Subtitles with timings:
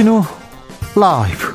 [0.00, 0.22] 주진우
[0.96, 1.54] 라이브.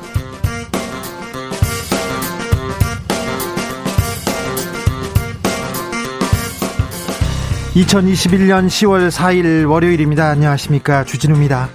[7.74, 10.28] (2021년 10월 4일) 월요일입니다.
[10.28, 11.02] 안녕하십니까.
[11.02, 11.70] 주진우입니다.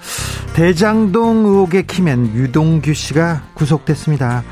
[0.54, 4.43] 대장동 의혹의 키맨 유동규 씨가 구속됐습니다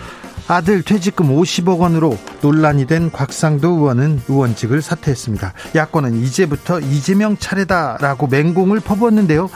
[0.50, 5.54] 아들 퇴직금 50억 원으로 논란이 된 곽상도 의원은 의원직을 사퇴했습니다.
[5.76, 9.48] 야권은 이제부터 이재명 차례다라고 맹공을 퍼붓는데요.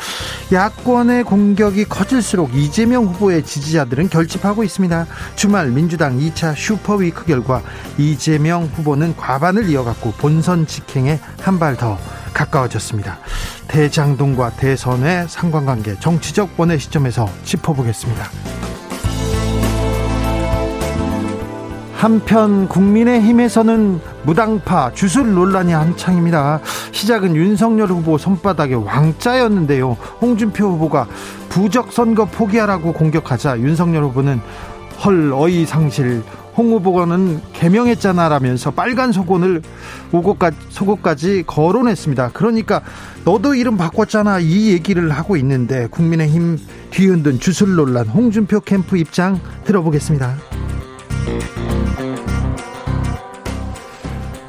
[0.51, 5.07] 야권의 공격이 커질수록 이재명 후보의 지지자들은 결집하고 있습니다.
[5.35, 7.63] 주말 민주당 2차 슈퍼위크 결과
[7.97, 11.97] 이재명 후보는 과반을 이어갔고 본선 직행에 한 발 더
[12.33, 13.17] 가까워졌습니다.
[13.67, 18.62] 대장동과 대선의 상관관계 정치적 원의 시점에서 짚어보겠습니다.
[22.03, 26.59] 한편 국민의힘에서는 무당파 주술 논란이 한창입니다.
[26.91, 29.95] 시작은 윤석열 후보 손바닥에 왕자였는데요.
[30.19, 31.07] 홍준표 후보가
[31.47, 34.41] 부적 선거 포기하라고 공격하자 윤석열 후보는
[35.05, 36.23] 헐 어이 상실
[36.57, 39.61] 홍 후보는 개명했잖아라면서 빨간 속옷을
[40.11, 42.31] 속옷까지, 속옷까지 거론했습니다.
[42.33, 42.81] 그러니까
[43.23, 46.59] 너도 이름 바꿨잖아 이 얘기를 하고 있는데 국민의힘
[46.91, 50.35] 뒤흔든 주술 논란 홍준표 캠프 입장 들어보겠습니다.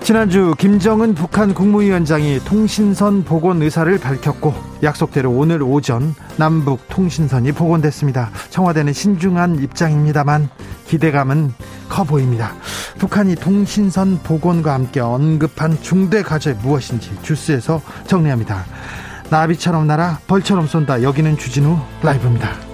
[0.04, 4.52] 지난주 김정은 북한 국무위원장이 통신선 복원 의사를 밝혔고
[4.82, 8.30] 약속대로 오늘 오전 남북 통신선이 복원됐습니다.
[8.50, 10.50] 청와대는 신중한 입장입니다만
[10.88, 11.54] 기대감은
[11.88, 12.52] 커 보입니다.
[12.98, 18.62] 북한이 통신선 복원과 함께 언급한 중대 과제 무엇인지 주스에서 정리합니다.
[19.30, 21.02] 나비처럼 날아 벌처럼 쏜다.
[21.02, 22.73] 여기는 주진우 라이브입니다.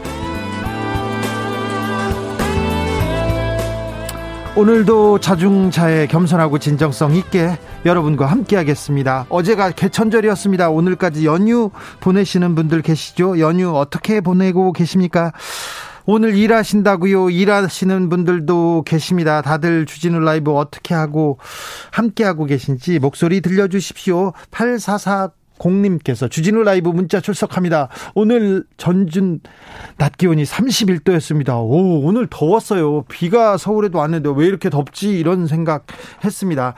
[4.57, 7.57] 오늘도 자중차에 겸손하고 진정성 있게
[7.87, 9.25] 여러분과 함께 하겠습니다.
[9.29, 10.71] 어제가 개천절이었습니다.
[10.71, 11.71] 오늘까지 연휴
[12.01, 13.39] 보내시는 분들 계시죠?
[13.39, 15.33] 연휴 어떻게 보내고 계십니까?
[16.05, 17.31] 오늘 일하신다고요?
[17.31, 19.41] 일하시는 분들도 계십니다.
[19.41, 21.39] 다들 주진우 라이브 어떻게 하고
[21.93, 24.33] 함께 하고 계신지 목소리 들려주십시오.
[24.51, 25.31] 844
[25.61, 27.89] 공님께서 주진우 라이브 문자 출석합니다.
[28.15, 29.41] 오늘 전준
[29.99, 31.61] 낮 기온이 31도였습니다.
[31.61, 33.03] 오, 오늘 더웠어요.
[33.03, 35.11] 비가 서울에도 왔는데 왜 이렇게 덥지?
[35.11, 35.87] 이런 생각
[36.25, 36.75] 했습니다.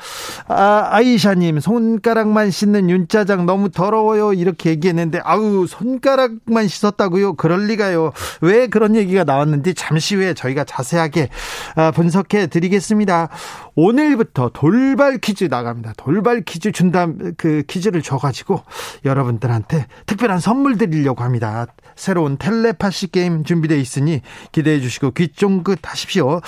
[0.48, 4.32] 아, 아이샤님, 손가락만 씻는 윤짜장 너무 더러워요.
[4.32, 7.34] 이렇게 얘기했는데, 아우, 손가락만 씻었다고요?
[7.34, 8.12] 그럴 리가요.
[8.41, 11.28] 왜 그런 얘기가 나왔는지 잠시 후에 저희가 자세하게
[11.76, 13.28] 아, 분석해 드리겠습니다.
[13.74, 15.94] 오늘부터 돌발 퀴즈 나갑니다.
[15.96, 18.62] 돌발 퀴즈 준다, 그 퀴즈를 줘가지고
[19.04, 21.66] 여러분들한테 특별한 선물 드리려고 합니다.
[21.96, 26.40] 새로운 텔레파시 게임 준비되어 있으니 기대해 주시고 귀 쫑긋 하십시오.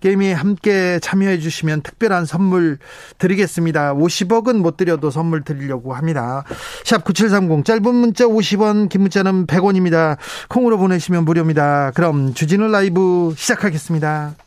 [0.00, 2.78] 게임에 함께 참여해 주시면 특별한 선물
[3.18, 3.94] 드리겠습니다.
[3.94, 6.44] 50억은 못 드려도 선물 드리려고 합니다.
[6.84, 10.16] 샵 9730 짧은 문자 50원 긴 문자는 100원입니다.
[10.48, 11.92] 콩으로 보내시면 무료입니다.
[11.92, 14.43] 그럼 주진우 라이브 시작하겠습니다.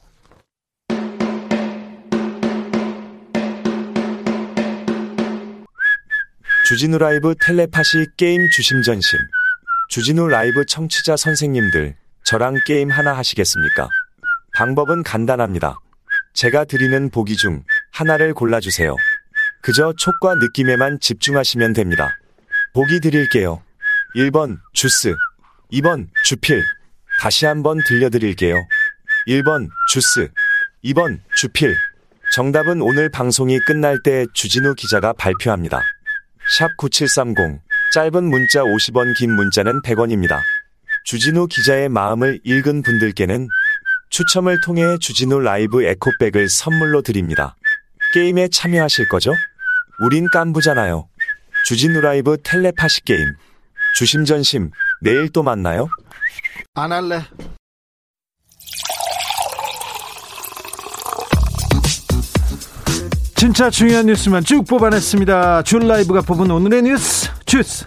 [6.67, 9.17] 주진우 라이브 텔레파시 게임 주심 전심.
[9.87, 11.95] 주진우 라이브 청취자 선생님들,
[12.25, 13.87] 저랑 게임 하나 하시겠습니까?
[14.53, 15.79] 방법은 간단합니다.
[16.33, 17.63] 제가 드리는 보기 중
[17.93, 18.93] 하나를 골라주세요.
[19.61, 22.09] 그저 촉과 느낌에만 집중하시면 됩니다.
[22.73, 23.63] 보기 드릴게요.
[24.17, 25.15] 1번 주스,
[25.71, 26.61] 2번 주필.
[27.21, 28.55] 다시 한번 들려드릴게요.
[29.25, 30.27] 1번 주스,
[30.83, 31.73] 2번 주필.
[32.33, 35.81] 정답은 오늘 방송이 끝날 때 주진우 기자가 발표합니다.
[36.49, 37.59] 샵 9730.
[37.93, 40.39] 짧은 문자 50원, 긴 문자는 100원입니다.
[41.03, 43.49] 주진우 기자의 마음을 읽은 분들께는
[44.09, 47.55] 추첨을 통해 주진우 라이브 에코백을 선물로 드립니다.
[48.13, 49.33] 게임에 참여하실 거죠?
[49.99, 51.09] 우린 깐부잖아요.
[51.65, 53.35] 주진우 라이브 텔레파시 게임.
[53.95, 54.71] 주심전심,
[55.01, 55.87] 내일 또 만나요?
[56.75, 57.21] 안 할래.
[63.37, 65.61] 진짜 중요한 뉴스만 쭉 뽑아냈습니다.
[65.61, 67.85] 주 라이브가 뽑은 오늘의 뉴스 주스.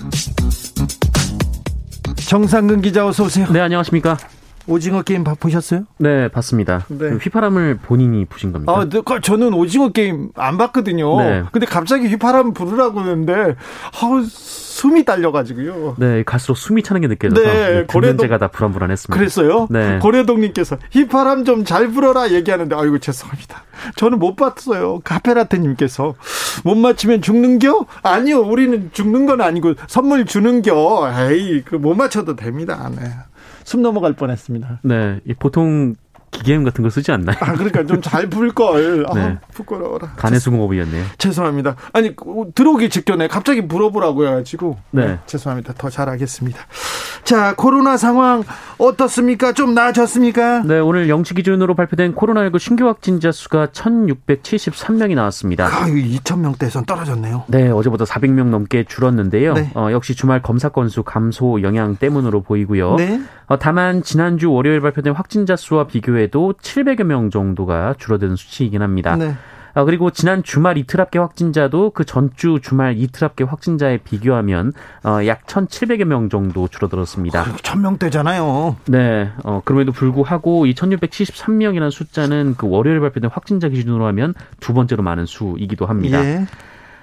[2.29, 3.49] 정상근 기자 어서 오세요.
[3.51, 4.17] 네, 안녕하십니까?
[4.67, 5.85] 오징어 게임 보셨어요?
[5.99, 6.85] 네, 봤습니다.
[6.89, 7.11] 네.
[7.21, 8.73] 휘파람을 본인이 부신 겁니다.
[8.73, 11.19] 아, 네, 그 저는 오징어 게임 안 봤거든요.
[11.21, 11.43] 네.
[11.53, 15.97] 근데 갑자기 휘파람 부르라고 하는데 아, 숨이 딸려가지고요.
[15.99, 19.19] 네, 갈수록 숨이 차는 게 느껴져서 네, 고래동 제가 다 불안불안했습니다.
[19.19, 19.67] 그랬어요?
[19.71, 19.99] 네.
[20.01, 23.65] 고래동님께서 휘파람 좀 잘 불어라 얘기하는데 아이고 죄송합니다.
[23.97, 25.01] 저는 못 봤어요.
[25.05, 26.15] 카페라테님께서
[26.65, 27.87] 못 맞추면 죽는겨?
[28.03, 31.13] 아니요, 우리는 죽는 건 아니고 선물 주는겨.
[31.31, 32.91] 에이, 그 못 맞춰도 됩니다.
[32.95, 33.11] 네.
[33.71, 34.81] 숨 넘어갈 뻔했습니다.
[34.83, 35.95] 네, 보통
[36.31, 37.37] 기계음 같은 걸 쓰지 않나요?
[37.41, 39.05] 아, 그러니까 좀잘불 걸.
[39.11, 39.39] 아, 네.
[39.53, 40.13] 부끄러워라.
[40.17, 41.05] 간의 수공업이었네요.
[41.19, 41.77] 죄송합니다.
[41.93, 42.15] 아니,
[42.55, 44.79] 들어오기 직전에 갑자기 불어보라고 해가지고.
[44.93, 45.07] 네.
[45.07, 45.19] 네.
[45.27, 45.75] 죄송합니다.
[45.77, 46.59] 더 잘하겠습니다.
[47.25, 48.43] 자, 코로나 상황
[48.79, 49.53] 어떻습니까?
[49.53, 50.63] 좀 나아졌습니까?
[50.63, 55.67] 네, 오늘 영시 기준으로 발표된 코로나19 신규 확진자 수가 1,673명이 나왔습니다.
[55.67, 57.45] 아, 2,000명대에선 떨어졌네요.
[57.49, 59.55] 네, 어제보다 400명 넘게 줄었는데요.
[59.55, 59.71] 네.
[59.75, 62.97] 어, 역시 주말 검사 건수 감소 영향 때문으로 보이고요.
[62.97, 63.21] 네.
[63.47, 69.17] 어, 다만 지난주 월요일 발표된 확진자 수와 비교해 도 700여 명 정도가 줄어드는 수치이긴 합니다.
[69.17, 69.35] 네.
[69.75, 74.73] 아, 그리고 지난 주말 이틀 합계 확진자도 그 전주 주말 이틀 합계 확진자에 비교하면
[75.05, 77.41] 어, 약 1,700여 명 정도 줄어들었습니다.
[77.41, 78.77] 아, 1,000명대잖아요.
[78.87, 79.31] 네.
[79.45, 85.27] 어, 그럼에도 불구하고 이 1,673명이라는 숫자는 그 월요일 발표된 확진자 기준으로 하면 두 번째로 많은
[85.27, 86.25] 수이기도 합니다.
[86.25, 86.47] 예.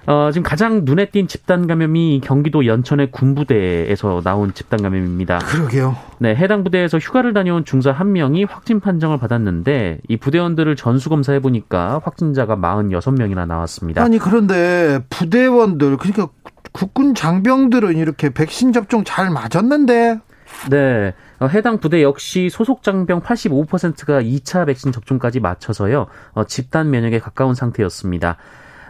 [0.08, 5.40] 어, 지금 가장 눈에 띈 집단 감염이 경기도 연천의 군부대에서 나온 집단 감염입니다.
[5.40, 5.98] 그러게요.
[6.20, 11.42] 네, 해당 부대에서 휴가를 다녀온 중사 한 명이 확진 판정을 받았는데 이 부대원들을 전수 검사해
[11.42, 14.02] 보니까 확진자가 46명이나 나왔습니다.
[14.02, 16.30] 아니 그런데 부대원들 그러니까
[16.72, 20.22] 국군 장병들은 이렇게 백신 접종 잘 맞았는데
[20.70, 21.14] 네.
[21.40, 26.08] 어, 해당 부대 역시 소속 장병 85%가 2차 백신 접종까지 맞춰서요.
[26.32, 28.38] 어, 집단 면역에 가까운 상태였습니다.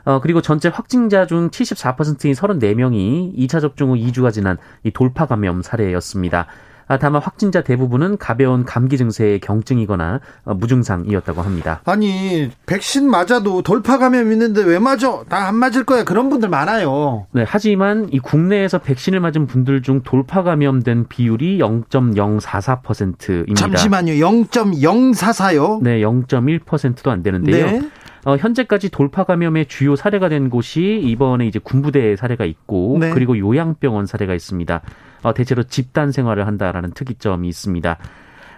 [0.07, 5.61] 어, 그리고 전체 확진자 중 74%인 34명이 2차 접종 후 2주가 지난 이 돌파 감염
[5.61, 6.47] 사례였습니다.
[6.89, 11.81] 아, 다만 확진자 대부분은 가벼운 감기 증세의 경증이거나 어, 무증상이었다고 합니다.
[11.83, 15.23] 아니 백신 맞아도 돌파 감염 있는데 왜 맞아?
[15.27, 17.27] 나 안 맞을 거야 그런 분들 많아요.
[17.33, 23.55] 네, 하지만 이 국내에서 백신을 맞은 분들 중 돌파 감염된 비율이 0.044%입니다.
[23.59, 25.81] 잠시만요, 0.044요?
[25.83, 27.65] 네, 0.1%도 안 되는데요.
[27.65, 27.89] 네.
[28.27, 33.11] 어, 현재까지 돌파 감염의 주요 사례가 된 곳이 이번에 이제 군부대 사례가 있고 네.
[33.11, 34.81] 그리고 요양병원 사례가 있습니다.
[35.23, 37.97] 어, 대체로 집단 생활을 한다라는 특이점이 있습니다.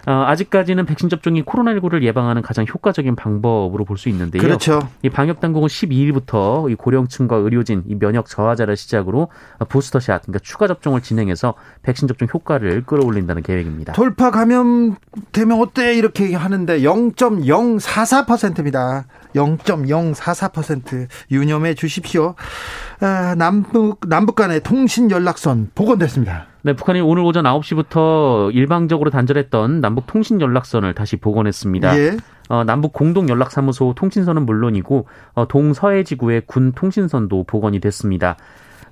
[0.08, 4.42] 어, 아직까지는 백신 접종이 코로나19를 예방하는 가장 효과적인 방법으로 볼 수 있는데요.
[4.42, 4.80] 그렇죠.
[5.02, 9.28] 이 방역 당국은 12일부터 이 고령층과 의료진, 이 면역 저하자를 시작으로
[9.68, 13.92] 부스터샷, 그러니까 추가 접종을 진행해서 백신 접종 효과를 끌어올린다는 계획입니다.
[13.92, 14.96] 돌파 감염
[15.30, 19.04] 되면 어때 이렇게 하는데 0.044%입니다.
[19.34, 22.34] 0.044% 유념해 주십시오.
[23.00, 26.46] 아, 남북 남북 간의 통신 연락선 복원됐습니다.
[26.62, 31.98] 네, 북한이 오늘 오전 9시부터 일방적으로 단절했던 남북 통신 연락선을 다시 복원했습니다.
[31.98, 32.16] 예.
[32.50, 38.36] 어, 남북 공동 연락사무소 통신선은 물론이고 어, 동서해 지구의 군 통신선도 복원이 됐습니다.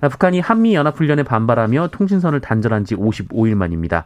[0.01, 4.05] 아, 북한이 한미 연합훈련에 반발하며 통신선을 단절한 지 55일 만입니다.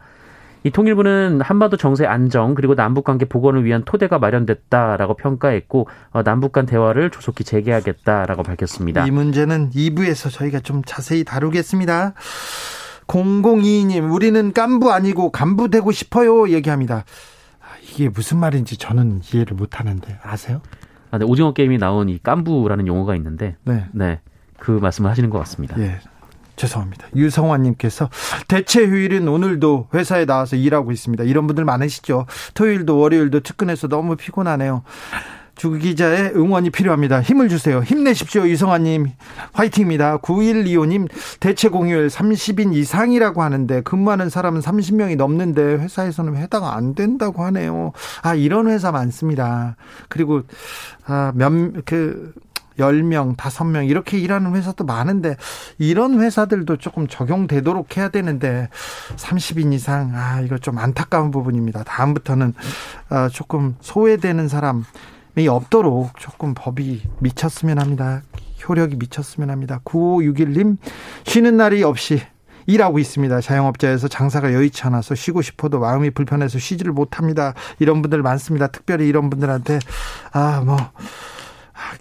[0.64, 6.54] 이 통일부는 한반도 정세 안정 그리고 남북 관계 복원을 위한 토대가 마련됐다라고 평가했고 어, 남북
[6.54, 9.06] 간 대화를 조속히 재개하겠다라고 밝혔습니다.
[9.06, 12.14] 이 문제는 2부에서 저희가 좀 자세히 다루겠습니다.
[13.08, 16.50] 0022님, 우리는 깐부 아니고 간부 되고 싶어요.
[16.50, 17.04] 얘기합니다.
[17.60, 20.62] 아, 이게 무슨 말인지 저는 이해를 못 하는데, 아세요?
[21.12, 23.86] 아, 네, 오징어 게임이 나온 이 깐부라는 용어가 있는데, 네.
[23.92, 24.22] 네.
[24.58, 25.78] 그 말씀을 하시는 것 같습니다.
[25.80, 26.00] 예.
[26.56, 27.08] 죄송합니다.
[27.16, 28.10] 유성환님께서
[28.48, 31.24] 대체 휴일은 오늘도 회사에 나와서 일하고 있습니다.
[31.24, 32.26] 이런 분들 많으시죠.
[32.54, 34.84] 토요일도 월요일도 특근해서 너무 피곤하네요.
[35.56, 37.22] 주 기자의 응원이 필요합니다.
[37.22, 37.82] 힘을 주세요.
[37.82, 38.46] 힘내십시오.
[38.46, 39.12] 이성환님,
[39.54, 40.18] 화이팅입니다.
[40.18, 41.08] 9125님,
[41.40, 47.92] 대체 공휴일 30인 이상이라고 하는데 근무하는 사람은 30명이 넘는데 회사에서는 해당 안 된다고 하네요.
[48.24, 49.76] 아, 이런 회사 많습니다.
[50.10, 50.42] 그리고,
[51.06, 51.52] 아, 몇,
[51.86, 52.34] 그,
[52.78, 55.36] 10명, 5명 이렇게 일하는 회사도 많은데
[55.78, 58.70] 이런 회사들도 조금 적용되도록 해야 되는데
[59.16, 61.84] 30인 이상 아 이거 좀 안타까운 부분입니다.
[61.84, 62.54] 다음부터는
[63.10, 68.22] 아, 조금 소외되는 사람이 없도록 조금 법이 미쳤으면 합니다.
[68.68, 69.80] 효력이 미쳤으면 합니다.
[69.84, 70.78] 9561님
[71.26, 72.22] 쉬는 날이 없이
[72.66, 73.42] 일하고 있습니다.
[73.42, 77.54] 자영업자에서 장사가 여의치 않아서 쉬고 싶어도 마음이 불편해서 쉬지를 못합니다.
[77.80, 78.68] 이런 분들 많습니다.
[78.68, 79.80] 특별히 이런 분들한테
[80.32, 80.78] 아뭐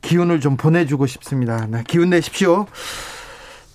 [0.01, 1.67] 기운을 좀 보내주고 싶습니다.
[1.71, 2.67] 네, 기운 내십시오.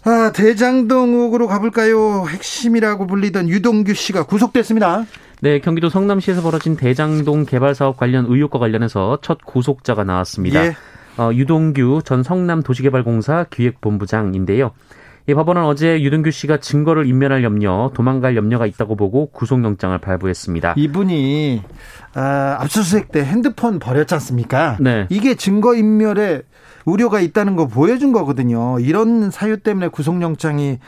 [0.04, 2.26] 아, 대장동 의혹으로 가볼까요?
[2.30, 5.06] 핵심이라고 불리던 유동규 씨가 구속됐습니다.
[5.42, 10.66] 네, 경기도 성남시에서 벌어진 대장동 개발 사업 관련 의혹과 관련해서 첫 구속자가 나왔습니다.
[10.66, 10.76] 예.
[11.18, 14.72] 어, 유동규 전 성남도시개발공사 기획본부장인데요.
[15.30, 20.76] 이 법원은 어제 유동규 씨가 증거를 인멸할 염려, 도망갈 염려가 있다고 보고 구속영장을 발부했습니다.
[20.78, 21.62] 이분이
[22.14, 24.78] 아, 압수수색 때 핸드폰 버렸지 않습니까?
[24.80, 25.06] 네.
[25.10, 26.44] 이게 증거 인멸에
[26.86, 28.80] 우려가 있다는 거 보여준 거거든요.
[28.80, 30.80] 이런 사유 때문에 구속영장이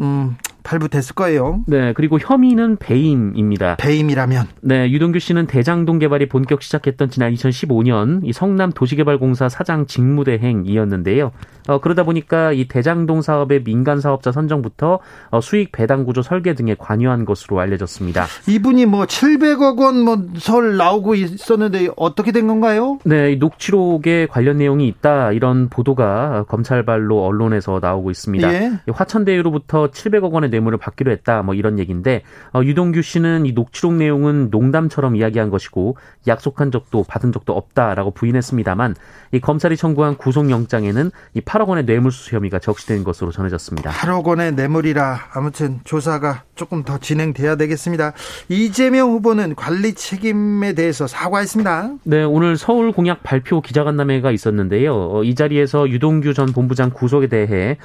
[0.00, 1.62] 음, 발부됐을 거예요.
[1.66, 3.76] 네, 그리고 혐의는 배임입니다.
[3.76, 4.46] 배임이라면?
[4.62, 11.32] 네, 유동규 씨는 대장동 개발이 본격 시작했던 지난 2015년 이 성남 도시개발공사 사장 직무대행이었는데요.
[11.68, 14.98] 어, 그러다 보니까 이 대장동 사업의 민간 사업자 선정부터
[15.30, 18.26] 어, 수익 배당 구조 설계 등에 관여한 것으로 알려졌습니다.
[18.48, 22.98] 이분이 뭐 700억 원뭐설 나오고 있었는데 어떻게 된 건가요?
[23.04, 28.52] 네, 녹취록에 관련 내용이 있다 이런 보도가 검찰발로 언론에서 나오고 있습니다.
[28.52, 28.72] 예.
[28.90, 34.48] 화천대유로부터 700억 원의 뇌물을 받기로 했다 뭐 이런 얘기인데 어, 유동규 씨는 이 녹취록 내용은
[34.50, 35.96] 농담처럼 이야기한 것이고
[36.28, 38.94] 약속한 적도 받은 적도 없다라고 부인했습니다만
[39.32, 43.90] 이 검찰이 청구한 구속영장에는 이 8억 원의 뇌물수수 혐의가 적시된 것으로 전해졌습니다.
[43.90, 48.12] 8억 원의 뇌물이라 아무튼 조사가 조금 더 진행돼야 되겠습니다.
[48.48, 51.94] 이재명 후보는 관리 책임에 대해서 사과했습니다.
[52.04, 54.94] 네, 오늘 서울 공약 발표 기자간담회가 있었는데요.
[54.94, 57.76] 어, 이 자리에서 유동규 전 본부장 구속에 대해 어,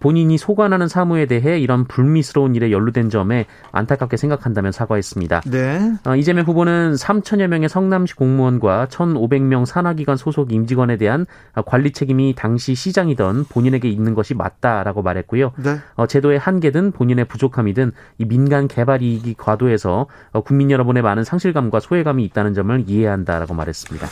[0.00, 5.42] 본인이 소관하는 사무에 대해 이런 불미스러운 일에 연루된 점에 안타깝게 생각한다면 사과했습니다.
[5.50, 5.92] 네.
[6.06, 11.26] 어, 이재명 후보는 3천여 명의 성남시 공무원과 1,500명 산하기관 소속 임직원에 대한
[11.66, 15.52] 관리 책임이 당시 시장이던 본인에게 있는 것이 맞다라고 말했고요.
[15.56, 15.76] 네.
[15.96, 20.06] 어, 제도의 한계든 본인의 부족함이든 이 민간 개발 이익이 과도해서
[20.44, 24.06] 국민 여러분의 많은 상실감과 소외감이 있다는 점을 이해한다라고 말했습니다.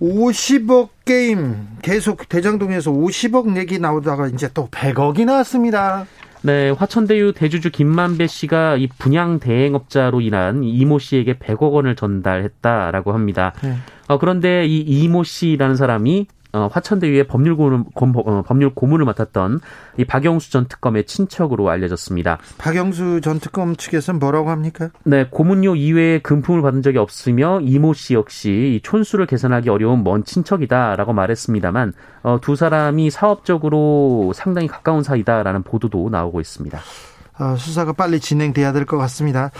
[0.00, 6.06] 50억 게임 계속 대장동에서 50억 얘기 나오다가 이제 또 100억이 나왔습니다.
[6.42, 13.52] 네, 화천대유 대주주 김만배 씨가 이 분양 대행업자로 인한 이모 씨에게 100억 원을 전달했다라고 합니다.
[13.62, 13.74] 네.
[14.06, 19.60] 어, 그런데 이 이모 씨라는 사람이 어, 화천대유의 법률 고문, 어, 법률 고문을 맡았던
[19.98, 22.38] 이 박영수 전 특검의 친척으로 알려졌습니다.
[22.56, 24.88] 박영수 전 특검 측에서는 뭐라고 합니까?
[25.04, 31.12] 네, 고문료 이외에 금품을 받은 적이 없으며 이모 씨 역시 촌수를 계산하기 어려운 먼 친척이다라고
[31.12, 36.78] 말했습니다만 어, 두 사람이 사업적으로 상당히 가까운 사이다라는 보도도 나오고 있습니다.
[37.40, 39.50] 아, 수사가 빨리 진행돼야 될 것 같습니다.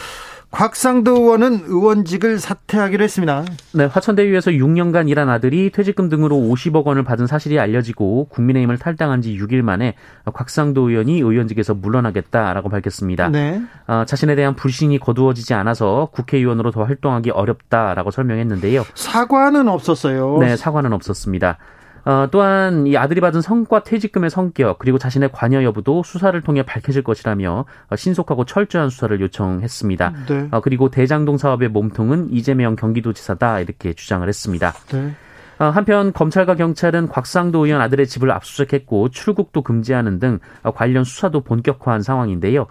[0.50, 3.44] 곽상도 의원은 의원직을 사퇴하기로 했습니다.
[3.74, 9.36] 네, 화천대유에서 6년간 일한 아들이 퇴직금 등으로 50억 원을 받은 사실이 알려지고 국민의힘을 탈당한 지
[9.36, 13.28] 6일 만에 곽상도 의원이 의원직에서 물러나겠다라고 밝혔습니다.
[13.28, 13.60] 네.
[13.86, 18.86] 어, 자신에 대한 불신이 거두어지지 않아서 국회의원으로 더 활동하기 어렵다라고 설명했는데요.
[18.94, 20.38] 사과는 없었어요.
[20.38, 21.58] 네, 사과는 없었습니다.
[22.08, 27.02] 어, 또한 이 아들이 받은 성과 퇴직금의 성격 그리고 자신의 관여 여부도 수사를 통해 밝혀질
[27.02, 30.14] 것이라며 어, 신속하고 철저한 수사를 요청했습니다.
[30.26, 30.48] 네.
[30.50, 34.72] 어, 그리고 대장동 사업의 몸통은 이재명 경기도지사다 이렇게 주장을 했습니다.
[34.90, 35.12] 네.
[35.58, 41.42] 어, 한편 검찰과 경찰은 곽상도 의원 아들의 집을 압수수색했고 출국도 금지하는 등 어, 관련 수사도
[41.42, 42.68] 본격화한 상황인데요.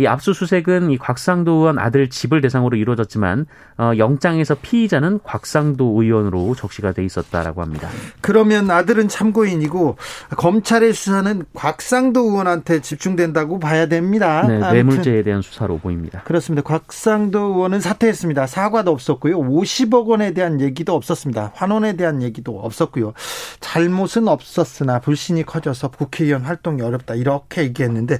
[0.00, 3.44] 이 압수수색은 이 곽상도 의원 아들 집을 대상으로 이루어졌지만
[3.76, 7.88] 어, 영장에서 피의자는 곽상도 의원으로 적시가 돼 있었다라고 합니다.
[8.22, 9.96] 그러면 아들은 참고인이고
[10.36, 14.46] 검찰의 수사는 곽상도 의원한테 집중된다고 봐야 됩니다.
[14.46, 16.22] 네, 뇌물죄에 대한 수사로 보입니다.
[16.22, 16.62] 그렇습니다.
[16.62, 18.46] 곽상도 의원은 사퇴했습니다.
[18.46, 19.38] 사과도 없었고요.
[19.38, 21.52] 50억 원에 대한 얘기도 없었습니다.
[21.54, 23.12] 환원에 대한 얘기도 없었고요.
[23.60, 28.18] 잘못은 없었으나 불신이 커져서 국회의원 활동이 어렵다 이렇게 얘기했는데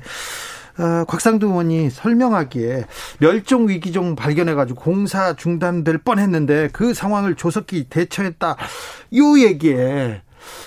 [0.81, 2.87] 어, 곽상도 의원이 설명하기에
[3.19, 8.57] 멸종 위기종 발견해가지고 공사 중단될 뻔했는데 그 상황을 조속히 대처했다.
[9.11, 10.23] 이 얘기에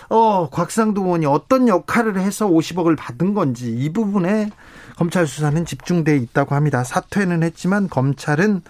[0.10, 4.52] 어, 곽상도 의원이 어떤 역할을 해서 50억을 받은 건지 이 부분에
[4.98, 6.84] 검찰 수사는 집중돼 있다고 합니다.
[6.84, 8.62] 사퇴는 했지만 검찰은 어,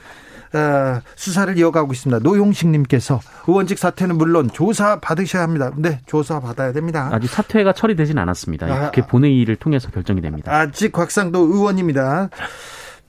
[1.15, 2.19] 수사를 이어가고 있습니다.
[2.19, 5.71] 노용식님께서 의원직 사퇴는 물론 조사 받으셔야 합니다.
[5.75, 7.09] 네, 조사 받아야 됩니다.
[7.11, 8.67] 아직 사퇴가 처리되진 않았습니다.
[8.67, 10.51] 아, 그게 본회의를 통해서 결정이 됩니다.
[10.51, 12.29] 아직 곽상도 의원입니다.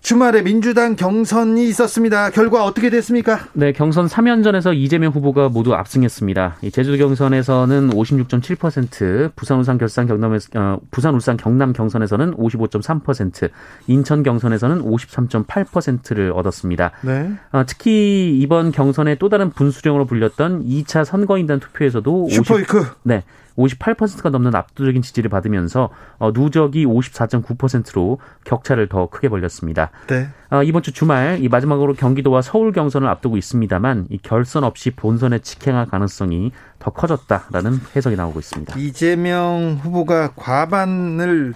[0.04, 2.28] 주말에 민주당 경선이 있었습니다.
[2.28, 3.40] 결과 어떻게 됐습니까?
[3.54, 6.58] 네, 경선 3연전에서 이재명 후보가 모두 압승했습니다.
[6.72, 13.48] 제주도 경선에서는 56.7%, 부산 울산 결산 경남에서 어, 부산 울산 경남 경선에서는 55.3%,
[13.86, 16.90] 인천 경선에서는 53.8%를 얻었습니다.
[17.00, 17.32] 네.
[17.52, 23.22] 어, 특히 이번 경선의 또 다른 분수령으로 불렸던 2차 선거인단 투표에서도 슈퍼위크 50, 네.
[23.56, 29.90] 58%가 넘는 압도적인 지지를 받으면서 어, 누적이 54.9%로 격차를 더 크게 벌렸습니다.
[30.08, 30.28] 네.
[30.50, 35.38] 어, 이번 주 주말 이 마지막으로 경기도와 서울 경선을 앞두고 있습니다만 이 결선 없이 본선에
[35.38, 38.78] 직행할 가능성이 더 커졌다라는 해석이 나오고 있습니다.
[38.78, 41.54] 이재명 후보가 과반을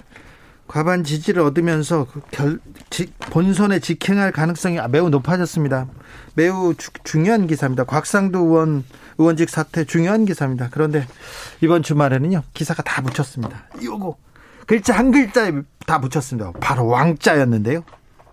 [0.69, 5.87] 과반 지지를 얻으면서 그 결, 지, 본선에 직행할 가능성이 매우 높아졌습니다.
[6.39, 7.83] 매우 주, 중요한 기사입니다.
[7.83, 8.85] 곽상도 의원
[9.19, 10.69] 의원직 사퇴 중요한 기사입니다.
[10.71, 11.05] 그런데
[11.61, 13.65] 이번 주말에는요 기사가 다 붙였습니다.
[13.83, 14.17] 요거
[14.69, 15.51] 글자 한 글자에
[15.85, 16.53] 다 붙였습니다.
[16.61, 17.83] 바로 왕자였는데요.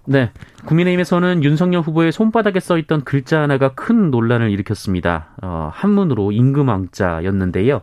[0.05, 0.29] 네.
[0.65, 5.29] 국민의힘에서는 윤석열 후보의 손바닥에 써 있던 글자 하나가 큰 논란을 일으켰습니다.
[5.41, 7.81] 어, 한문으로 임금왕자였는데요.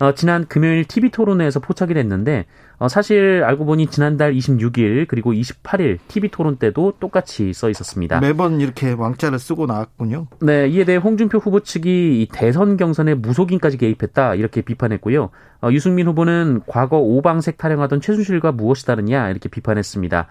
[0.00, 2.44] 어, 지난 금요일 TV 토론회에서 포착이 됐는데
[2.84, 8.20] 어, 사실 알고 보니 지난달 26일 그리고 28일 TV 토론 때도 똑같이 써 있었습니다.
[8.20, 10.26] 매번 이렇게 왕자를 쓰고 나왔군요.
[10.42, 15.30] 네, 이에 대해 홍준표 후보 측이 대선 경선에 무속인까지 개입했다 이렇게 비판했고요.
[15.62, 20.26] 어, 유승민 후보는 과거 오방색 타령하던 최순실과 무엇이 다르냐 이렇게 비판했습니다.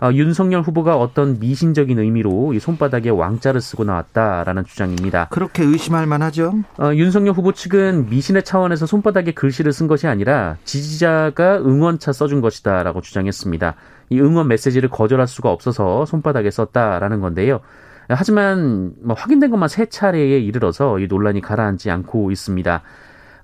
[0.00, 5.28] 어, 윤석열 후보가 어떤 미신적인 의미로 이 손바닥에 왕자를 쓰고 나왔다라는 주장입니다.
[5.30, 6.54] 그렇게 의심할 만하죠.
[6.78, 13.00] 어, 윤석열 후보 측은 미신의 차원에서 손바닥에 글씨를 쓴 것이 아니라 지지자가 응원차 써준 것이다라고
[13.00, 13.74] 주장했습니다.
[14.10, 17.60] 이 응원 메시지를 거절할 수가 없어서 손바닥에 썼다라는 건데요.
[18.08, 22.82] 하지만 뭐 확인된 것만 세 차례에 이르러서 이 논란이 가라앉지 않고 있습니다.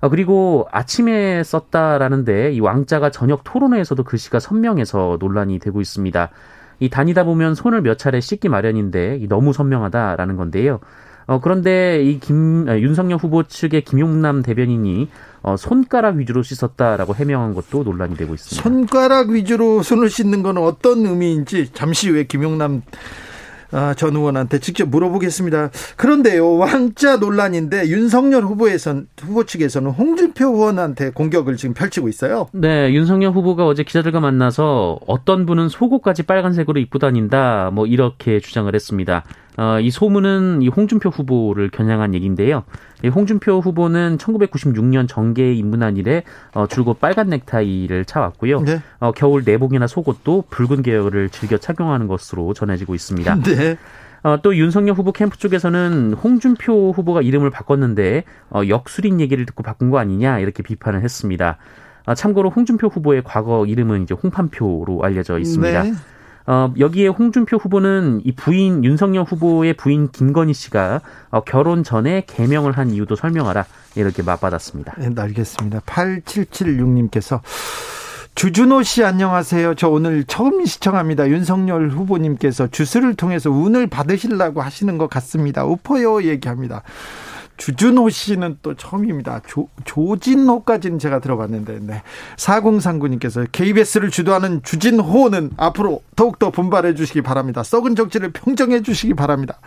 [0.05, 6.29] 어, 그리고 아침에 썼다라는데 이 왕자가 저녁 토론회에서도 글씨가 선명해서 논란이 되고 있습니다.
[6.79, 10.79] 이 다니다 보면 손을 몇 차례 씻기 마련인데 너무 선명하다라는 건데요.
[11.25, 15.09] 어, 그런데 이 김, 아, 윤석열 후보 측의 김용남 대변인이
[15.41, 18.61] 어, 손가락 위주로 씻었다라고 해명한 것도 논란이 되고 있습니다.
[18.61, 23.24] 손가락 위주로 손을 씻는 건 어떤 의미인지 잠시 후에 김용남 아,
[23.95, 25.71] 전 의원한테 직접 물어보겠습니다.
[25.95, 32.47] 그런데요, 왕자 논란인데 윤석열 후보에선 후보 측에서는 홍준표 의원한테 공격을 지금 펼치고 있어요.
[32.53, 38.73] 네, 윤석열 후보가 어제 기자들과 만나서 어떤 분은 속옷까지 빨간색으로 입고 다닌다, 뭐 이렇게 주장을
[38.73, 39.23] 했습니다.
[39.57, 42.63] 어, 이 소문은 이 홍준표 후보를 겨냥한 얘기인데요.
[43.03, 48.61] 이 홍준표 후보는 1996년 정계에 입문한 이래 어, 줄곧 빨간 넥타이를 차왔고요.
[48.61, 48.81] 네.
[48.99, 53.35] 어, 겨울 내복이나 속옷도 붉은 계열을 즐겨 착용하는 것으로 전해지고 있습니다.
[53.43, 53.77] 네.
[54.23, 59.91] 어, 또 윤석열 후보 캠프 쪽에서는 홍준표 후보가 이름을 바꿨는데 어, 역술인 얘기를 듣고 바꾼
[59.91, 61.57] 거 아니냐 이렇게 비판을 했습니다.
[62.07, 65.83] 아, 참고로 홍준표 후보의 과거 이름은 이제 홍판표로 알려져 있습니다.
[65.83, 65.93] 네.
[66.47, 72.73] 어, 여기에 홍준표 후보는 이 부인 윤석열 후보의 부인 김건희 씨가 어, 결혼 전에 개명을
[72.77, 74.93] 한 이유도 설명하라 이렇게 맞받았습니다.
[74.97, 75.79] 네, 알겠습니다.
[75.81, 77.41] 8776님께서
[78.35, 79.75] 주준호 씨 안녕하세요.
[79.75, 81.29] 저 오늘 처음 시청합니다.
[81.29, 85.65] 윤석열 후보님께서 주스를 통해서 운을 받으시려고 하시는 것 같습니다.
[85.65, 86.83] 우퍼요 얘기합니다.
[87.57, 89.41] 주준호 씨는 또 처음입니다.
[89.47, 92.01] 조, 조진호까지는 제가 들어봤는데, 네.
[92.37, 97.63] 4039님께서 KBS를 주도하는 주진호는 앞으로 더욱더 분발해 주시기 바랍니다.
[97.63, 99.59] 썩은 정치를 평정해 주시기 바랍니다.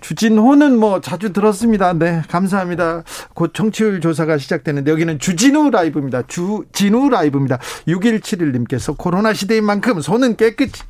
[0.00, 1.92] 주진호는 뭐 자주 들었습니다.
[1.92, 3.04] 네, 감사합니다.
[3.34, 6.22] 곧 청취율 조사가 시작되는데 여기는 주진우 라이브입니다.
[6.26, 7.58] 주진우 라이브입니다.
[7.86, 10.82] 6171님께서 코로나 시대인 만큼 손은 깨끗이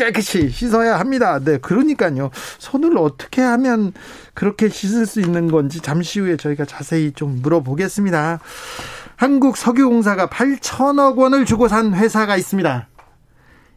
[0.00, 1.38] 깨끗이 씻어야 합니다.
[1.38, 2.30] 네, 그러니까요.
[2.58, 3.92] 손을 어떻게 하면
[4.32, 8.40] 그렇게 씻을 수 있는 건지 잠시 후에 저희가 자세히 좀 물어보겠습니다.
[9.16, 12.88] 한국 석유공사가 8천억 원을 주고 산 회사가 있습니다.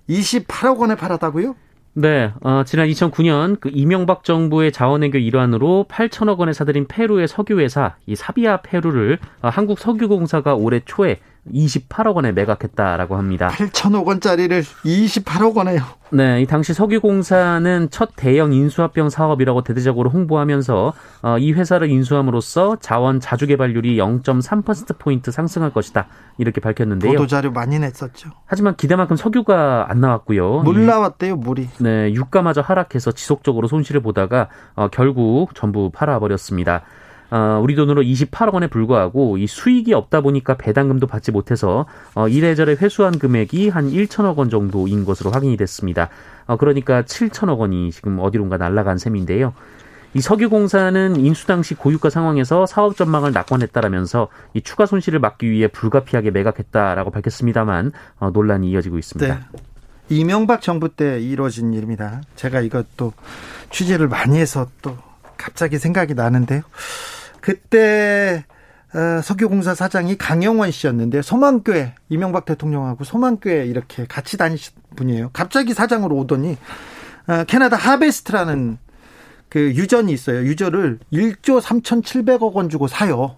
[0.10, 1.56] 28억 원에 팔았다고요?
[1.96, 8.16] 네, 어, 지난 2009년 그 이명박 정부의 자원외교 일환으로 8천억 원에 사들인 페루의 석유회사 이
[8.16, 11.20] 사비아 페루를 어, 한국 석유공사가 올해 초에
[11.52, 13.50] 28억 원에 매각했다라고 합니다.
[13.50, 15.82] 8천억 원짜리를 28억 원에요.
[16.12, 23.20] 네, 이 당시 석유공사는 첫 대형 인수합병 사업이라고 대대적으로 홍보하면서 어, 이 회사를 인수함으로써 자원
[23.20, 27.14] 자주 개발률이 0.3% 포인트 상승할 것이다 이렇게 밝혔는데요.
[27.14, 28.30] 보도 자료 많이 냈었죠.
[28.46, 30.62] 하지만 기대만큼 석유가 안 나왔고요.
[30.62, 31.70] 물 나왔대요, 물이.
[31.80, 36.84] 네, 유가마저 하락해서 지속적으로 손실을 보다가 어, 결국 전부 팔아버렸습니다.
[37.34, 42.74] 어, 우리 돈으로 28억 원에 불과하고 이 수익이 없다 보니까 배당금도 받지 못해서 어, 이래저래
[42.74, 46.10] 회수한 금액이 한 1천억 원 정도인 것으로 확인이 됐습니다.
[46.46, 49.56] 어, 그러니까 7천억 원이 지금 어디론가 날아간 셈인데요.
[50.14, 56.30] 이 석유공사는 인수 당시 고유가 상황에서 사업 전망을 낙관했다라면서 이 추가 손실을 막기 위해 불가피하게
[56.30, 59.34] 매각했다라고 밝혔습니다만 어, 논란이 이어지고 있습니다.
[59.34, 59.60] 네.
[60.10, 62.22] 이명박 정부 때 이루어진 일입니다.
[62.36, 63.14] 제가 이것도
[63.72, 64.96] 취재를 많이 해서 또
[65.36, 66.62] 갑자기 생각이 나는데요.
[67.44, 68.46] 그때
[68.96, 75.32] 어, 석유공사 사장이 강영원 씨였는데 소망교회 이명박 대통령하고 소망교회 이렇게 같이 다니신 분이에요.
[75.34, 76.58] 갑자기 사장으로 오더니
[77.28, 78.78] 어, 캐나다 하베스트라는
[79.50, 80.44] 그 유전이 있어요.
[80.44, 83.36] 유저를 1조 3,700억 원 주고 사요.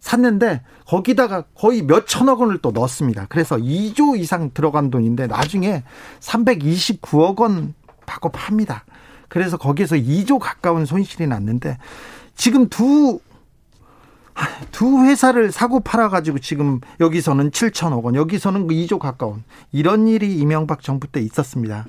[0.00, 3.26] 샀는데 거기다가 거의 몇 천억 원을 또 넣었습니다.
[3.30, 5.84] 그래서 2조 이상 들어간 돈인데 나중에
[6.20, 7.72] 329억 원
[8.04, 8.84] 받고 팝니다.
[9.28, 11.78] 그래서 거기에서 2조 가까운 손실이 났는데
[12.34, 13.20] 지금 두
[14.72, 19.42] 두 회사를 사고 팔아가지고 지금 여기서는 7천억 원, 여기서는 2조 그 가까운
[19.72, 21.86] 이런 일이 이명박 정부 때 있었습니다.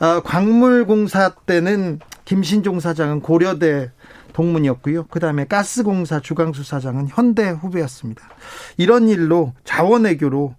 [0.00, 3.90] 어, 광물공사 때는 김신종 사장은 고려대
[4.32, 5.04] 동문이었고요.
[5.04, 8.22] 그다음에 가스공사 주강수 사장은 현대 후배였습니다.
[8.76, 10.54] 이런 일로 자원외교로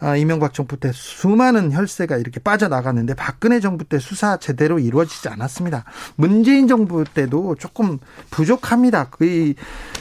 [0.00, 5.84] 아, 이명박 정부 때 수많은 혈세가 이렇게 빠져나갔는데 박근혜 정부 때 수사 제대로 이루어지지 않았습니다.
[6.16, 7.98] 문재인 정부 때도 조금
[8.30, 9.08] 부족합니다.
[9.10, 9.52] 그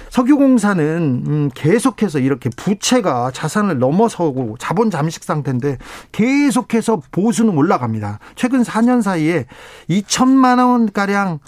[0.10, 5.78] 석유공사는 음, 계속해서 이렇게 부채가 자산을 넘어서고 자본 잠식 상태인데
[6.14, 8.20] 계속해서 보수는 올라갑니다.
[8.36, 9.48] 최근 4년 사이에
[9.90, 11.40] 2천만 원 가량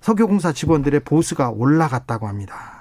[0.00, 2.71] 석유공사 직원들의 보수가 올라갔다고 합니다.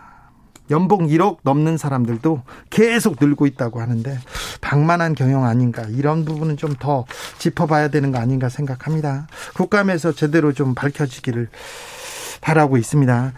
[0.71, 4.17] 연봉 1억 넘는 사람들도 계속 늘고 있다고 하는데
[4.61, 7.05] 방만한 경영 아닌가 이런 부분은 좀 더
[7.37, 9.27] 짚어봐야 되는 거 아닌가 생각합니다.
[9.53, 11.49] 국감에서 제대로 좀 밝혀지기를
[12.39, 13.33] 바라고 있습니다.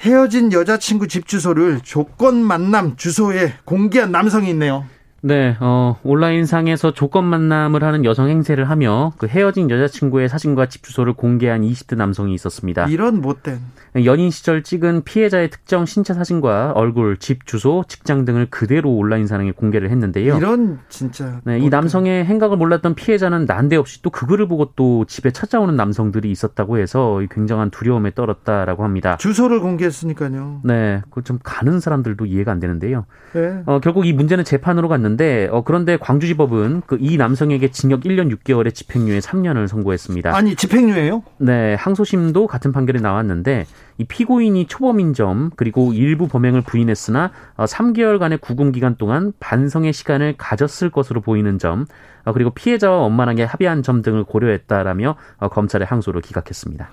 [0.00, 4.86] 헤어진 여자친구 집 주소를 조건 만남 주소에 공개한 남성이 있네요.
[5.22, 11.14] 네, 어, 온라인상에서 조건 만남을 하는 여성 행세를 하며 그 헤어진 여자친구의 사진과 집 주소를
[11.14, 12.86] 공개한 20대 남성이 있었습니다.
[12.86, 13.58] 이런 못된.
[14.04, 19.90] 연인 시절 찍은 피해자의 특정 신체 사진과 얼굴, 집 주소, 직장 등을 그대로 온라인상에 공개를
[19.90, 20.36] 했는데요.
[20.36, 21.40] 이런 진짜.
[21.44, 26.30] 네, 이 남성의 행각을 몰랐던 피해자는 난데없이 또 그 글을 보고 또 집에 찾아오는 남성들이
[26.30, 29.16] 있었다고 해서 굉장한 두려움에 떨었다라고 합니다.
[29.16, 30.60] 주소를 공개했으니까요.
[30.64, 33.06] 네, 그 좀 가는 사람들도 이해가 안 되는데요.
[33.32, 33.62] 네.
[33.66, 38.34] 어, 결국 이 문제는 재판으로 갔는데 있는데 어, 그런데 광주지법은 그 이 남성에게 징역 1년
[38.36, 40.34] 6개월에 집행유예 3년을 선고했습니다.
[40.34, 41.22] 아니 집행유예요?
[41.38, 43.66] 네, 항소심도 같은 판결이 나왔는데
[43.98, 50.34] 이 피고인이 초범인 점 그리고 일부 범행을 부인했으나 어, 3개월간의 구금 기간 동안 반성의 시간을
[50.36, 51.86] 가졌을 것으로 보이는 점
[52.24, 56.88] 어, 그리고 피해자와 원만하게 합의한 점 등을 고려했다라며 어, 검찰의 항소를 기각했습니다.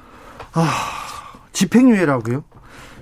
[0.54, 0.70] 아,
[1.54, 2.44] 집행유예라고요?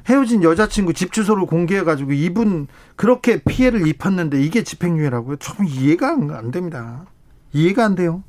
[0.07, 5.37] 헤어진 여자친구 집 주소를 공개해가지고 이분 그렇게 피해를 입혔는데 이게 집행유예라고요?
[5.37, 7.05] 좀 이해가 안 됩니다.
[7.53, 8.23] 이해가 안 돼요.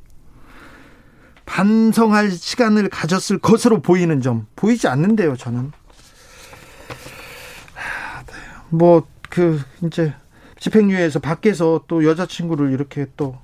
[1.45, 5.71] 반성할 시간을 가졌을 것으로 보이는 점 보이지 않는데요, 저는.
[8.69, 10.13] 뭐 그 이제
[10.59, 13.39] 집행유예에서 밖에서 또 여자친구를 이렇게 또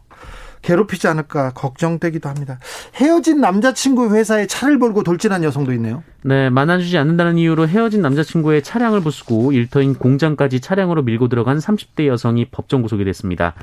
[0.61, 2.59] 괴롭히지 않을까 걱정되기도 합니다.
[2.95, 6.03] 헤어진 남자친구 회사에 차를 몰고 돌진한 여성도 있네요.
[6.23, 12.45] 네, 만나주지 않는다는 이유로 헤어진 남자친구의 차량을 부수고 일터인 공장까지 차량으로 밀고 들어간 30대 여성이
[12.45, 13.55] 법정 구속이 됐습니다.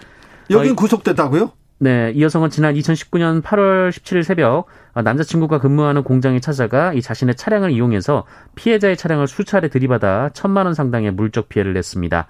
[0.50, 1.52] 여긴 어, 구속됐다고요?
[1.78, 7.70] 네, 이 여성은 지난 2019년 8월 17일 새벽 남자친구가 근무하는 공장에 찾아가 이 자신의 차량을
[7.70, 12.26] 이용해서 피해자의 차량을 수차례 들이받아 천만 원 상당의 물적 피해를 냈습니다.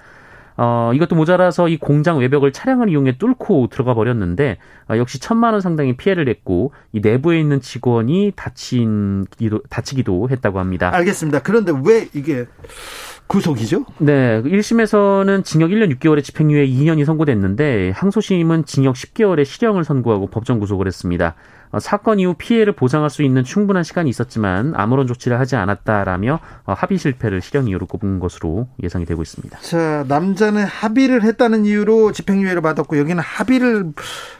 [0.56, 4.58] 어, 이것도 모자라서 이 공장 외벽을 차량을 이용해 뚫고 들어가 버렸는데
[4.90, 9.26] 어, 역시 천만 원 상당의 피해를 냈고 이 내부에 있는 직원이 다친
[9.68, 10.94] 다치기도 했다고 합니다.
[10.94, 11.40] 알겠습니다.
[11.42, 12.46] 그런데 왜 이게
[13.26, 13.84] 구속이죠?
[13.98, 14.40] 네.
[14.42, 21.34] 1심에서는 징역 1년 6개월의 집행유예 2년이 선고됐는데 항소심은 징역 10개월의 실형을 선고하고 법정 구속을 했습니다.
[21.70, 26.72] 어, 사건 이후 피해를 보상할 수 있는 충분한 시간이 있었지만 아무런 조치를 하지 않았다라며 어,
[26.72, 29.58] 합의 실패를 실형 이유로 꼽은 것으로 예상이 되고 있습니다.
[29.60, 33.92] 자, 남자는 합의를 했다는 이유로 집행유예를 받았고 여기는 합의를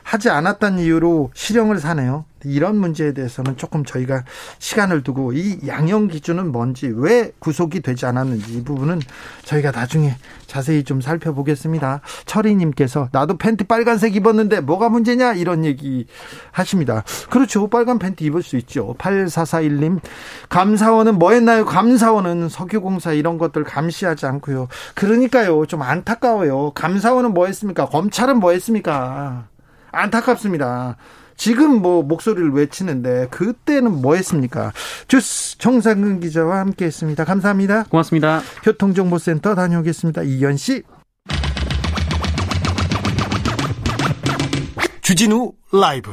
[0.03, 2.25] 하지 않았다는 이유로 실형을 사네요.
[2.45, 4.25] 이런 문제에 대해서는 조금 저희가
[4.59, 9.01] 시간을 두고 이 양형 기준은 뭔지 왜 구속이 되지 않았는지 이 부분은
[9.45, 10.15] 저희가 나중에
[10.47, 12.01] 자세히 좀 살펴보겠습니다.
[12.25, 16.07] 철이님께서 나도 팬티 빨간색 입었는데 뭐가 문제냐 이런 얘기
[16.53, 17.05] 하십니다.
[17.31, 17.69] 그렇죠.
[17.69, 18.95] 빨간 팬티 입을 수 있죠.
[18.99, 20.01] 8441님
[20.49, 21.65] 감사원은 뭐 했나요?
[21.65, 24.69] 감사원은 석유공사 이런 것들 감시하지 않고요.
[24.95, 25.67] 그러니까요.
[25.67, 26.73] 좀 안타까워요.
[26.75, 27.87] 감사원은 뭐 했습니까?
[27.87, 29.49] 검찰은 뭐 했습니까?
[29.91, 30.97] 안타깝습니다.
[31.37, 34.73] 지금 뭐 목소리를 외치는데 그때는 뭐 했습니까?
[35.09, 37.25] 주스 정상근 기자와 함께 했습니다.
[37.25, 37.85] 감사합니다.
[37.85, 38.41] 고맙습니다.
[38.63, 40.23] 교통정보센터 다녀오겠습니다.
[40.23, 40.83] 이현 씨.
[45.03, 46.11] 주진우 라이브.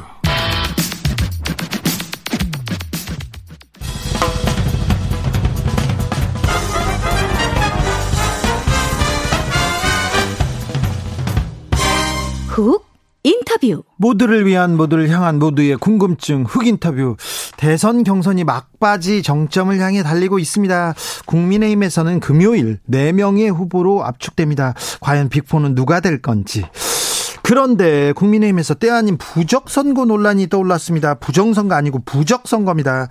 [12.48, 12.93] 훅
[13.24, 13.82] 인터뷰.
[13.96, 17.16] 모두를 위한 모두를 향한 모두의 궁금증 흑 인터뷰.
[17.56, 20.94] 대선 경선이 막바지 정점을 향해 달리고 있습니다.
[21.24, 24.74] 국민의힘에서는 금요일 4명의 후보로 압축됩니다.
[25.00, 26.64] 과연 빅포는 누가 될 건지.
[27.42, 31.14] 그런데 국민의힘에서 때 아닌 부적선거 논란이 떠올랐습니다.
[31.14, 33.08] 부정선거 아니고 부적선거입니다.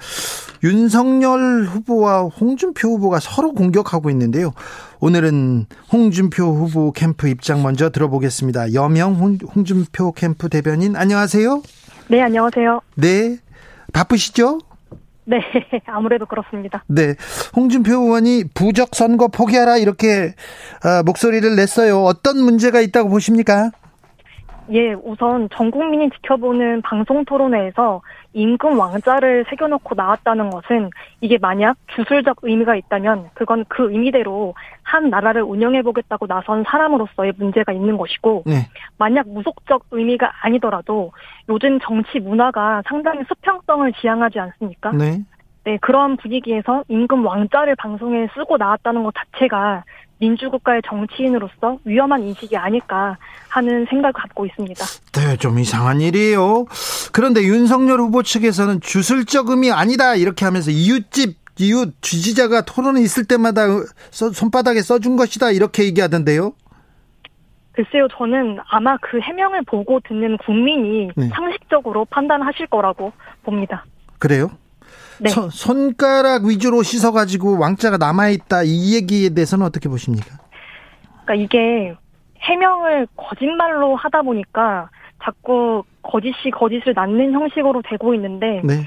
[0.63, 4.53] 윤석열 후보와 홍준표 후보가 서로 공격하고 있는데요.
[5.05, 8.73] 오늘은 홍준표 후보 캠프 입장 먼저 들어보겠습니다.
[8.73, 11.61] 여명 홍 준표 캠프 대변인 안녕하세요.
[12.07, 12.79] 네, 안녕하세요.
[12.95, 13.35] 네.
[13.91, 14.59] 바쁘시죠?
[15.25, 15.41] 네,
[15.87, 16.85] 아무래도 그렇습니다.
[16.87, 17.15] 네.
[17.53, 20.35] 홍준표 의원이 부적 선거 포기하라 이렇게
[20.85, 21.97] 어, 목소리를 냈어요.
[22.03, 23.71] 어떤 문제가 있다고 보십니까?
[24.71, 30.89] 예, 우선 전 국민이 지켜보는 방송 토론회에서 임금 왕자를 새겨놓고 나왔다는 것은
[31.19, 34.53] 이게 만약 주술적 의미가 있다면 그건 그 의미대로
[34.93, 38.67] 한 나라를 운영해보겠다고 나선 사람으로서의 문제가 있는 것이고 네.
[38.99, 41.11] 만약 무속적 의미가 아니더라도
[41.49, 44.91] 요즘 정치 문화가 상당히 수평성을 지향하지 않습니까?
[44.91, 45.23] 네.
[45.65, 49.83] 네, 그런 분위기에서 임금 왕자를 방송에 쓰고 나왔다는 것 자체가
[50.19, 53.17] 민주국가의 정치인으로서 위험한 인식이 아닐까
[53.49, 54.85] 하는 생각을 갖고 있습니다.
[55.13, 56.65] 네, 좀 이상한 일이에요.
[57.11, 63.67] 그런데 윤석열 후보 측에서는 주술적 의미 아니다 이렇게 하면서 이웃집 이웃 지지자가 토론에 있을 때마다
[64.11, 66.53] 손바닥에 써준 것이다 이렇게 얘기하던데요.
[67.73, 71.29] 글쎄요, 저는 아마 그 해명을 보고 듣는 국민이 네.
[71.29, 73.11] 상식적으로 판단하실 거라고
[73.43, 73.83] 봅니다.
[74.19, 74.51] 그래요?
[75.19, 75.29] 네.
[75.29, 80.37] 서, 손가락 위주로 씻어가지고 왕자가 남아있다 이 얘기에 대해서는 어떻게 보십니까?
[81.25, 81.95] 그러니까 이게
[82.41, 84.89] 해명을 거짓말로 하다 보니까
[85.23, 88.85] 자꾸 거짓이 거짓을 낳는 형식으로 되고 있는데 네.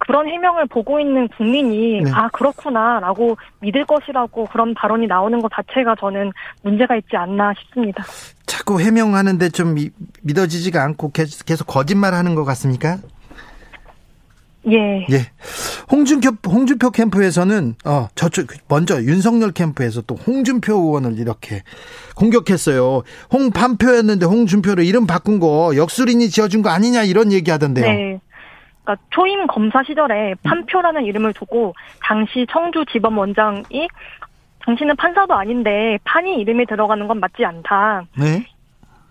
[0.00, 2.10] 그런 해명을 보고 있는 국민이 네.
[2.12, 6.32] 아 그렇구나라고 믿을 것이라고 그런 발언이 나오는 것 자체가 저는
[6.62, 8.04] 문제가 있지 않나 싶습니다.
[8.46, 9.76] 자꾸 해명하는데 좀
[10.22, 12.98] 믿어지지가 않고 계속, 계속 거짓말하는 것 같습니까?
[14.68, 15.06] 예.
[15.10, 15.26] 예.
[15.90, 21.62] 홍준표, 홍준표 캠프에서는, 어, 저쪽, 먼저 윤석열 캠프에서 또 홍준표 의원을 이렇게
[22.14, 23.02] 공격했어요.
[23.32, 27.86] 홍반표였는데 홍준표를 이름 바꾼 거 역술인이 지어준 거 아니냐 이런 얘기 하던데요.
[27.86, 28.20] 네.
[28.84, 33.88] 그러니까 초임 검사 시절에 판표라는 이름을 두고 당시 청주지검원장이
[34.60, 38.04] 당신은 판사도 아닌데 판이 이름이 들어가는 건 맞지 않다.
[38.18, 38.44] 네.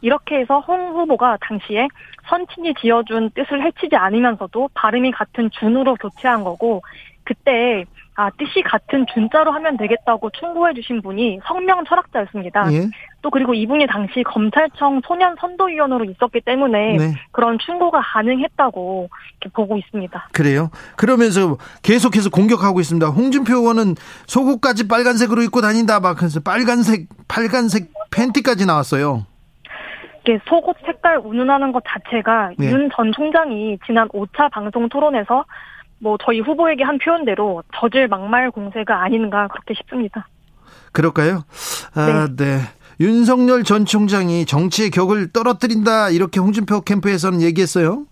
[0.01, 1.87] 이렇게 해서 홍 후보가 당시에
[2.29, 6.81] 선친이 지어준 뜻을 해치지 않으면서도 발음이 같은 준으로 교체한 거고
[7.23, 12.73] 그때 아 뜻이 같은 준자로 하면 되겠다고 충고해 주신 분이 성명 철학자였습니다.
[12.73, 12.89] 예.
[13.21, 17.13] 또 그리고 이분이 당시 검찰청 소년 선도위원으로 있었기 때문에 네.
[17.31, 19.09] 그런 충고가 가능했다고
[19.41, 20.29] 이렇게 보고 있습니다.
[20.31, 20.69] 그래요?
[20.95, 23.07] 그러면서 계속해서 공격하고 있습니다.
[23.07, 23.95] 홍준표 의원은
[24.27, 29.25] 속옷까지 빨간색으로 입고 다닌다 막 그래서 빨간색 빨간색 팬티까지 나왔어요.
[30.23, 32.71] 이렇게 속옷 색깔 운운하는 것 자체가 네.
[32.71, 35.45] 윤전 총장이 지난 5차 방송 토론에서
[35.99, 40.27] 뭐 저희 후보에게 한 표현대로 저질 막말 공세가 아닌가 그렇게 싶습니다.
[40.91, 41.43] 그럴까요?
[41.95, 42.45] 아, 네.
[42.45, 42.59] 네.
[42.99, 48.05] 윤석열 전 총장이 정치의 격을 떨어뜨린다 이렇게 홍준표 캠프에서는 얘기했어요.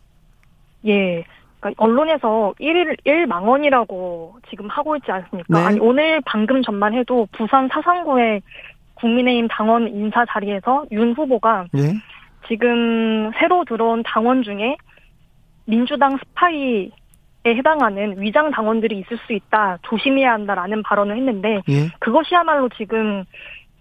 [0.86, 1.26] 예.
[1.60, 5.60] 그러니까 언론에서 1일 1망원이라고 지금 하고 있지 않습니까?
[5.60, 5.66] 네.
[5.66, 8.42] 아니 오늘 방금 전만 해도 부산 사상구에
[8.96, 11.94] 국민의힘 당원 인사 자리에서 윤 후보가 예?
[12.48, 14.78] 지금 새로 들어온 당원 중에
[15.66, 16.92] 민주당 스파이에
[17.46, 21.90] 해당하는 위장 당원들이 있을 수 있다 조심해야 한다라는 발언을 했는데 예?
[22.00, 23.26] 그것이야말로 지금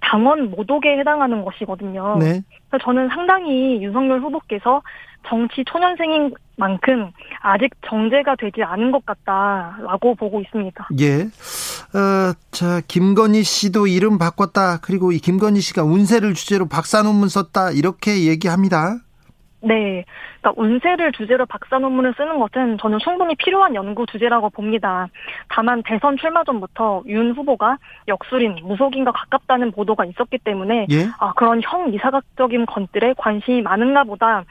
[0.06, 2.16] 당원 모독에 해당하는 것이거든요.
[2.18, 2.42] 네.
[2.68, 4.82] 그래서 저는 상당히 윤석열 후보께서
[5.28, 10.88] 정치 초년생인 만큼 아직 정제가 되지 않은 것 같다라고 보고 있습니다.
[11.00, 11.22] 예.
[11.22, 14.78] 어, 자, 김건희 씨도 이름 바꿨다.
[14.80, 17.72] 그리고 이 김건희 씨가 운세를 주제로 박사 논문 썼다.
[17.72, 18.98] 이렇게 얘기합니다.
[19.66, 20.04] 네.
[20.40, 25.08] 그러니까 운세를 주제로 박사 논문을 쓰는 것은 저는 충분히 필요한 연구 주제라고 봅니다.
[25.48, 31.06] 다만 대선 출마 전부터 윤 후보가 역술인, 무속인과 가깝다는 보도가 있었기 때문에 예?
[31.18, 34.44] 아, 그런 형 이사각적인 것들에 관심이 많은가 보다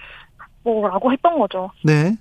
[0.63, 1.71] 뭐라고 했던 거죠.
[1.83, 2.11] 네.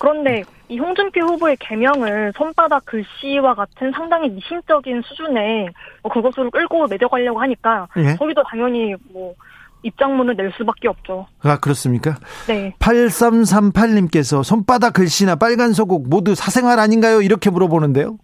[0.00, 5.70] 그런데 이 홍준표 후보의 개명을 손바닥 글씨와 같은 상당히 미심적인 수준의
[6.02, 8.16] 뭐 그것으로 끌고 내려가려고 하니까 예?
[8.16, 9.34] 저희도 당연히 뭐
[9.82, 11.26] 입장문을 낼 수밖에 없죠.
[11.42, 12.16] 아, 그렇습니까?
[12.46, 12.74] 네.
[12.78, 17.20] 8338님께서 손바닥 글씨나 빨간 소국 모두 사생활 아닌가요?
[17.20, 18.18] 이렇게 물어보는데요.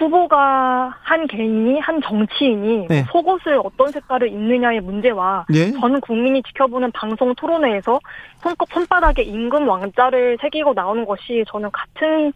[0.00, 3.04] 후보가 한 개인이 한 정치인이 네.
[3.12, 5.72] 속옷을 어떤 색깔을 입느냐의 문제와 네.
[5.72, 8.00] 전 국민이 지켜보는 방송 토론회에서
[8.42, 12.32] 손톱 손바닥에 임금 왕자를 새기고 나오는 것이 저는 같은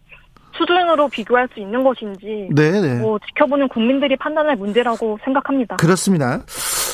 [0.57, 2.81] 수준으로 비교할 수 있는 것인지 네네.
[2.81, 3.01] 네.
[3.01, 5.77] 뭐 지켜보는 국민들이 판단할 문제라고 생각합니다.
[5.77, 6.43] 그렇습니다.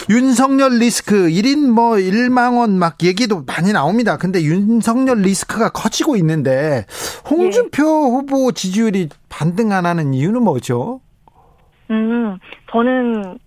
[0.09, 4.17] 윤석열 리스크 1인 뭐 1망원 막 얘기도 많이 나옵니다.
[4.17, 6.87] 근데 윤석열 리스크가 커지고 있는데
[7.29, 7.87] 홍준표 예.
[7.87, 11.01] 후보 지지율이 반등 안 하는 이유는 뭐죠?
[11.91, 12.39] 음,
[12.71, 13.39] 저는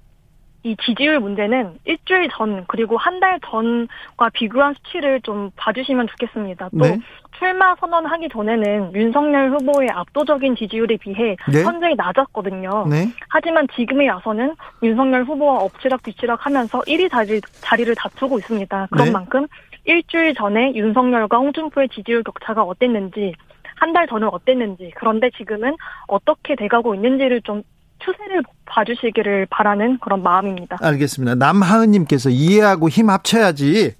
[0.63, 6.69] 이 지지율 문제는 일주일 전 그리고 한 달 전과 비교한 수치를 좀 봐주시면 좋겠습니다.
[6.71, 6.99] 또 네.
[7.38, 11.63] 출마 선언하기 전에는 윤석열 후보의 압도적인 지지율에 비해 네.
[11.63, 12.88] 현저히 낮았거든요.
[12.89, 13.08] 네.
[13.30, 18.88] 하지만 지금에 와서는 윤석열 후보와 엎치락 뒤치락 하면서 1위 자리, 자리를 다투고 있습니다.
[18.91, 19.12] 그런 네.
[19.12, 19.47] 만큼
[19.86, 23.34] 일주일 전에 윤석열과 홍준표의 지지율 격차가 어땠는지
[23.76, 25.76] 한달 전은 어땠는지 그런데 지금은
[26.08, 27.63] 어떻게 돼가고 있는지를 좀
[28.05, 30.77] 추세를 봐주시기를 바라는 그런 마음입니다.
[30.81, 31.35] 알겠습니다.
[31.35, 33.95] 남하은님께서 이해하고 힘 합쳐야지.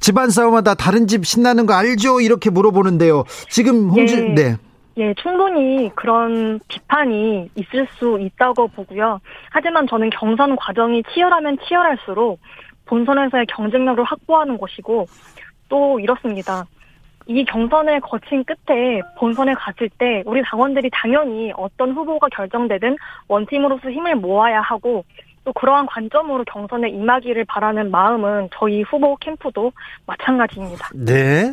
[0.00, 2.20] 집안 싸움하다 다른 집 신나는 거 알죠?
[2.20, 3.24] 이렇게 물어보는데요.
[3.48, 4.56] 지금 홍준 예, 네.
[4.96, 9.20] 예, 충분히 그런 비판이 있을 수 있다고 보고요.
[9.50, 12.38] 하지만 저는 경선 과정이 치열하면 치열할수록
[12.86, 15.06] 본선에서의 경쟁력을 확보하는 것이고
[15.68, 16.66] 또 이렇습니다.
[17.26, 22.96] 이 경선을 거친 끝에 본선에 갔을 때 우리 당원들이 당연히 어떤 후보가 결정되든
[23.28, 25.04] 원팀으로서 힘을 모아야 하고
[25.44, 29.72] 또 그러한 관점으로 경선에 임하기를 바라는 마음은 저희 후보 캠프도
[30.06, 30.88] 마찬가지입니다.
[30.94, 31.52] 네.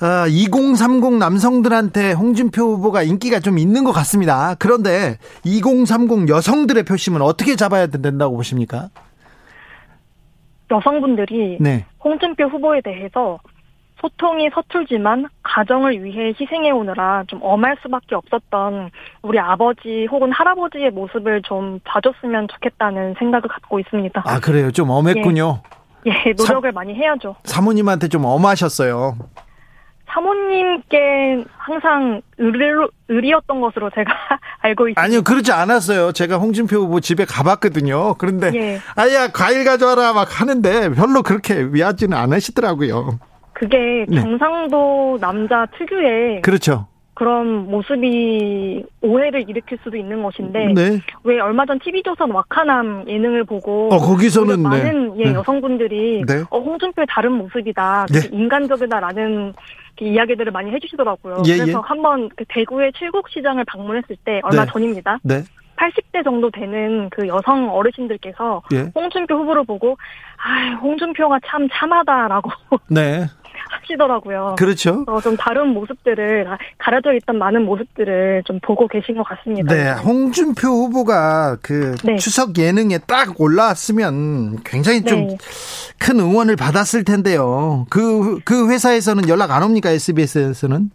[0.00, 4.54] 아, 2030 남성들한테 홍준표 후보가 인기가 좀 있는 것 같습니다.
[4.58, 8.88] 그런데 2030 여성들의 표심은 어떻게 잡아야 된다고 보십니까?
[10.70, 11.84] 여성분들이 네.
[12.02, 13.38] 홍준표 후보에 대해서
[14.00, 18.90] 소통이 서툴지만 가정을 위해 희생해 오느라 좀 엄할 수밖에 없었던
[19.22, 24.22] 우리 아버지 혹은 할아버지의 모습을 좀 봐줬으면 좋겠다는 생각을 갖고 있습니다.
[24.24, 25.62] 아 그래요, 좀 엄했군요.
[26.06, 27.36] 예, 예 노력을 사, 많이 해야죠.
[27.44, 29.16] 사모님한테 좀 엄하셨어요.
[30.06, 32.64] 사모님께 항상 의리,
[33.08, 34.10] 의리였던 것으로 제가
[34.60, 35.02] 알고 있습니다.
[35.02, 36.12] 아니요, 그렇지 않았어요.
[36.12, 38.14] 제가 홍준표 후보 집에 가봤거든요.
[38.14, 38.80] 그런데 예.
[38.96, 43.18] 아야 과일 가져와라 막 하는데 별로 그렇게 위하지는 않으시더라고요.
[43.58, 44.22] 그게 네.
[44.22, 46.86] 경상도 남자 특유의 그렇죠.
[47.14, 51.00] 그런 모습이 오해를 일으킬 수도 있는 것인데 네.
[51.24, 54.62] 왜 얼마 전 TV조선 와카남 예능을 보고 어, 거기서는 네.
[54.62, 55.24] 많은 네.
[55.24, 56.44] 예, 여성분들이 네.
[56.50, 58.28] 어, 홍준표의 다른 모습이다 네.
[58.30, 59.52] 인간적이다라는
[60.00, 61.42] 이야기들을 많이 해주시더라고요.
[61.46, 61.82] 예, 그래서 예.
[61.84, 64.70] 한번 그 대구의 칠곡시장을 방문했을 때 얼마 네.
[64.70, 65.18] 전입니다.
[65.78, 68.92] 80대 정도 되는 그 여성 어르신들께서 예.
[68.94, 69.96] 홍준표 후보를 보고
[70.36, 72.50] 아 홍준표가 참 참하다라고
[72.88, 73.26] 네.
[73.70, 74.56] 하시더라고요.
[74.58, 75.04] 그렇죠.
[75.06, 76.46] 어, 좀 다른 모습들을
[76.78, 79.74] 가려져 있던 많은 모습들을 좀 보고 계신 것 같습니다.
[79.74, 82.16] 네, 홍준표 후보가 그 네.
[82.16, 85.36] 추석 예능에 딱 올라왔으면 굉장히 좀큰
[86.16, 86.22] 네.
[86.22, 87.86] 응원을 받았을 텐데요.
[87.90, 90.90] 그그 그 회사에서는 연락 안 옵니까 SBS에서는?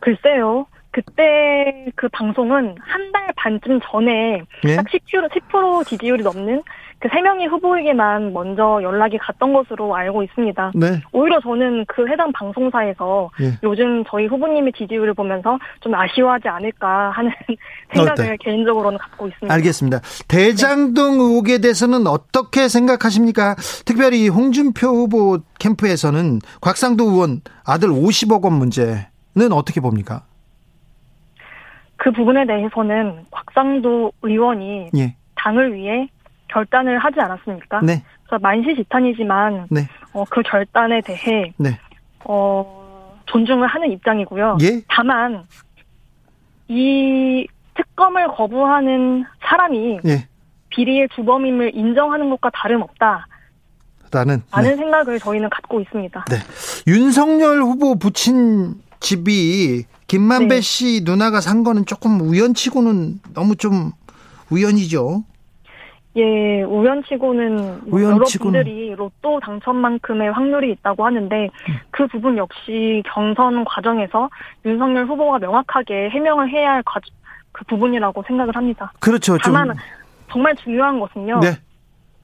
[0.00, 0.66] 글쎄요.
[0.90, 4.76] 그때 그 방송은 한 달 반쯤 전에 예?
[4.76, 6.62] 딱 10%, 10% 지지율이 넘는
[7.04, 10.72] 그세 명의 후보에게만 먼저 연락이 갔던 것으로 알고 있습니다.
[10.74, 11.02] 네.
[11.12, 13.58] 오히려 저는 그 해당 방송사에서 예.
[13.62, 17.30] 요즘 저희 후보님의 지지율을 보면서 좀 아쉬워하지 않을까 하는
[17.94, 19.52] 생각을 어, 개인적으로는 갖고 있습니다.
[19.52, 20.00] 알겠습니다.
[20.28, 21.24] 대장동 네.
[21.24, 23.54] 의혹에 대해서는 어떻게 생각하십니까?
[23.84, 30.22] 특별히 홍준표 후보 캠프에서는 곽상도 의원 아들 50억 원 문제는 어떻게 봅니까?
[31.96, 35.16] 그 부분에 대해서는 곽상도 의원이 예.
[35.34, 36.08] 당을 위해
[36.54, 37.80] 결단을 하지 않았습니까?
[37.80, 38.02] 네.
[38.22, 39.88] 그래서 만시지탄이지만 네.
[40.12, 41.78] 어, 그 결단에 대해 네.
[42.24, 44.58] 어, 존중을 하는 입장이고요.
[44.62, 44.80] 예?
[44.88, 45.42] 다만
[46.68, 50.28] 이 특검을 거부하는 사람이 예.
[50.70, 53.26] 비리의 주범임을 인정하는 것과 다름없다.
[54.12, 54.76] 라는 네.
[54.76, 56.24] 생각을 저희는 갖고 있습니다.
[56.30, 56.36] 네.
[56.86, 60.60] 윤석열 후보 부친 집이 김만배 네.
[60.60, 63.90] 씨 누나가 산 거는 조금 우연치고는 너무 좀
[64.50, 65.24] 우연이죠.
[66.16, 68.54] 예, 우연치고는 우연치고는.
[68.60, 71.74] 여러분들이 로또 당첨만큼의 확률이 있다고 하는데 음.
[71.90, 74.30] 그 부분 역시 경선 과정에서
[74.64, 76.82] 윤석열 후보가 명확하게 해명을 해야 할
[77.54, 78.92] 그 부분이라고 생각을 합니다.
[78.98, 79.38] 그렇죠.
[79.38, 79.76] 다만 좀.
[80.30, 81.38] 정말 중요한 것은요.
[81.40, 81.56] 네.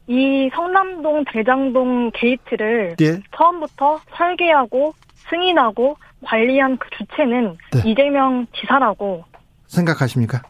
[0.09, 3.21] 이 성남동 대장동 게이트를 예.
[3.37, 4.93] 처음부터 설계하고
[5.31, 7.83] 승인하고 관리한 그 주체는 네.
[7.89, 9.25] 이재명 지사라고
[9.69, 10.43] 생각하십니까?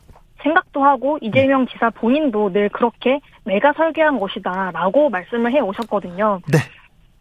[0.43, 1.73] 생각도 하고 이재명 네.
[1.73, 6.41] 지사 본인도 늘 그렇게 내가 설계한 것이다라고 말씀을 해 오셨거든요.
[6.51, 6.59] 네.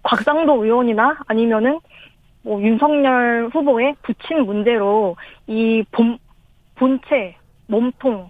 [0.04, 1.80] 곽상도 의원이나 아니면은
[2.42, 5.16] 뭐 윤석열 후보의 부친 문제로
[5.48, 6.18] 이 본,
[6.76, 7.36] 본체,
[7.68, 8.30] 몸통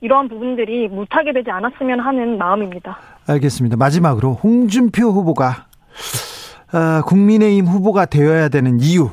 [0.00, 2.98] 이러한 부분들이 물타게 되지 않았으면 하는 마음입니다.
[3.28, 3.76] 알겠습니다.
[3.76, 5.66] 마지막으로 홍준표 후보가
[6.72, 9.10] 어, 국민의힘 후보가 되어야 되는 이유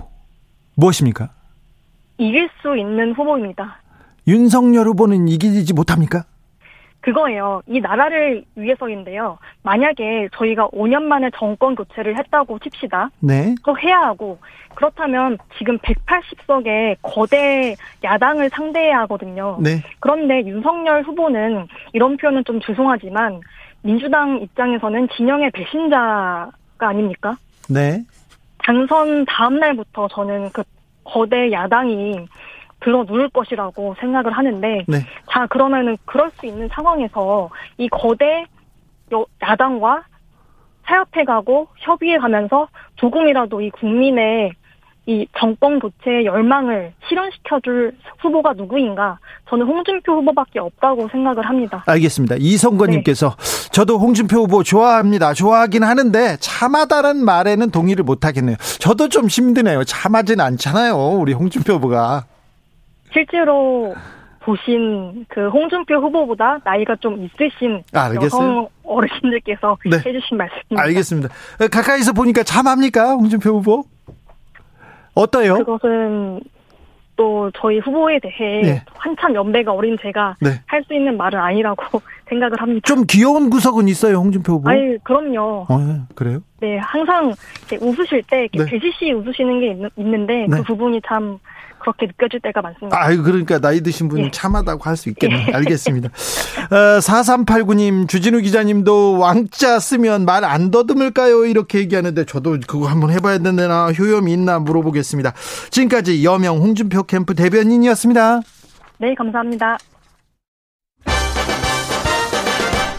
[0.75, 1.29] 무엇입니까?
[2.17, 3.81] 이길 수 있는 후보입니다.
[4.27, 6.25] 윤석열 후보는 이기지 못합니까?
[7.01, 7.61] 그거예요.
[7.67, 9.37] 이 나라를 위해서인데요.
[9.63, 13.09] 만약에 저희가 5년 만에 정권 교체를 했다고 칩시다.
[13.21, 13.55] 네.
[13.63, 14.37] 또 해야 하고
[14.75, 19.57] 그렇다면 지금 180석의 거대 야당을 상대해야 하거든요.
[19.61, 19.81] 네.
[20.01, 23.39] 그런데 윤석열 후보는 이런 표현은 좀 죄송하지만
[23.83, 27.37] 민주당 입장에서는 진영의 배신자가 아닙니까?
[27.69, 28.03] 네.
[28.57, 30.61] 당선 다음 날부터 저는 그
[31.05, 32.27] 거대 야당이
[32.79, 34.97] 들어 누울 것이라고 생각을 하는데 네.
[35.31, 38.45] 자 그러면은 그럴 수 있는 상황에서 이 거대
[39.41, 40.03] 야당과
[40.85, 44.53] 타협해 가고 협의해 가면서 조금이라도 이 국민의
[45.09, 49.17] 이 정권 교체의 열망을 실현시켜줄 후보가 누구인가?
[49.49, 51.81] 저는 홍준표 후보밖에 없다고 생각을 합니다.
[51.87, 52.35] 알겠습니다.
[52.37, 53.69] 이성건님께서 네.
[53.71, 55.33] 저도 홍준표 후보 좋아합니다.
[55.33, 58.57] 좋아하긴 하는데 참하다는 말에는 동의를 못하겠네요.
[58.79, 59.85] 저도 좀 힘드네요.
[59.85, 60.97] 참하진 않잖아요.
[60.97, 62.25] 우리 홍준표 후보가.
[63.11, 63.95] 실제로
[64.39, 69.97] 보신 그 홍준표 후보보다 나이가 좀 있으신 아, 여성 어르신들께서 네.
[69.97, 70.81] 해주신 말씀입니다.
[70.83, 71.29] 알겠습니다.
[71.69, 73.83] 가까이서 보니까 참합니까 홍준표 후보?
[75.15, 75.57] 어떠요?
[75.57, 76.39] 그것은
[77.17, 78.85] 또 저희 후보에 대해 네.
[78.95, 80.61] 한참 연배가 어린 제가 네.
[80.67, 82.81] 할수 있는 말은 아니라고 생각을 합니다.
[82.85, 84.69] 좀 귀여운 구석은 있어요, 홍준표 후보?
[84.69, 85.65] 아니, 그럼요.
[85.67, 86.01] 어, 네.
[86.15, 86.39] 그래요?
[86.61, 87.33] 네, 항상
[87.81, 88.65] 웃으실 때 네.
[88.65, 90.57] 대시시 웃으시는 게 있, 는데 네.
[90.57, 91.39] 그 부분이 참
[91.87, 92.97] 그렇게 느껴질 때가 많습니다.
[93.01, 94.31] 아, 그러니까 나이 드신 분은 예.
[94.31, 95.45] 참하다고 할 수 있겠네요.
[95.49, 95.53] 예.
[95.53, 96.09] 알겠습니다.
[96.71, 101.45] 어, 4389님, 주진우 기자님도 왕자 쓰면 말 안 더듬을까요?
[101.45, 105.33] 이렇게 얘기하는데 저도 그거 한번 해봐야 되나 효염이 있나 물어보겠습니다.
[105.71, 108.41] 지금까지 여명 홍준표 캠프 대변인이었습니다.
[108.99, 109.77] 네, 감사합니다.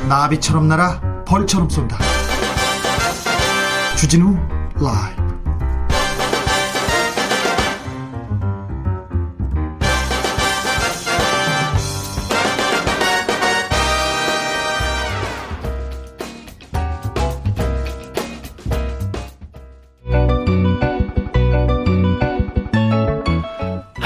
[0.08, 1.98] 나비처럼 날아 벌처럼 쏜다.
[3.96, 4.36] 주진우
[4.80, 5.27] 라이브.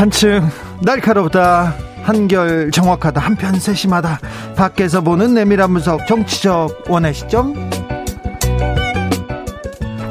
[0.03, 0.49] 한층
[0.81, 1.77] 날카롭다.
[2.03, 3.21] 한결 정확하다.
[3.21, 4.19] 한편 세심하다.
[4.57, 7.71] 밖에서 보는 내밀한 분석 정치적 원의 시점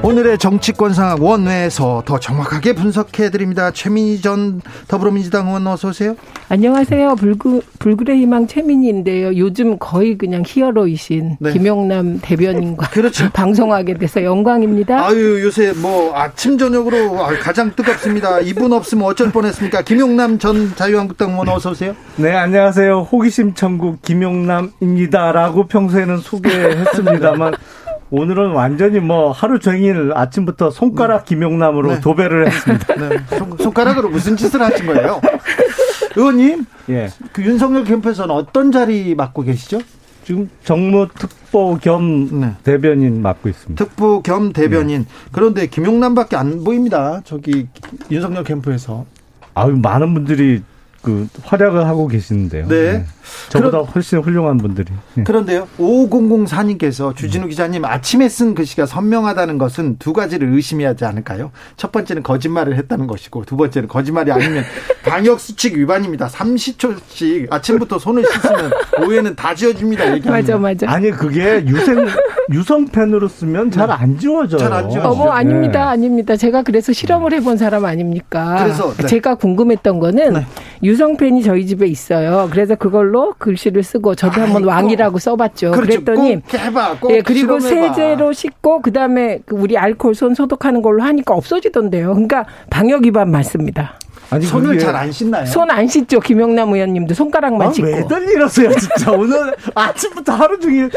[0.03, 3.69] 오늘의 정치권 상황 원회에서 더 정확하게 분석해 드립니다.
[3.69, 6.15] 최민희 전 더불어민주당 의원 어서 오세요.
[6.49, 7.15] 안녕하세요.
[7.17, 9.37] 불구, 불굴의 희망 최민희인데요.
[9.37, 11.53] 요즘 거의 그냥 히어로이신 네.
[11.53, 13.29] 김용남 대변인과 그렇죠.
[13.31, 15.05] 방송하게 돼서 영광입니다.
[15.05, 18.39] 아유 요새 뭐 아침 저녁으로 가장 뜨겁습니다.
[18.39, 19.83] 이분 없으면 어쩔 뻔했습니까?
[19.83, 21.95] 김용남 전 자유한국당 의원 어서 오세요.
[22.15, 23.01] 네 안녕하세요.
[23.11, 27.53] 호기심 천국 김용남입니다라고 평소에는 소개했습니다만
[28.11, 31.29] 오늘은 완전히 뭐 하루 종일 아침부터 손가락 네.
[31.29, 32.01] 김용남으로 네.
[32.01, 32.95] 도배를 했습니다.
[32.95, 33.17] 네.
[33.57, 35.21] 손, 가락으로 무슨 짓을 하신 거예요?
[36.17, 37.09] 의원님, 예.
[37.31, 39.79] 그 윤석열 캠프에서는 어떤 자리 맡고 계시죠?
[40.25, 42.51] 지금 정무 특보 겸 네.
[42.63, 43.83] 대변인 맡고 있습니다.
[43.83, 45.03] 특보 겸 대변인.
[45.03, 45.07] 네.
[45.31, 47.21] 그런데 김용남밖에 안 보입니다.
[47.23, 47.67] 저기
[48.11, 49.05] 윤석열 캠프에서.
[49.53, 50.61] 아유 많은 분들이
[51.01, 52.67] 그 활약을 하고 계시는데요.
[52.67, 52.91] 네.
[52.91, 53.05] 네.
[53.49, 54.91] 저보다 그런, 훨씬 훌륭한 분들이.
[55.15, 55.23] 네.
[55.23, 55.67] 그런데요.
[55.79, 61.51] 5004님께서 주진우 기자님 아침에 쓴 글씨가 선명하다는 것은 두 가지를 의심해야 하지 않을까요?
[61.77, 64.63] 첫 번째는 거짓말을 했다는 것이고 두 번째는 거짓말이 아니면
[65.05, 66.27] 방역 수칙 위반입니다.
[66.27, 68.71] 30초씩 아침부터 손을 씻으면
[69.05, 70.05] 오해는 다 지워집니다.
[70.29, 70.89] 맞아 맞아.
[70.91, 72.07] 아니 그게 유생
[72.51, 74.59] 유성펜으로 쓰면 잘 안 지워져요.
[74.59, 75.09] 잘안 지워져.
[75.09, 75.79] 어머 아닙니다.
[75.85, 75.91] 네.
[75.91, 76.35] 아닙니다.
[76.37, 78.63] 제가 그래서 실험을 해본 사람 아닙니까?
[78.63, 79.05] 그래서 네.
[79.07, 80.45] 제가 궁금했던 거는 네.
[80.91, 82.49] 유성펜이 저희 집에 있어요.
[82.51, 84.45] 그래서 그걸로 글씨를 쓰고 저도 아이고.
[84.55, 85.71] 한번 왕이라고 써봤죠.
[85.71, 86.03] 그렇죠.
[86.03, 86.97] 그랬더니 꼭 해봐.
[86.99, 92.09] 꼭 예, 그리고 세제로 씻고 그다음에 그 우리 알코올 손 소독하는 걸로 하니까 없어지던데요.
[92.11, 93.93] 그러니까 방역 위반 맞습니다.
[94.31, 95.45] 아니, 손을 잘 안 씻나요?
[95.45, 96.19] 손 안 씻죠.
[96.21, 97.87] 김영남 의원님도 손가락만 아, 씻고.
[97.87, 99.11] 왜들 이러세요, 진짜.
[99.11, 100.89] 오늘 아침부터 하루 종일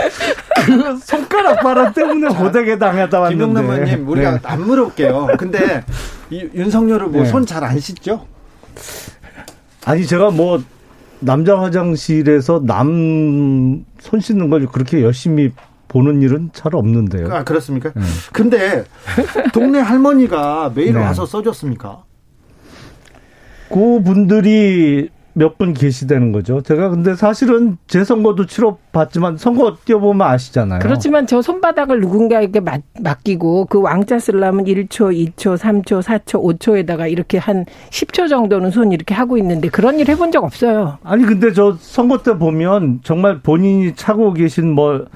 [0.67, 3.45] 그 손가락 바람 때문에 고되게 당하다 왔는데.
[3.45, 4.39] 김영남 의원님, 우리가 네.
[4.45, 5.29] 안 물어볼게요.
[5.39, 5.85] 근데
[6.31, 8.27] 이, 윤석열을 뭐 손 잘안 씻죠?
[9.85, 10.63] 아니 제가 뭐
[11.21, 15.51] 남자 화장실에서 남 손 씻는 걸 그렇게 열심히
[15.89, 17.33] 보는 일은 잘 없는데요.
[17.33, 17.91] 아 그렇습니까?
[17.95, 18.03] 네.
[18.33, 18.85] 근데
[19.53, 21.01] 동네 할머니가 매일 네.
[21.01, 22.05] 와서 써줬습니까?
[23.71, 26.61] 그 분들이 몇 분 계시다는 거죠.
[26.63, 30.81] 제가 근데 사실은 제 선거도 치러봤지만 선거 뛰어보면 아시잖아요.
[30.81, 37.39] 그렇지만 저 손바닥을 누군가에게 맡, 맡기고 그 왕자 쓰려면 1초, 2초, 3초, 4초, 5초에다가 이렇게
[37.39, 40.99] 한 10초 정도는 손 이렇게 하고 있는데 그런 일 해본 적 없어요.
[41.03, 45.07] 아니 근데 저 선거 때 보면 정말 본인이 차고 계신 뭐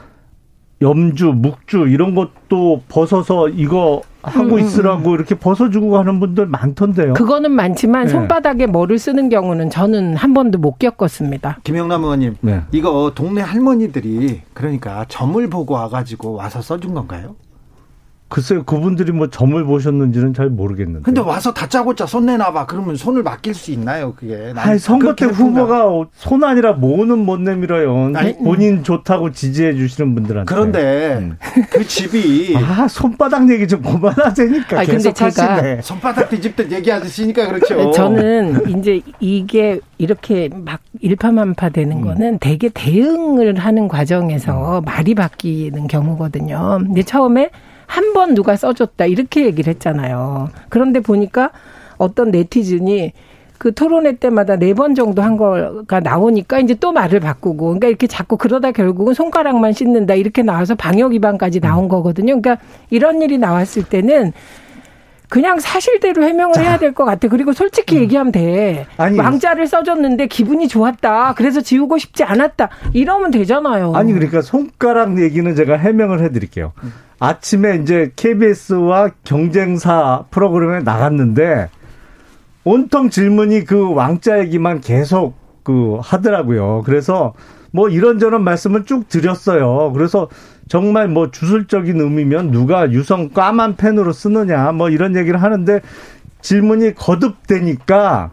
[0.82, 5.14] 염주, 묵주 이런 것도 벗어서 이거 하고 음, 음, 있으라고 음.
[5.14, 7.14] 이렇게 벗어주고 가는 분들 많던데요.
[7.14, 8.12] 그거는 많지만 네.
[8.12, 11.60] 손바닥에 뭐를 쓰는 경우는 저는 한 번도 못 겪었습니다.
[11.64, 12.62] 김영남 의원님, 네.
[12.72, 17.36] 이거 동네 할머니들이 그러니까 점을 보고 와가지고 와서 써준 건가요?
[18.28, 21.00] 글쎄요, 그분들이 뭐 점을 보셨는지는 잘 모르겠는데.
[21.02, 22.66] 근데 와서 다짜고짜 손 내놔봐.
[22.66, 24.52] 그러면 손을 맡길 수 있나요, 그게?
[24.54, 28.12] 아니, 선거 때 후보가 손 아니라 모는 못 내밀어요.
[28.14, 30.54] 아니, 본인 좋다고 지지해 주시는 분들한테.
[30.54, 31.38] 그런데 음.
[31.70, 32.54] 그 집이.
[32.56, 34.80] 아, 손바닥 얘기 좀 그만하자니까.
[34.80, 35.54] 아, 근데 제가.
[35.54, 35.80] 하시네.
[35.82, 37.76] 손바닥 뒤집듯 얘기하시니까 그렇죠.
[37.76, 42.04] 네, 저는 이제 이게 이렇게 막 일파만파 되는 음.
[42.04, 44.84] 거는 되게 대응을 하는 과정에서 음.
[44.84, 46.80] 말이 바뀌는 경우거든요.
[46.82, 47.50] 근데 처음에
[47.88, 50.50] 한 번 누가 써줬다 이렇게 얘기를 했잖아요.
[50.68, 51.50] 그런데 보니까
[51.96, 53.12] 어떤 네티즌이
[53.58, 58.06] 그 토론회 때마다 네 번 정도 한 거가 나오니까 이제 또 말을 바꾸고 그러니까 이렇게
[58.06, 61.88] 자꾸 그러다 결국은 손가락만 씻는다 이렇게 나와서 방역 위반까지 나온 음.
[61.88, 62.40] 거거든요.
[62.40, 62.58] 그러니까
[62.90, 64.32] 이런 일이 나왔을 때는
[65.28, 66.62] 그냥 사실대로 해명을 자.
[66.62, 67.28] 해야 될 것 같아.
[67.28, 68.02] 그리고 솔직히 음.
[68.02, 68.86] 얘기하면 돼.
[68.96, 71.34] 아니, 왕자를 써줬는데 기분이 좋았다.
[71.34, 72.70] 그래서 지우고 싶지 않았다.
[72.94, 73.92] 이러면 되잖아요.
[73.94, 76.72] 아니 그러니까 손가락 얘기는 제가 해명을 해드릴게요.
[76.82, 76.92] 음.
[77.20, 81.68] 아침에 이제 KBS와 경쟁사 프로그램에 나갔는데
[82.64, 86.82] 온통 질문이 그 왕자 얘기만 계속 그 하더라고요.
[86.86, 87.34] 그래서
[87.70, 89.92] 뭐 이런저런 말씀을 쭉 드렸어요.
[89.92, 90.28] 그래서
[90.68, 95.80] 정말 뭐 주술적인 의미면 누가 유성 까만 펜으로 쓰느냐 뭐 이런 얘기를 하는데
[96.40, 98.30] 질문이 거듭되니까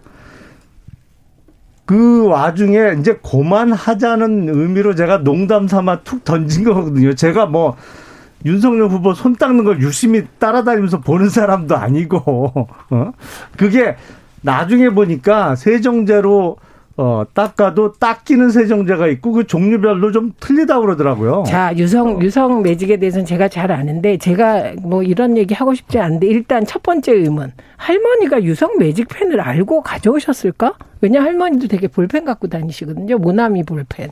[1.85, 7.13] 그 와중에 이제 고만하자는 의미로 제가 농담 삼아 툭 던진 거거든요.
[7.13, 7.75] 제가 뭐
[8.43, 13.11] 윤석열 후보 손 닦는 걸 유심히 따라다니면서 보는 사람도 아니고, 어?
[13.57, 13.95] 그게
[14.41, 16.57] 나중에 보니까 세정제로
[16.97, 21.43] 어, 닦아도 닦이는 세정제가 있고 그 종류별로 좀 틀리다고 그러더라고요.
[21.45, 26.27] 자, 유성, 유성 매직에 대해서는 제가 잘 아는데 제가 뭐 이런 얘기 하고 싶지 않은데
[26.27, 27.51] 일단 첫 번째 의문.
[27.75, 30.75] 할머니가 유성 매직 펜을 알고 가져오셨을까?
[31.01, 33.17] 왜냐 할머니도 되게 볼펜 갖고 다니시거든요.
[33.17, 34.11] 모나미 볼펜.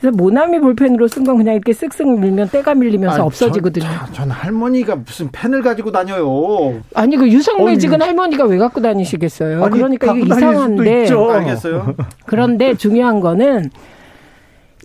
[0.00, 3.84] 그래서 모나미 볼펜으로 쓴 건 그냥 이렇게 쓱쓱 밀면 때가 밀리면서 아니, 없어지거든요.
[3.84, 6.80] 전, 전, 할머니가 무슨 펜을 가지고 다녀요.
[6.94, 9.62] 아니 그 유성 매직은 할머니가 왜 갖고 다니시겠어요.
[9.62, 11.06] 아니, 그러니까 이게 이상한데.
[11.10, 11.94] 알겠어요.
[12.24, 13.70] 그런데 중요한 거는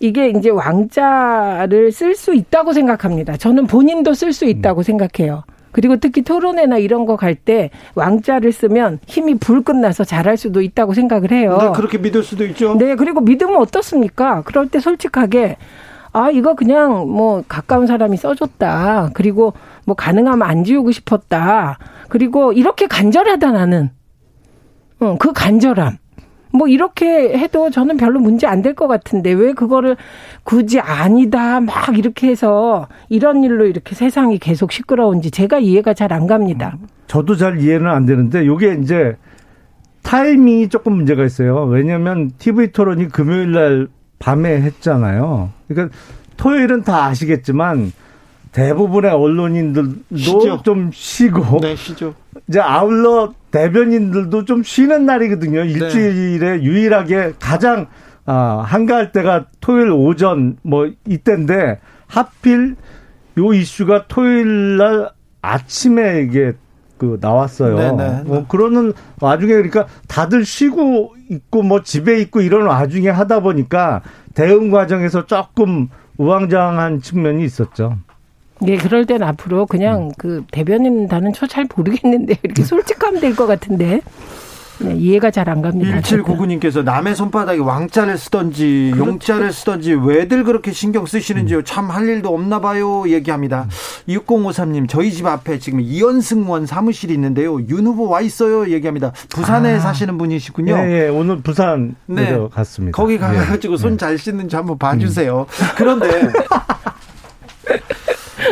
[0.00, 3.38] 이게 이제 왕자를 쓸 수 있다고 생각합니다.
[3.38, 5.44] 저는 본인도 쓸 수 있다고 생각해요.
[5.72, 10.94] 그리고 특히 토론회나 이런 거 갈 때 왕자를 쓰면 힘이 불끈 나서 잘할 수도 있다고
[10.94, 11.58] 생각을 해요.
[11.60, 12.76] 네, 그렇게 믿을 수도 있죠.
[12.78, 14.42] 네, 그리고 믿으면 어떻습니까?
[14.42, 15.56] 그럴 때 솔직하게
[16.12, 19.10] 아, 이거 그냥 뭐 가까운 사람이 써줬다.
[19.12, 19.52] 그리고
[19.84, 21.78] 뭐 가능하면 안 지우고 싶었다.
[22.08, 23.90] 그리고 이렇게 간절하다 나는.
[24.98, 25.98] 어, 그 간절함.
[26.56, 29.96] 뭐 이렇게 해도 저는 별로 문제 안 될 것 같은데 왜 그거를
[30.44, 36.26] 굳이 아니다 막 이렇게 해서 이런 일로 이렇게 세상이 계속 시끄러운지 제가 이해가 잘 안
[36.26, 36.76] 갑니다.
[37.08, 39.16] 저도 잘 이해는 안 되는데 요게 이제
[40.02, 41.64] 타이밍이 조금 문제가 있어요.
[41.64, 43.88] 왜냐하면 TV 토론이 금요일 날
[44.18, 45.50] 밤에 했잖아요.
[45.68, 45.94] 그러니까
[46.36, 47.92] 토요일은 다 아시겠지만
[48.52, 50.62] 대부분의 언론인들도 쉬죠.
[50.62, 52.14] 좀 쉬고 네, 쉬죠.
[52.48, 55.64] 이제 아울러 대변인들도 좀 쉬는 날이거든요.
[55.64, 55.70] 네.
[55.70, 56.62] 일주일에 네.
[56.62, 57.86] 유일하게 가장
[58.26, 62.76] 아, 한가할 때가 토요일 오전 뭐 이때인데 하필
[63.38, 66.52] 요 이슈가 토요일 날 아침에 이게
[66.98, 67.76] 그 나왔어요.
[67.76, 67.96] 네네.
[67.96, 68.22] 네.
[68.26, 68.92] 뭐 그러는
[69.22, 74.02] 와중에 그러니까 다들 쉬고 있고 뭐 집에 있고 이런 와중에 하다 보니까
[74.34, 75.88] 대응 과정에서 조금
[76.18, 77.96] 우왕좌왕한 측면이 있었죠.
[78.66, 80.12] 예, 그럴 땐 앞으로 그냥 음.
[80.18, 84.00] 그 대변인 다는 저 잘 모르겠는데 이렇게 솔직하면 될 것 같은데.
[84.78, 86.00] 네, 이해가 잘 안 갑니다.
[86.02, 89.10] 1799님께서 남의 손바닥에 왕자를 쓰던지 그렇죠.
[89.10, 91.58] 용자를 쓰던지 왜들 그렇게 신경 쓰시는지요.
[91.58, 91.64] 음.
[91.64, 93.04] 참할 일도 없나 봐요.
[93.08, 93.68] 얘기합니다.
[94.06, 97.58] 6053님 저희 집 앞에 지금 이현승원 사무실이 있는데요.
[97.68, 98.68] 윤 후보 와 있어요.
[98.70, 99.12] 얘기합니다.
[99.30, 99.80] 부산에 아.
[99.80, 100.76] 사시는 분이시군요.
[100.76, 102.38] 네, 네, 오늘 부산 네.
[102.52, 102.94] 갔습니다.
[102.94, 103.82] 거기 가가지고 네.
[103.82, 105.46] 손잘 씻는지 한번 봐주세요.
[105.48, 105.66] 음.
[105.76, 106.06] 그런데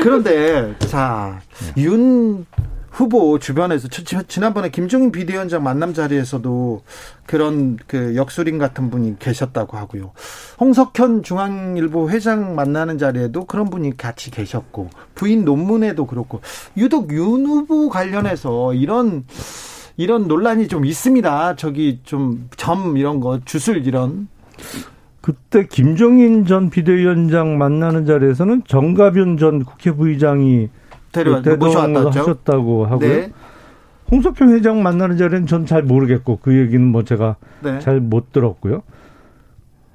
[0.04, 1.40] 그런데 자
[1.78, 2.44] 윤
[2.90, 3.88] 후보 주변에서
[4.28, 6.82] 지난번에 김종인 비대위원장 만남 자리에서도
[7.26, 10.12] 그런 그 역술인 같은 분이 계셨다고 하고요.
[10.60, 16.40] 홍석현 중앙일보 회장 만나는 자리에도 그런 분이 같이 계셨고 부인 논문에도 그렇고
[16.76, 19.24] 유독 윤 후보 관련해서 이런
[19.96, 21.56] 이런 논란이 좀 있습니다.
[21.56, 24.28] 저기 좀 점 이런 거 주술 이런
[25.24, 30.68] 그때 김종인 전 비대위원장 만나는 자리에서는 정가변 전 국회 부의장이
[31.14, 33.08] 그 대동을 하셨다고 하고요.
[33.08, 33.32] 네.
[34.10, 37.78] 홍석현 회장 만나는 자리는 전 잘 모르겠고 그 얘기는 뭐 제가 네.
[37.78, 38.82] 잘못 들었고요.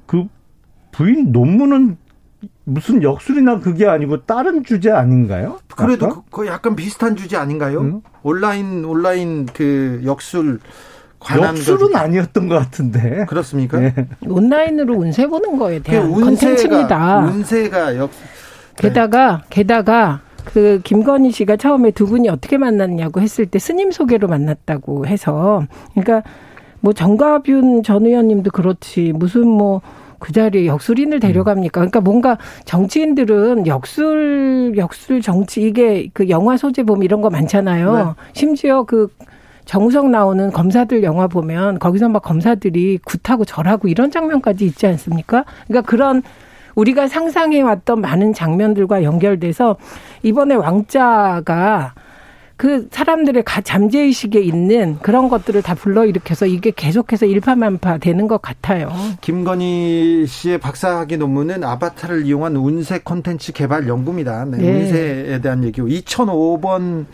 [0.07, 0.25] 그
[0.91, 1.97] 부인 논문은
[2.63, 5.59] 무슨 역술이나 그게 아니고 다른 주제 아닌가요?
[5.75, 7.81] 그래도 그, 그 약간 비슷한 주제 아닌가요?
[7.81, 8.01] 응?
[8.23, 10.59] 온라인 온라인 그 역술
[11.37, 13.25] 역술은 아니었던 것 같은데.
[13.27, 13.79] 그렇습니까?
[13.79, 13.93] 네.
[14.27, 17.19] 온라인으로 운세 보는 거에 대한 그 컨텐츠입니다.
[17.19, 18.11] 운세가 역
[18.77, 25.05] 게다가 게다가 그 김건희 씨가 처음에 두 분이 어떻게 만났냐고 했을 때 스님 소개로 만났다고
[25.05, 25.63] 해서
[25.93, 26.23] 그러니까
[26.79, 29.81] 뭐 정가균 전 의원님도 그렇지 무슨 뭐
[30.19, 31.79] 그 자리에 역술인을 데려갑니까?
[31.79, 37.95] 그러니까 뭔가 정치인들은 역술 역술 정치 이게 그 영화 소재 보면 이런 거 많잖아요.
[37.95, 38.03] 네.
[38.33, 39.07] 심지어 그
[39.69, 45.45] 정우성 나오는 검사들 영화 보면 거기서 막 검사들이 굿하고 절하고 이런 장면까지 있지 않습니까?
[45.67, 46.23] 그러니까 그런
[46.73, 49.77] 우리가 상상해왔던 많은 장면들과 연결돼서
[50.23, 51.93] 이번에 왕자가
[52.57, 58.91] 그 사람들의 잠재의식에 있는 그런 것들을 다 불러일으켜서 이게 계속해서 일파만파 되는 것 같아요.
[59.21, 64.45] 김건희 씨의 박사학위 논문은 아바타를 이용한 운세 콘텐츠 개발 연구입니다.
[64.45, 64.71] 네, 네.
[64.71, 67.05] 운세에 대한 얘기고 2005번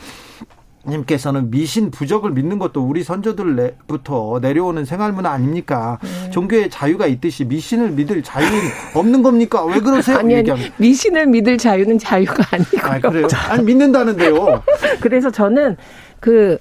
[0.88, 6.00] 님께서는 미신 부적을 믿는 것도 우리 선조들부터 내려오는 생활문화 아닙니까?
[6.02, 6.30] 네.
[6.32, 8.58] 종교의 자유가 있듯이 미신을 믿을 자유는
[8.94, 9.64] 없는 겁니까?
[9.66, 10.18] 왜 그러세요?
[10.18, 12.82] 아니, 아니 미신을 믿을 자유는 자유가 아니고요.
[12.84, 13.28] 아, 그래요?
[13.50, 14.64] 아니 믿는다는데요.
[15.02, 15.78] 그래서 저는
[16.20, 16.58] 그,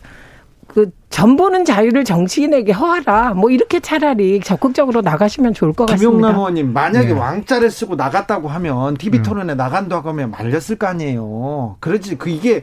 [0.66, 3.34] 그, 전보는 자유를 정치인에게 허하라.
[3.34, 6.10] 뭐, 이렇게 차라리 적극적으로 나가시면 좋을 것 같습니다.
[6.10, 7.12] 김용남 의원님, 만약에 네.
[7.12, 9.56] 왕자를 쓰고 나갔다고 하면, TV 토론에 음.
[9.56, 11.76] 나간다고 하면 말렸을 거 아니에요.
[11.80, 12.62] 그러지, 그, 이게,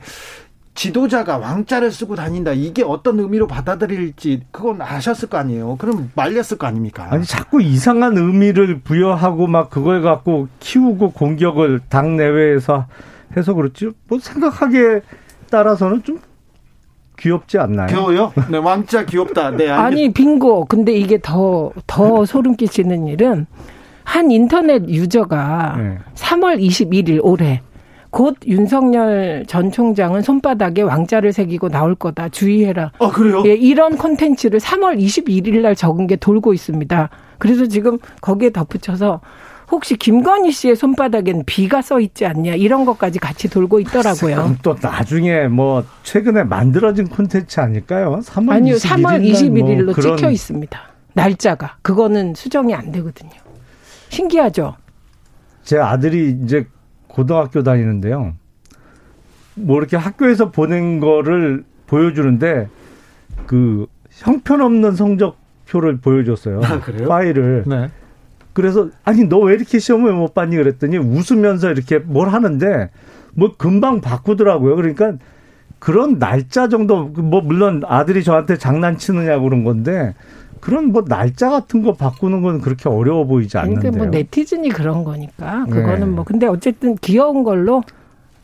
[0.74, 2.54] 지도자가 왕자를 쓰고 다닌다.
[2.54, 5.76] 이게 어떤 의미로 받아들일지 그건 아셨을 거 아니에요.
[5.78, 7.08] 그럼 말렸을 거 아닙니까?
[7.10, 12.88] 아니 자꾸 이상한 의미를 부여하고 막 그걸 갖고 키우고 공격을 당 내외에서
[13.36, 13.90] 해서 그렇지.
[14.08, 15.02] 뭐 생각하기에
[15.50, 16.20] 따라서는 좀
[17.20, 17.88] 귀엽지 않나요?
[17.88, 18.34] 귀여워요?
[18.50, 19.52] 네, 왕자 귀엽다.
[19.52, 20.66] 네, 아니 빙고.
[20.66, 23.46] 근데 이게 더더 더 소름 끼치는 일은
[24.04, 25.98] 한 인터넷 유저가 네.
[26.16, 27.62] 3월 21일 올해
[28.12, 32.30] 곧 윤석열 전 총장은 손바닥에 왕자를 새기고 나올 거다.
[32.30, 32.92] 주의해라.
[33.00, 33.42] 아, 그래요?
[33.46, 37.10] 예, 이런 콘텐츠를 3월 21일 날 적은 게 돌고 있습니다.
[37.40, 39.22] 그래서 지금 거기에 덧붙여서
[39.72, 44.58] 혹시 김건희 씨의 손바닥엔 비가 써 있지 않냐 이런 것까지 같이 돌고 있더라고요.
[44.62, 48.20] 또 나중에 뭐 최근에 만들어진 콘텐츠 아닐까요?
[48.26, 50.80] 3월 아니요, 3월 21일로 뭐 찍혀 있습니다.
[51.14, 53.32] 날짜가 그거는 수정이 안 되거든요.
[54.10, 54.76] 신기하죠.
[55.64, 56.68] 제 아들이 이제
[57.12, 58.34] 고등학교 다니는데요.
[59.56, 62.70] 뭐 이렇게 학교에서 보낸 거를 보여주는데
[63.46, 66.62] 그 형편없는 성적표를 보여줬어요.
[66.64, 67.64] 아, 파일을.
[67.68, 67.90] 네.
[68.54, 72.90] 그래서 아니 너 왜 이렇게 시험을 못 봤니 그랬더니 웃으면서 이렇게 뭘 하는데
[73.34, 74.76] 뭐 금방 바꾸더라고요.
[74.76, 75.14] 그러니까
[75.80, 80.14] 그런 날짜 정도 뭐 물론 아들이 저한테 장난치느냐고 그런 건데
[80.62, 83.92] 그런 뭐 날짜 같은 거 바꾸는 건 그렇게 어려워 보이지 않는데요.
[83.92, 86.06] 그러니까 뭐 네티즌이 그런 거니까 그거는 네.
[86.06, 87.84] 뭐 근데 어쨌든 귀여운 걸로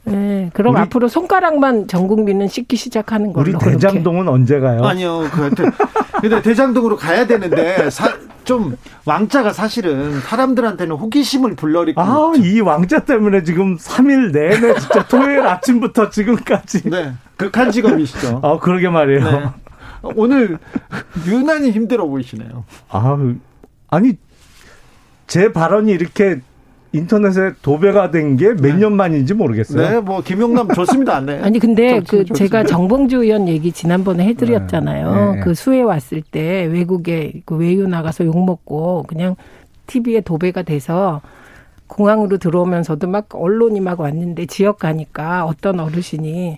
[0.03, 3.43] 네, 그럼 앞으로 손가락만 전 국민은 씻기 시작하는 걸로.
[3.43, 4.36] 우리 대장동은 그렇게.
[4.36, 4.84] 언제 가요?
[4.84, 5.49] 아니요, 그
[6.22, 8.09] 근데 대장동으로 가야 되는데 사,
[8.45, 12.01] 좀 왕자가 사실은 사람들한테는 호기심을 불러일으키고.
[12.01, 16.89] 아, 이 왕자 때문에 지금 3일 내내 진짜 토요일 아침부터 지금까지.
[16.89, 18.39] 네, 극한 직업이시죠.
[18.43, 19.24] 아, 그러게 말이에요.
[19.24, 19.43] 네.
[20.04, 20.58] 오늘
[21.28, 22.64] 유난히 힘들어 보이시네요.
[22.89, 23.18] 아,
[23.89, 24.14] 아니
[25.28, 26.39] 제 발언이 이렇게
[26.93, 28.95] 인터넷에 도배가 된 게 몇년 네.
[28.95, 29.89] 만인지 모르겠어요.
[29.89, 31.20] 네, 뭐 김용남 좋습니다.
[31.20, 31.39] 네.
[31.43, 32.34] 아니 근데 그 좋습니다.
[32.36, 35.16] 제가 정봉주 의원 얘기 지난번에 해드렸잖아요.
[35.16, 35.32] 네.
[35.36, 35.39] 네.
[35.41, 39.36] 그 수해 왔을 때 외국에 그 외유 나가서 욕 먹고 그냥
[39.88, 41.22] TV에 도배가 돼서
[41.88, 46.58] 공항으로 들어오면서도 막 언론이 막 왔는데 지역 가니까 어떤 어르신이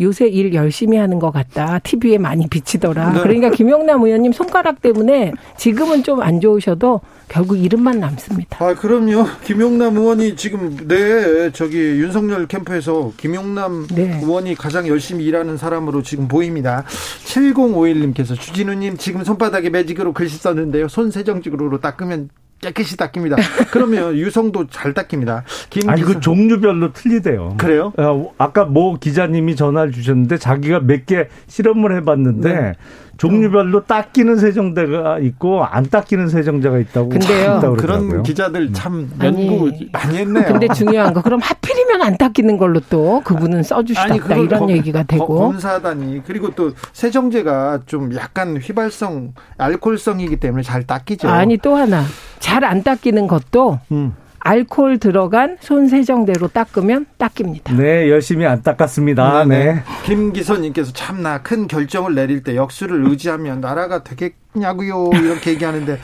[0.00, 1.78] 요새 일 열심히 하는 것 같다.
[1.80, 3.12] TV에 많이 비치더라.
[3.12, 3.20] 네.
[3.22, 8.64] 그러니까 김영남 의원님 손가락 때문에 지금은 좀 안 좋으셔도 결국 이름만 남습니다.
[8.64, 9.26] 아, 그럼요.
[9.44, 14.20] 김용남 의원이 지금 네, 저기 윤석열 캠프에서 김용남 네.
[14.22, 16.84] 의원이 가장 열심히 일하는 사람으로 지금 보입니다.
[17.26, 20.88] 7051님께서 주진우 님 지금 손바닥에 매직으로 글씨 썼는데요.
[20.88, 22.30] 손 세정직으로 닦으면
[22.64, 23.36] 깨끗이 닦입니다.
[23.70, 25.44] 그러면 유성도 잘 닦입니다.
[25.86, 27.56] 아니 그 종류별로 틀리대요.
[27.58, 27.92] 그래요?
[27.96, 32.72] 어, 아까 모 기자님이 전화를 주셨는데 자기가 몇 개 실험을 해봤는데 네.
[33.16, 40.18] 종류별로 닦이는 세정대가 있고 안 닦이는 세정제가 있다고 근데요 그런 기자들 참 연구 아니, 많이
[40.18, 40.44] 했네요.
[40.46, 45.26] 근데 중요한 거 그럼 하필이면 안 닦이는 걸로 또 그분은 써주시다 이런 검, 얘기가 되고
[45.38, 51.28] 검사다니 그리고 또 세정제가 좀 약간 휘발성 알코올성이기 때문에 잘 닦이죠.
[51.28, 52.02] 아니 또 하나
[52.40, 54.14] 잘 안 닦이는 것도 음.
[54.44, 57.74] 알코올 들어간 손 세정대로 닦으면 닦입니다.
[57.74, 59.46] 네, 열심히 안 닦았습니다.
[59.46, 59.74] 네.
[59.74, 59.82] 네.
[60.04, 65.98] 김기선님께서 참나 큰 결정을 내릴 때 역수를 의지하면 나라가 되겠냐고요 이렇게 얘기하는데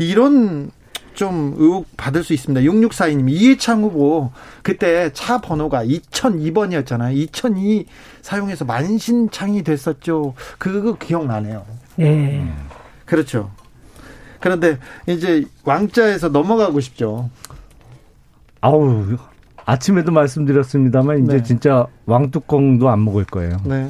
[0.00, 0.70] 이런
[1.14, 2.60] 좀 의혹 받을 수 있습니다.
[2.60, 4.32] 6642님, 이해창 후보,
[4.62, 7.16] 그때 차 번호가 2002번이었잖아요.
[7.16, 7.86] 2002
[8.20, 10.34] 사용해서 만신창이 됐었죠.
[10.58, 11.64] 그거 기억나네요.
[11.94, 12.52] 네.
[13.06, 13.50] 그렇죠.
[14.40, 17.30] 그런데 이제 왕자에서 넘어가고 싶죠.
[18.66, 19.04] 아우
[19.64, 21.42] 아침에도 말씀드렸습니다만 이제 네.
[21.42, 23.58] 진짜 왕뚜껑도 안 먹을 거예요.
[23.64, 23.88] 네,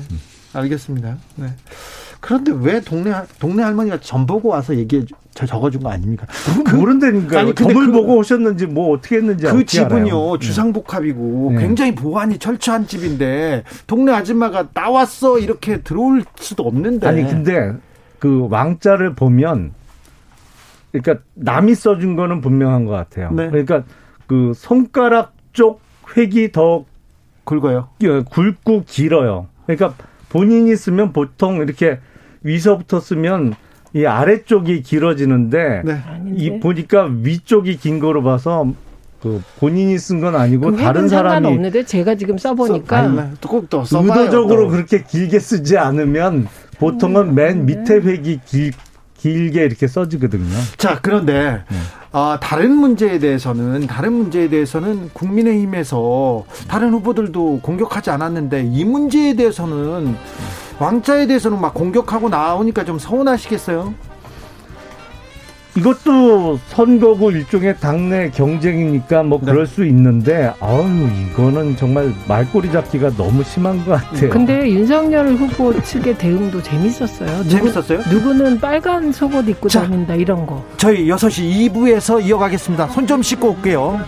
[0.53, 1.17] 알겠습니다.
[1.37, 1.47] 네.
[2.21, 6.27] 그런데 왜 동네 동네 할머니가 점 보고 와서 얘기해 저 적어준 거 아닙니까?
[6.65, 7.41] 그, 모른다니까.
[7.41, 10.33] 아니 점을 그, 보고 오셨는지 뭐 어떻게 했는지 그 집은요 알아요.
[10.33, 10.47] 네.
[10.47, 11.61] 주상복합이고 네.
[11.61, 17.07] 굉장히 보안이 철저한 집인데 동네 아줌마가 나왔어 이렇게 들어올 수도 없는데.
[17.07, 17.75] 아니 근데
[18.19, 19.73] 그 왕자를 보면
[20.93, 23.31] 그러니까 남이 써준 거는 분명한 것 같아요.
[23.31, 23.49] 네.
[23.49, 23.85] 그러니까
[24.27, 25.81] 그 손가락 쪽
[26.17, 26.85] 획이 더
[27.45, 27.89] 굵어요.
[28.31, 29.47] 굵고 길어요.
[29.67, 29.95] 그러니까
[30.29, 31.99] 본인이 쓰면 보통 이렇게
[32.43, 33.55] 위서부터 쓰면
[33.95, 36.03] 이 아래쪽이 길어지는데 네.
[36.35, 38.71] 이 보니까 위쪽이 긴 거로 봐서
[39.23, 45.39] 그 본인이 쓴 건 아니고 다른 사람이 없는데 제가 지금 써보니까 꼭또 의도적으로 그렇게 길게
[45.39, 46.47] 쓰지 않으면
[46.79, 47.75] 보통은 맨 네.
[47.77, 48.73] 밑에 획이 길,
[49.27, 50.55] 길게 이렇게 써지거든요.
[50.77, 51.77] 자 그런데 네.
[52.13, 60.15] 어, 다른 문제에 대해서는 다른 문제에 대해서는 국민의힘에서 다른 후보들도 공격하지 않았는데 이 문제에 대해서는
[60.79, 63.95] 왕자에 대해서는 막 공격하고 나오니까 좀 서운하시겠어요?
[65.77, 69.53] 이것도 선거고 일종의 당내 경쟁이니까 뭐 네.
[69.53, 74.31] 그럴 수 있는데 아유 이거는 정말 말꼬리 잡기가 너무 심한 것 같아요.
[74.31, 77.29] 근데 윤석열 후보 측의 대응도 재밌었어요.
[77.45, 78.01] 누구, 재밌었어요?
[78.11, 80.65] 누구는 빨간 속옷 입고 자, 다닌다 이런 거.
[80.79, 82.89] 저희 6시 2부에서 이어가겠습니다.
[82.89, 84.01] 손 좀 씻고 올게요.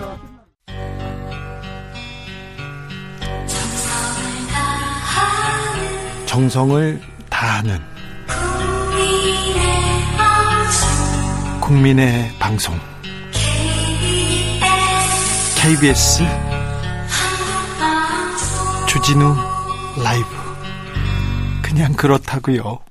[6.26, 7.00] 정성을
[7.30, 7.78] 다하는
[11.68, 12.74] 국민의 방송
[15.60, 16.22] KBS
[18.88, 19.34] 주진우
[20.02, 20.26] 라이브
[21.60, 22.87] 그냥 그렇다고요.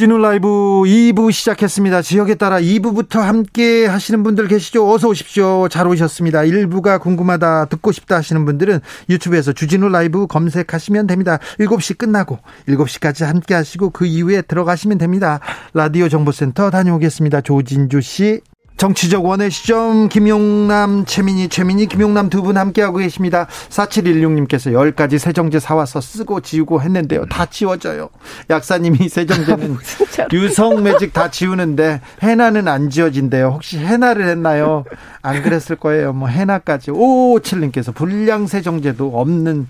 [0.00, 2.00] 주진우 라이브 2부 시작했습니다.
[2.00, 4.90] 지역에 따라 2부부터 함께 하시는 분들 계시죠?
[4.90, 5.68] 어서 오십시오.
[5.68, 6.40] 잘 오셨습니다.
[6.40, 8.80] 1부가 궁금하다, 듣고 싶다 하시는 분들은
[9.10, 11.38] 유튜브에서 주진우 라이브 검색하시면 됩니다.
[11.58, 15.38] 7시 끝나고 7시까지 함께 하시고 그 이후에 들어가시면 됩니다.
[15.74, 17.42] 라디오 정보센터 다녀오겠습니다.
[17.42, 18.40] 조진주 씨.
[18.80, 23.46] 정치적 원의 시점 김용남 최민희 최민희 김용남 두 분 함께하고 계십니다.
[23.68, 27.26] 4716님께서 10가지 세정제 사와서 쓰고 지우고 했는데요.
[27.26, 28.08] 다 지워져요.
[28.48, 29.76] 약사님이 세정제는
[30.32, 33.48] 유성 매직 다 지우는데 해나는 안 지워진대요.
[33.48, 34.84] 혹시 해나를 했나요?
[35.20, 36.14] 안 그랬을 거예요.
[36.14, 36.90] 뭐 해나까지.
[36.90, 39.68] 5557님께서 불량 세정제도 없는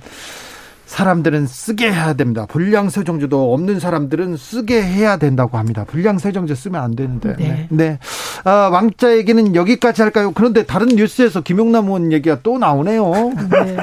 [0.91, 2.47] 사람들은 쓰게 해야 됩니다.
[2.47, 5.85] 불량 세정제도 없는 사람들은 쓰게 해야 된다고 합니다.
[5.85, 7.37] 불량 세정제 쓰면 안 되는데.
[7.37, 7.69] 네.
[7.71, 7.99] 네.
[8.43, 10.33] 아, 왕자 얘기는 여기까지 할까요?
[10.35, 13.09] 그런데 다른 뉴스에서 김용남 의원 얘기가 또 나오네요.
[13.51, 13.77] 네.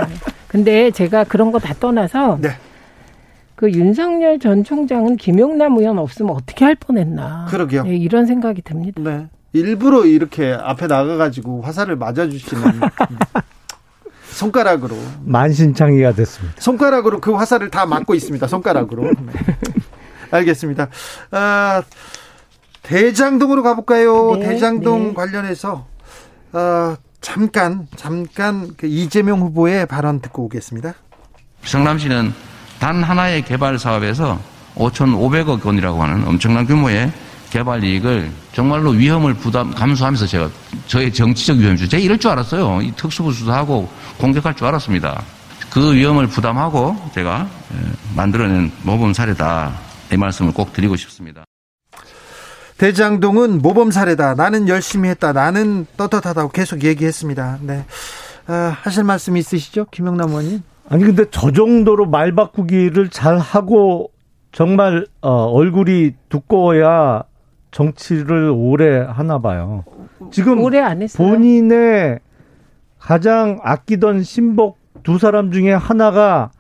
[0.50, 2.50] 근데 제가 그런 거 다 떠나서 네.
[3.56, 7.46] 그 윤석열 전 총장은 김용남 의원 없으면 어떻게 할 뻔했나.
[7.50, 7.84] 그러게요.
[7.84, 9.02] 네, 이런 생각이 듭니다.
[9.02, 9.28] 네.
[9.54, 12.64] 일부러 이렇게 앞에 나가가지고 화살을 맞아주시는
[14.32, 16.62] 손가락으로 만신창이가 됐습니다.
[16.62, 18.48] 손가락으로 그 화살을 다 막고 있습니다.
[18.48, 19.04] 손가락으로.
[19.20, 19.34] 네.
[20.32, 20.90] 알겠습니다.
[21.32, 21.84] 아,
[22.84, 24.36] 대장동으로 가볼까요?
[24.36, 25.14] 네, 대장동 네.
[25.14, 25.88] 관련해서
[26.54, 30.94] 어, 잠깐 잠깐 그 이재명 후보의 발언 듣고 오겠습니다.
[31.64, 32.34] 성남시는
[32.80, 34.40] 단 하나의 개발 사업에서
[34.76, 37.12] 5,500억 원이라고 하는 엄청난 규모의
[37.50, 40.50] 개발 이익을 정말로 위험을 부담 감수하면서 제가
[40.88, 42.82] 저의 정치적 위험 중 제가 이럴 줄 알았어요.
[42.82, 45.24] 이 특수부 수사하고 공격할 줄 알았습니다.
[45.70, 49.74] 그 위험을 부담하고 제가 예, 만들어낸 모범 사례다
[50.12, 51.44] 이 말씀을 꼭 드리고 싶습니다.
[52.78, 54.36] 대장동은 모범 사례다.
[54.36, 55.34] 나는 열심히 했다.
[55.34, 57.60] 나는 떳떳하다고 계속 얘기했습니다.
[57.62, 57.86] 네.
[58.46, 59.88] 아, 하실 말씀 있으시죠?
[59.92, 60.64] 김영남 의원님?
[60.90, 64.12] 아니, 근데 저 정도로 말 바꾸기를 잘 하고
[64.52, 67.24] 정말 어, 얼굴이 두꺼워야
[67.72, 69.84] 정치를 오래 하나 봐요.
[70.32, 71.28] 지금 오래 안 했어요.
[71.28, 72.20] 본인의
[73.00, 76.52] 가장 아끼던 신복 두 사람 중에 하나가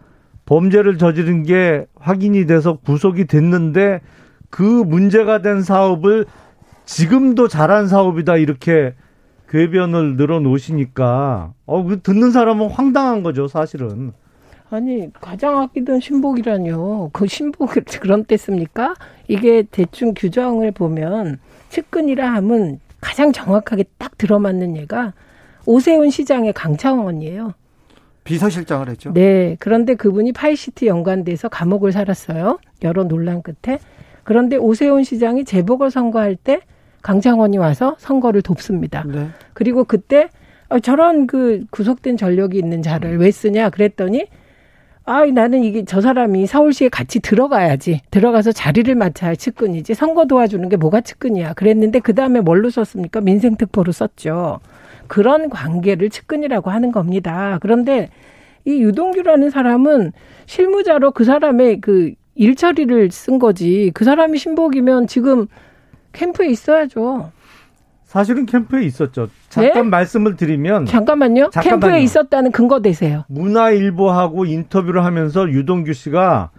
[0.45, 4.01] 범죄를 저지른 게 확인이 돼서 구속이 됐는데
[4.49, 6.25] 그 문제가 된 사업을
[6.85, 8.93] 지금도 잘한 사업이다 이렇게
[9.49, 14.13] 궤변을 늘어놓으시니까 어그 듣는 사람은 황당한 거죠 사실은.
[14.69, 17.09] 아니 가장 아끼던 신복이라뇨.
[17.13, 18.95] 그 신복을 그런 때 씁니까?
[19.27, 21.39] 이게 대충 규정을 보면
[21.69, 25.13] 측근이라 함은 가장 정확하게 딱 들어맞는 예가
[25.65, 27.53] 오세훈 시장의 강철원이에요.
[28.23, 29.13] 비서실장을 했죠.
[29.13, 29.55] 네.
[29.59, 32.59] 그런데 그분이 파이시티 연관돼서 감옥을 살았어요.
[32.83, 33.79] 여러 논란 끝에.
[34.23, 36.59] 그런데 오세훈 시장이 재보궐 선거할 때
[37.01, 39.05] 강철원이 와서 선거를 돕습니다.
[39.07, 39.29] 네.
[39.53, 40.29] 그리고 그때
[40.67, 44.27] 어, 저런 그 구속된 전력이 있는 자를 왜 쓰냐 그랬더니
[45.09, 48.01] 아, 나는 이게 저 사람이 서울시에 같이 들어가야지.
[48.11, 49.93] 들어가서 자리를 맡아야 측근이지.
[49.93, 51.53] 선거 도와주는 게 뭐가 측근이야.
[51.53, 53.21] 그랬는데 그 다음에 뭘로 썼습니까?
[53.21, 54.59] 민생특보로 썼죠.
[55.07, 57.57] 그런 관계를 측근이라고 하는 겁니다.
[57.61, 58.09] 그런데
[58.65, 60.11] 이 유동규라는 사람은
[60.45, 63.91] 실무자로 그 사람의 그 일처리를 쓴 거지.
[63.93, 65.47] 그 사람이 신복이면 지금
[66.11, 67.31] 캠프에 있어야죠.
[68.07, 69.27] 사실은 캠프에 있었죠.
[69.49, 69.89] 잠깐 네?
[69.89, 71.49] 말씀을 드리면 잠깐만요.
[71.51, 71.79] 잠깐만요.
[71.81, 73.25] 캠프에 있었다는 근거 되세요.
[73.27, 76.51] 문화일보하고 인터뷰를 하면서 유동규 씨가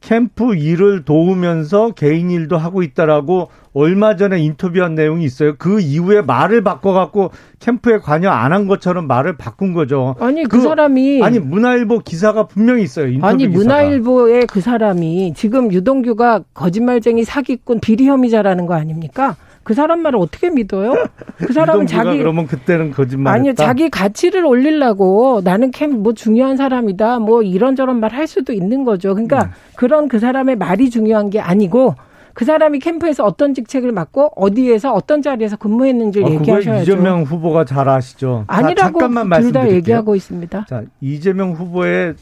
[0.00, 5.54] 캠프 일을 도우면서 개인 일도 하고 있다라고 얼마 전에 인터뷰한 내용이 있어요.
[5.58, 7.30] 그 이후에 말을 바꿔갖고
[7.60, 10.16] 캠프에 관여 안 한 것처럼 말을 바꾼 거죠.
[10.18, 13.06] 아니 그, 그, 사람이 아니 문화일보 기사가 분명히 있어요.
[13.22, 13.46] 아니.
[13.46, 19.36] 문화일보의 그 사람이 지금 유동규가 거짓말쟁이 사기꾼 비리 혐의자라는 거 아닙니까?
[19.66, 20.94] 그 사람 말을 어떻게 믿어요?
[21.38, 27.18] 그 사람은 자기 그러면 그때는 거짓말 아니요 자기 가치를 올리려고 나는 캠 뭐 중요한 사람이다
[27.18, 29.12] 뭐 이런저런 말 할 수도 있는 거죠.
[29.14, 29.50] 그러니까 음.
[29.74, 31.96] 그런 그 사람의 말이 중요한 게 아니고
[32.32, 36.82] 그 사람이 캠프에서 어떤 직책을 맡고 어디에서 어떤 자리에서 근무했는지를 어, 얘기하셔야죠.
[36.82, 38.44] 이재명 후보가 잘 아시죠.
[38.46, 39.00] 아니라고
[39.40, 40.66] 둘 다 얘기하고 있습니다.
[40.68, 42.14] 자 이재명 후보의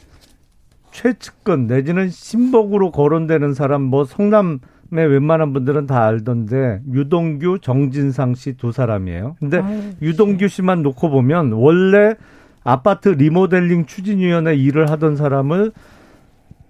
[0.93, 4.61] 최측근 내지는 신복으로 거론되는 사람 뭐 성남
[5.03, 9.37] 웬만한 분들은 다 알던데 유동규, 정진상 씨 두 사람이에요.
[9.41, 12.15] 근데 아유, 유동규 씨만 놓고 보면 원래
[12.63, 15.73] 아파트 리모델링 추진위원회 일을 하던 사람을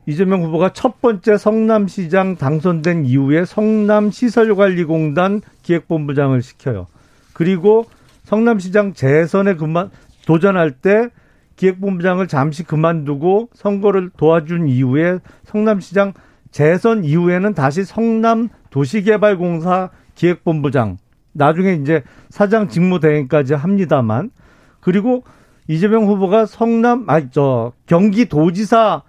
[0.06, 6.86] 이재명 후보가 첫 번째 성남시장 당선된 이후에 성남시설관리공단 기획본부장을 시켜요.
[7.32, 7.84] 그리고
[8.24, 9.90] 성남시장 재선에 그만
[10.26, 11.08] 도전할 때
[11.56, 16.12] 기획본부장을 잠시 그만두고 선거를 도와준 이후에 성남시장
[16.55, 20.98] 재선 이후에는 다시 성남 도시개발공사 기획본부장
[21.32, 24.30] 나중에 이제 사장 직무대행까지 합니다만
[24.78, 25.24] 그리고
[25.66, 29.02] 이재명 후보가 성남 아니 저 경기도지사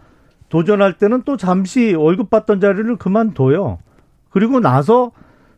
[0.49, 3.77] 도전할 때는 또 잠시 월급 받던 자리를 그만둬요.
[4.31, 5.11] 그리고 나서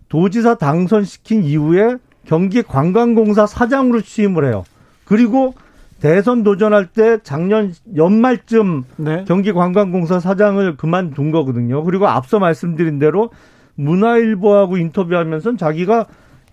[0.10, 4.66] 도지사 당선시킨 이후에 경기관광공사 사장으로 취임을 해요.
[5.06, 5.54] 그리고
[6.00, 9.24] 대선 도전할 때 작년 연말쯤 네.
[9.28, 11.84] 경기관광공사 사장을 그만둔 거거든요.
[11.84, 13.32] 그리고 앞서 말씀드린 대로
[13.76, 16.06] 문화일보하고 인터뷰하면서 자기가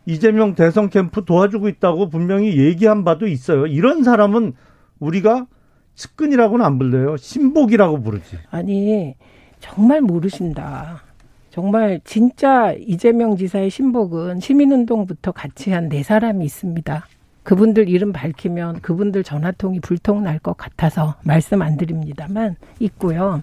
[0.06, 3.66] 이재명 대선 캠프 도와주고 있다고 분명히 얘기한 바도 있어요.
[3.66, 4.52] 이런 사람은
[4.98, 5.46] 우리가
[5.94, 7.16] 측근이라고는 안 불러요.
[7.16, 8.38] 신복이라고 부르지.
[8.50, 9.14] 아니,
[9.60, 11.02] 정말 모르신다.
[11.50, 17.06] 정말 진짜 이재명 지사의 신복은 시민운동부터 같이 한 네 사람이 있습니다.
[17.44, 23.42] 그분들 이름 밝히면 그분들 전화통이 불통 날 것 같아서 말씀 안 드립니다만 있고요.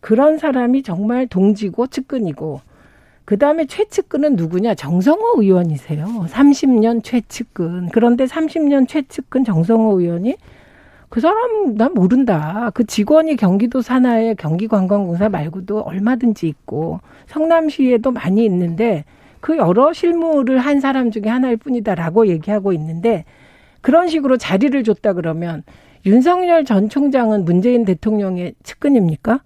[0.00, 2.60] 그런 사람이 정말 동지고 측근이고
[3.24, 4.74] 그 다음에 최측근은 누구냐?
[4.74, 6.06] 정성호 의원이세요.
[6.06, 7.88] 30년 최측근.
[7.90, 10.36] 그런데 30년 최측근 정성호 의원이
[11.10, 12.70] 그 사람 난 모른다.
[12.74, 19.04] 그 직원이 경기도 산하의 경기관광공사 말고도 얼마든지 있고 성남시에도 많이 있는데
[19.40, 23.24] 그 여러 실무를 한 사람 중에 하나일 뿐이다라고 얘기하고 있는데
[23.80, 25.62] 그런 식으로 자리를 줬다 그러면
[26.06, 29.40] 윤석열 전 총장은 문재인 대통령의 측근입니까?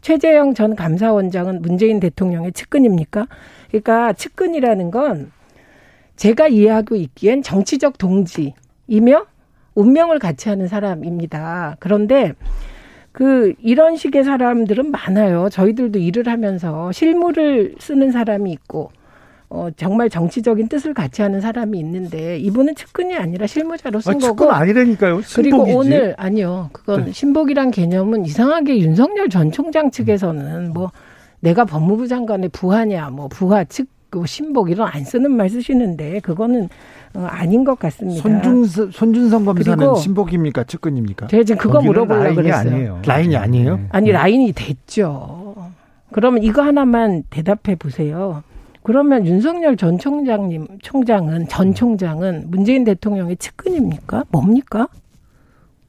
[0.00, 3.26] 최재형 전 감사원장은 문재인 대통령의 측근입니까?
[3.68, 5.32] 그러니까 측근이라는 건
[6.16, 9.26] 제가 이해하고 있기엔 정치적 동지이며
[9.74, 11.76] 운명을 같이 하는 사람입니다.
[11.78, 12.32] 그런데
[13.12, 15.48] 그 이런 식의 사람들은 많아요.
[15.50, 18.90] 저희들도 일을 하면서 실무를 쓰는 사람이 있고
[19.50, 24.26] 어, 정말 정치적인 뜻을 같이 하는 사람이 있는데 이분은 측근이 아니라 실무자로 쓴 아, 거고.
[24.26, 25.22] 측근 아니라니까요.
[25.22, 25.34] 신복이지.
[25.34, 26.68] 그리고 오늘 아니요.
[26.72, 27.12] 그건 네.
[27.12, 30.90] 신복이란 개념은 이상하게 윤석열 전 총장 측에서는 뭐
[31.40, 36.68] 내가 법무부 장관의 부하냐, 뭐 부하 측, 그 신복 이런 안 쓰는 말 쓰시는데 그거는
[37.14, 38.22] 어, 아닌 것 같습니다.
[38.22, 41.28] 손준 손준성 검사는 신복입니까 측근입니까?
[41.28, 42.70] 제가 지금 그거 물어보려고 그랬어요.
[42.70, 43.02] 아니에요.
[43.06, 43.76] 라인이 아니에요?
[43.76, 43.86] 네.
[43.90, 45.54] 아니 라인이 됐죠.
[46.12, 48.42] 그러면 이거 하나만 대답해 보세요.
[48.88, 54.24] 그러면 윤석열 전 총장님, 총장은, 전 총장은 문재인 대통령의 측근입니까?
[54.30, 54.88] 뭡니까?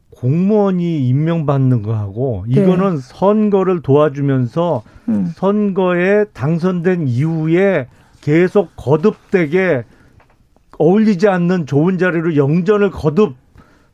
[0.10, 2.60] 공무원이 임명받는 거하고 네.
[2.60, 5.32] 이거는 선거를 도와주면서 음.
[5.34, 7.88] 선거에 당선된 이후에
[8.20, 9.86] 계속 거듭되게
[10.78, 13.36] 어울리지 않는 좋은 자리로 영전을 거듭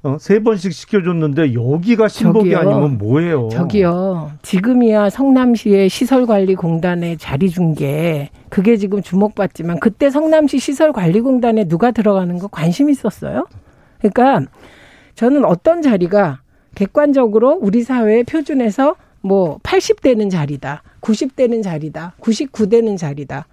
[0.06, 3.49] 어, 세 번씩 시켜줬는데 여기가 신복이 저기요, 아니면 뭐예요?
[3.49, 4.34] 저기요.
[4.43, 12.47] 지금이야 성남시의 시설관리공단에 자리 준 게 그게 지금 주목받지만 그때 성남시 시설관리공단에 누가 들어가는 거
[12.47, 13.47] 관심 있었어요?
[13.97, 14.41] 그러니까
[15.16, 16.41] 저는 어떤 자리가
[16.76, 23.47] 객관적으로 우리 사회의 표준에서 뭐 80대는 자리다, 90대는 자리다, 99대는 자리다.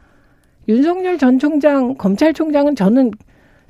[0.69, 3.13] 윤석열 전 총장, 검찰총장은 저는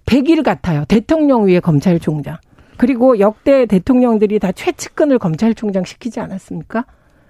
[0.07, 0.85] 100일 같아요.
[0.89, 2.39] 대통령 위에 검찰총장.
[2.83, 6.85] 그리고 역대 대통령들이 다 최측근을 검찰총장 시키지 않았습니까?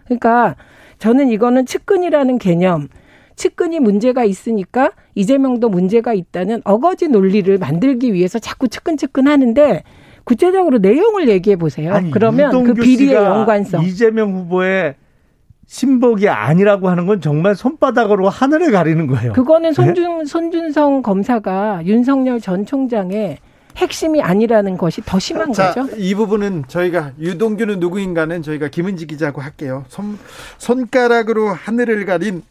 [0.06, 0.56] 그러니까
[0.96, 2.88] 저는 이거는 측근이라는 개념,
[3.36, 9.82] 측근이 문제가 있으니까 이재명도 문제가 있다는 어거지 논리를 만들기 위해서 자꾸 측근 측근 하는데
[10.24, 11.92] 구체적으로 내용을 얘기해 보세요.
[11.92, 13.84] 아니, 그러면 그 비리의 연관성.
[13.84, 14.94] 이재명 후보의
[15.66, 19.34] 신복이 아니라고 하는 건 정말 손바닥으로 하늘을 가리는 거예요.
[19.34, 20.24] 그거는 손준, 네?
[20.24, 23.36] 손준성 검사가 윤석열 전 총장의
[23.76, 25.96] 핵심이 아니라는 것이 더 심한 자, 거죠.
[25.96, 29.84] 이 부분은 저희가 유동규는 누구인가는 저희가 김은지 기자하고 할게요.
[29.88, 30.18] 손,
[30.58, 32.42] 손가락으로 하늘을 가린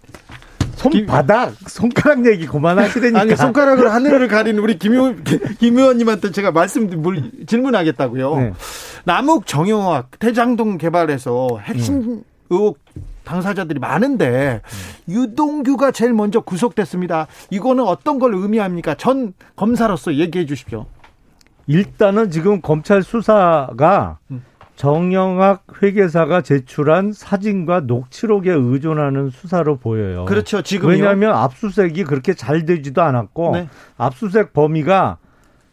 [0.76, 3.20] 손바닥 손가락 얘기 그만하시라니까.
[3.20, 5.24] 아니 손가락으로 하늘을 가린 우리 김, 의원,
[5.60, 6.90] 김 의원님한테 제가 말씀
[7.46, 8.36] 질문하겠다고요.
[8.38, 8.54] 네.
[9.04, 12.24] 남욱 정영학 대장동 개발에서 핵심 음.
[12.50, 12.80] 의혹
[13.24, 14.62] 당사자들이 많은데
[15.08, 17.28] 유동규가 제일 먼저 구속됐습니다.
[17.50, 18.96] 이거는 어떤 걸 의미합니까?
[18.96, 20.88] 전 검사로서 얘기해 주십시오.
[21.68, 24.44] 일단은 지금 검찰 수사가 음.
[24.76, 30.26] 정영학 회계사가 제출한 사진과 녹취록에 의존하는 수사로 보여요.
[30.26, 30.64] 그렇죠.
[30.64, 33.70] 지금 왜냐하면 압수색이 그렇게 잘 되지도 않았고 네.
[33.98, 35.18] 압수색 범위가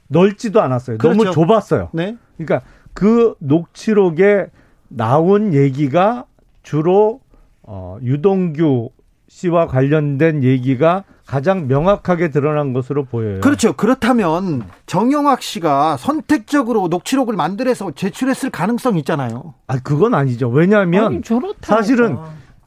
[0.08, 0.98] 넓지도 않았어요.
[0.98, 1.16] 그렇죠.
[1.16, 1.88] 너무 좁았어요.
[1.92, 2.16] 네.
[2.36, 4.50] 그러니까 그 녹취록에
[4.88, 6.26] 나온 얘기가
[6.62, 7.20] 주로
[7.62, 8.90] 어, 유동규
[9.28, 13.40] 씨와 관련된 얘기가 가장 명확하게 드러난 것으로 보여요.
[13.42, 13.74] 그렇죠.
[13.74, 19.52] 그렇다면 정영학 씨가 선택적으로 녹취록을 만들어서 제출했을 가능성이 있잖아요.
[19.66, 20.48] 아, 그건 아니죠.
[20.48, 21.20] 왜냐하면 아니,
[21.60, 22.16] 사실은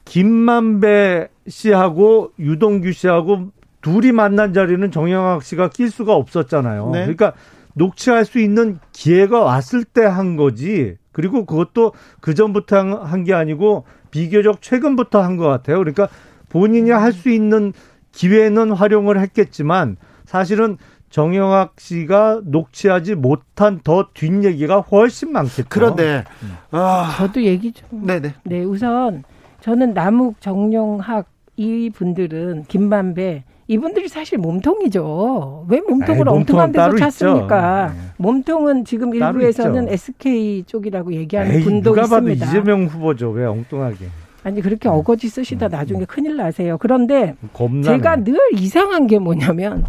[0.04, 3.48] 김만배 씨하고 유동규 씨하고
[3.80, 6.90] 둘이 만난 자리는 정영학 씨가 낄 수가 없었잖아요.
[6.92, 7.00] 네.
[7.00, 7.32] 그러니까
[7.74, 10.96] 녹취할 수 있는 기회가 왔을 때 한 거지.
[11.10, 15.78] 그리고 그것도 그 전부터 한 게 아니고 비교적 최근부터 한 것 같아요.
[15.78, 16.08] 그러니까
[16.48, 17.72] 본인이 할 수 있는
[18.12, 20.78] 기회는 활용을 했겠지만 사실은
[21.10, 25.66] 정영학 씨가 녹취하지 못한 더 뒷얘기가 훨씬 많겠죠.
[25.68, 26.24] 그런데
[26.70, 27.14] 아.
[27.18, 28.06] 저도 얘기 좀.
[28.06, 28.34] 네네.
[28.44, 29.22] 네, 우선
[29.60, 35.66] 저는 남욱, 정영학 이 분들은 김만배 이분들이 사실 몸통이죠.
[35.68, 37.92] 왜 몸통을 에이, 엉뚱한 데서 찾습니까?
[37.94, 38.00] 네.
[38.16, 42.46] 몸통은 지금 일부에서는 SK 쪽이라고 얘기하는 에이, 분도 누가 있습니다.
[42.46, 43.30] 봐도 이재명 후보죠.
[43.30, 44.06] 왜 엉뚱하게?
[44.44, 44.94] 아니 그렇게 네.
[44.94, 45.70] 어거지 쓰시다 음.
[45.70, 46.78] 나중에 큰일 나세요.
[46.78, 47.82] 그런데 겁나네.
[47.82, 49.84] 제가 늘 이상한 게 뭐냐면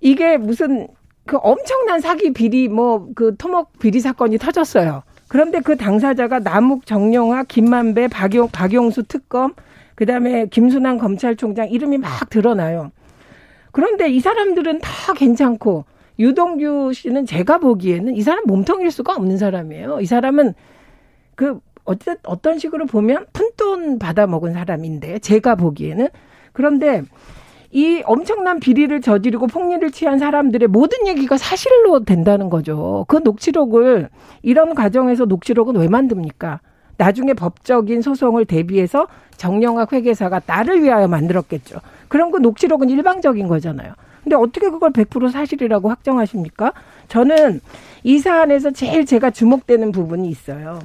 [0.00, 0.88] 이게 무슨
[1.26, 5.02] 그 엄청난 사기 비리 뭐 그 토목 비리 사건이 터졌어요.
[5.28, 9.54] 그런데 그 당사자가 남욱 정영화 김만배 박용 박용수 특검
[9.96, 12.92] 그다음에 김순환 검찰총장 이름이 막 드러나요.
[13.72, 15.84] 그런데 이 사람들은 다 괜찮고
[16.18, 20.00] 유동규 씨는 제가 보기에는 이 사람 몸통일 수가 없는 사람이에요.
[20.00, 20.54] 이 사람은
[21.34, 26.08] 그 어쨌든 어떤 식으로 보면 푼돈 받아 먹은 사람인데 제가 보기에는
[26.52, 27.02] 그런데
[27.70, 33.04] 이 엄청난 비리를 저지르고 폭리를 취한 사람들의 모든 얘기가 사실로 된다는 거죠.
[33.08, 34.08] 그 녹취록을
[34.42, 36.60] 이런 과정에서 녹취록은 왜 만듭니까?
[36.96, 39.06] 나중에 법적인 소송을 대비해서
[39.36, 41.80] 정영학 회계사가 나를 위하여 만들었겠죠.
[42.08, 43.92] 그럼 그 녹취록은 일방적인 거잖아요.
[44.24, 46.72] 근데 어떻게 그걸 100% 사실이라고 확정하십니까?
[47.08, 47.60] 저는
[48.02, 50.80] 이 사안에서 제일 제가 주목되는 부분이 있어요.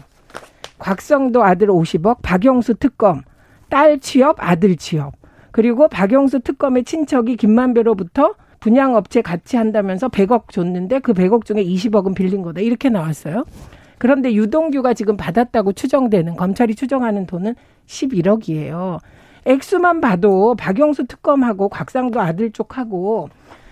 [0.82, 3.22] 곽성도 아들 50억, 박영수 특검,
[3.70, 5.14] 딸 취업, 아들 취업.
[5.52, 12.42] 그리고 박영수 특검의 친척이 김만배로부터 분양업체 같이 한다면서 100억 줬는데 그 100억 중에 20억은 빌린
[12.42, 12.62] 거다.
[12.62, 13.46] 이렇게 나왔어요.
[14.00, 17.56] 그런데 유동규가 지금 받았다고 추정되는 검찰이 추정하는 돈은
[17.86, 19.00] 11억이에요.
[19.46, 23.30] 액수만 봐도 박영수 특검하고 곽상도 아들 쪽하고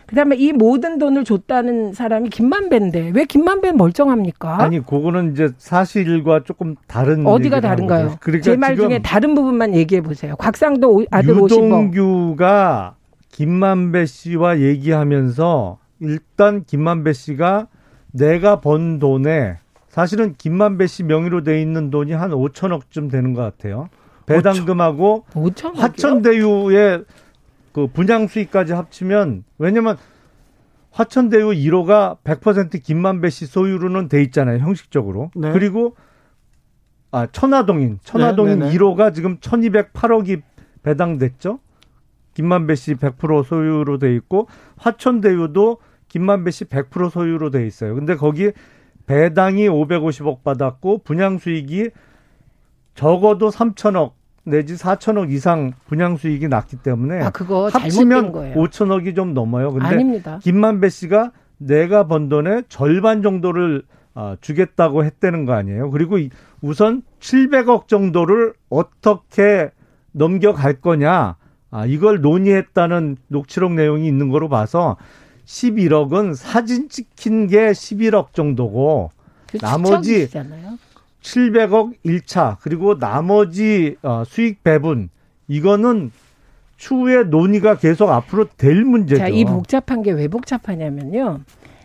[0.09, 4.61] 그다음에 이 모든 돈을 줬다는 사람이 김만배인데 왜 김만배는 멀쩡합니까?
[4.61, 8.15] 아니 그거는 이제 사실과 조금 다른 어디가 다른가요?
[8.19, 10.35] 그러니까 제말 중에 다른 부분만 얘기해 보세요.
[10.35, 13.29] 곽상도 아들 유동규가 50억.
[13.31, 17.67] 김만배 씨와 얘기하면서 일단 김만배 씨가
[18.11, 19.57] 내가 번 돈에
[19.89, 23.89] 사실은 김만배 씨 명의로 돼 있는 돈이 한 5천억쯤 되는 것 같아요.
[24.25, 25.75] 배당금하고 5천?
[25.75, 27.03] 화천대유의
[27.79, 29.95] 그 분양 수익까지 합치면 왜냐면
[30.91, 35.31] 화천대유 1호가 100% 김만배 씨 소유로는 돼 있잖아요, 형식적으로.
[35.33, 35.53] 네.
[35.53, 35.95] 그리고
[37.11, 40.41] 아, 천화동인, 천화동인 네, 네, 1호가 지금 1208억이
[40.83, 41.59] 배당됐죠.
[42.33, 45.77] 김만배 씨 100% 소유로 돼 있고 화천대유도
[46.09, 47.95] 김만배 씨 100% 소유로 돼 있어요.
[47.95, 48.51] 근데 거기
[49.05, 51.91] 배당이 550억 받았고 분양 수익이
[52.93, 54.18] 적어도 3천억
[54.49, 59.71] 내지 4천억 이상 분양 수익이 났기 때문에 아, 그거 합치면 5천억이 좀 넘어요.
[59.71, 60.39] 근데 아닙니다.
[60.41, 63.83] 김만배 씨가 내가 번 돈의 절반 정도를
[64.15, 65.91] 어, 주겠다고 했다는 거 아니에요.
[65.91, 66.17] 그리고
[66.61, 69.71] 우선 700억 정도를 어떻게
[70.11, 71.35] 넘겨갈 거냐.
[71.71, 74.97] 아, 이걸 논의했다는 녹취록 내용이 있는 거로 봐서
[75.45, 79.11] 11억은 사진 찍힌 게 11억 정도고
[79.61, 80.27] 나머지
[81.21, 85.09] 700억 1차 그리고 나머지 어, 수익 배분
[85.47, 86.11] 이거는
[86.77, 89.19] 추후에 논의가 계속 앞으로 될 문제죠.
[89.19, 91.41] 자, 이 복잡한 게 왜 복잡하냐면요.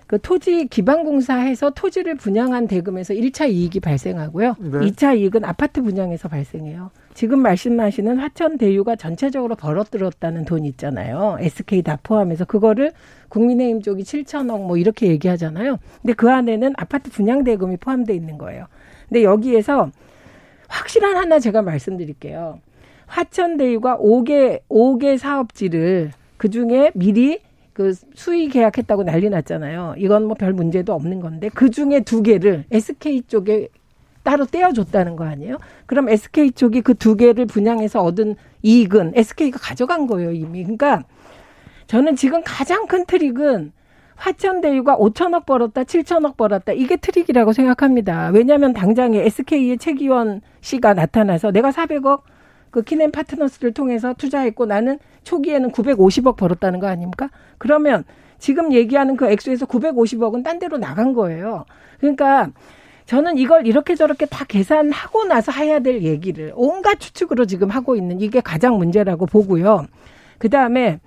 [0.07, 4.55] 그 토지 기반공사해서 토지를 분양한 대금에서 1차 이익이 발생하고요.
[4.61, 4.79] 네.
[4.81, 6.91] 2차 이익은 아파트 분양에서 발생해요.
[7.15, 11.39] 지금 말씀하시는 화천 대유가 전체적으로 벌어들었다는 돈 있잖아요.
[11.41, 12.93] SK 다 포함해서 그거를
[13.31, 15.79] 국민의힘 쪽이 7천억 뭐 이렇게 얘기하잖아요.
[16.03, 18.67] 근데 그 안에는 아파트 분양 대금이 포함되어 있는 거예요.
[19.09, 19.91] 근데 여기에서
[20.69, 22.61] 확실한 하나 제가 말씀드릴게요.
[23.07, 27.41] 화천 대유가 5개 5개 사업지를 그 중에 미리
[27.73, 29.95] 그 수의 계약했다고 난리 났잖아요.
[29.99, 33.69] 이건 뭐 별 문제도 없는 건데 그 중에 두 개를 SK 쪽에
[34.23, 35.59] 따로 떼어줬다는 거 아니에요?
[35.87, 40.63] 그럼 SK 쪽이 그 두 개를 분양해서 얻은 이익은 SK가 가져간 거예요 이미.
[40.63, 41.05] 그러니까
[41.89, 43.73] 저는 지금 가장 큰 트릭은
[44.17, 46.73] 화천대유가 5천억 벌었다, 7천억 벌었다.
[46.73, 48.31] 이게 트릭이라고 생각합니다.
[48.33, 52.23] 왜냐하면 당장에 SK의 최기원 씨가 나타나서 내가 400억
[52.71, 57.31] 그 키넨 파트너스를 통해서 투자했고 나는 초기에는 950억 벌었다는 거 아닙니까?
[57.59, 58.05] 그러면
[58.39, 61.65] 지금 얘기하는 그 액수에서 950억은 딴 데로 나간 거예요.
[61.99, 62.51] 그러니까
[63.07, 68.21] 저는 이걸 이렇게 저렇게 다 계산하고 나서 해야 될 얘기를 온갖 추측으로 지금 하고 있는
[68.21, 69.87] 이게 가장 문제라고 보고요.
[70.39, 71.01] 그 다음에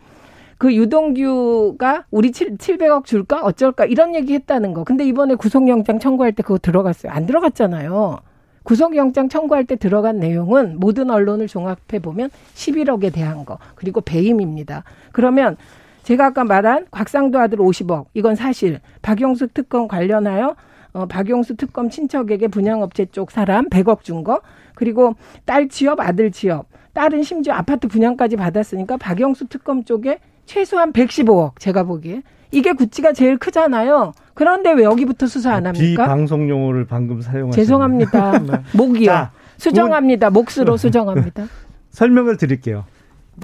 [0.58, 3.41] 그 유동규가 우리 7, 700억 줄까?
[3.43, 3.86] 어쩔까?
[3.86, 4.84] 이런 얘기 했다는 거.
[4.84, 7.12] 근데 이번에 구속영장 청구할 때 그거 들어갔어요.
[7.12, 8.20] 안 들어갔잖아요.
[8.64, 14.84] 구속영장 청구할 때 들어간 내용은 모든 언론을 종합해 보면 11억에 대한 거 그리고 배임입니다.
[15.14, 15.55] 그러면
[16.03, 20.55] 제가 아까 말한 곽상도 아들 50억 이건 사실 박영수 특검 관련하여
[20.93, 24.41] 어, 박영수 특검 친척에게 분양업체 쪽 사람 100억 준 거
[24.76, 31.59] 그리고 딸 취업 아들 취업 딸은 심지어 아파트 분양까지 받았으니까 박영수 특검 쪽에 최소한 115억
[31.59, 34.13] 제가 보기에 이게 구찌가 제일 크잖아요.
[34.33, 36.03] 그런데 왜 여기부터 수사 안 합니까?
[36.03, 38.39] 비방송 용어를 방금 사용하셨 죄송합니다.
[38.39, 38.51] 네.
[38.75, 39.05] 목이요.
[39.05, 40.29] 자, 수정합니다.
[40.29, 41.47] 몫으로 수정합니다.
[41.91, 42.85] 설명을 드릴게요.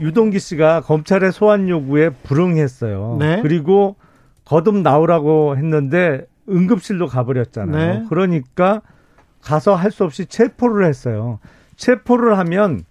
[0.02, 3.18] 유동기 씨가 검찰의 소환 요구에 불응했어요.
[3.20, 3.42] 네.
[3.42, 3.96] 그리고
[4.46, 7.94] 거듭 나오라고 했는데 응급실로 가버렸잖아요.
[8.00, 8.06] 네.
[8.10, 8.82] 그러니까
[9.42, 11.40] 가서 할 수 없이 체포를 했어요.
[11.76, 12.86] 체포를 하면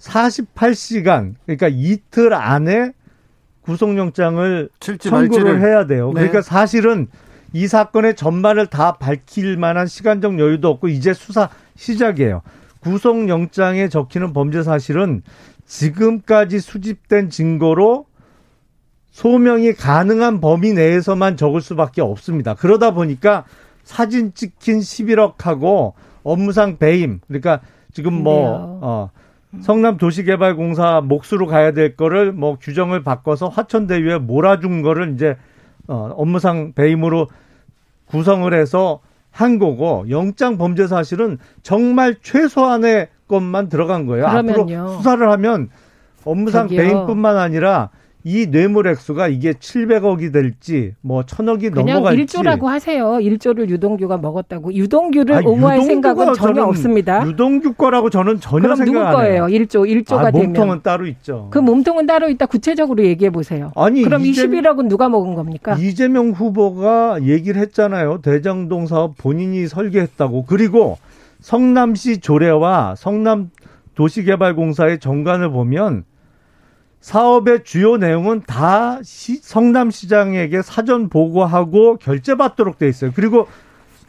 [0.00, 2.92] 48시간, 그러니까 이틀 안에
[3.68, 6.06] 구속영장을 청구를 해야 돼요.
[6.06, 6.14] 네.
[6.14, 7.06] 그러니까 사실은
[7.52, 12.40] 이 사건의 전말을 다 밝힐 만한 시간적 여유도 없고 이제 수사 시작이에요.
[12.80, 15.22] 구속영장에 적히는 범죄 사실은
[15.66, 18.06] 지금까지 수집된 증거로
[19.10, 22.54] 소명이 가능한 범위 내에서만 적을 수밖에 없습니다.
[22.54, 23.44] 그러다 보니까
[23.84, 25.92] 사진 찍힌 11억하고
[26.22, 27.60] 업무상 배임 그러니까
[27.92, 29.10] 지금 뭐 어,
[29.60, 35.36] 성남 도시개발공사 몫으로 가야 될 거를 뭐 규정을 바꿔서 화천대유에 몰아준 거를 이제
[35.86, 37.28] 어, 업무상 배임으로
[38.06, 44.26] 구성을 해서 한 거고 영장 범죄 사실은 정말 최소한의 것만 들어간 거예요.
[44.26, 44.52] 그러면요.
[44.52, 45.68] 앞으로 수사를 하면
[46.24, 46.80] 업무상 저기요.
[46.82, 47.90] 배임뿐만 아니라
[48.28, 53.06] 이 뇌물 액수가 이게 700억이 될지 뭐 1000억이 넘어갈지 1조라고 하세요.
[53.06, 54.74] 1조를 유동규가 먹었다고.
[54.74, 57.26] 유동규를 아, 옹호할 생각은 전혀 없습니다.
[57.26, 59.46] 유동규 거라고 저는 전혀 생각 누구 거예요?
[59.46, 60.48] 1조 1조가 아, 되면.
[60.48, 61.48] 몸통은 따로 있죠.
[61.50, 62.44] 그 몸통은 따로 있다.
[62.44, 63.72] 구체적으로 얘기해 보세요.
[63.74, 65.76] 아니 그럼 이재, 21억은 누가 먹은 겁니까?
[65.78, 68.20] 이재명 후보가 얘기를 했잖아요.
[68.20, 70.44] 대장동 사업 본인이 설계했다고.
[70.44, 70.98] 그리고
[71.40, 73.48] 성남시 조례와 성남
[73.94, 76.04] 도시개발공사의 정관을 보면
[77.00, 83.12] 사업의 주요 내용은 다 시, 성남시장에게 사전 보고하고 결제받도록 돼 있어요.
[83.14, 83.46] 그리고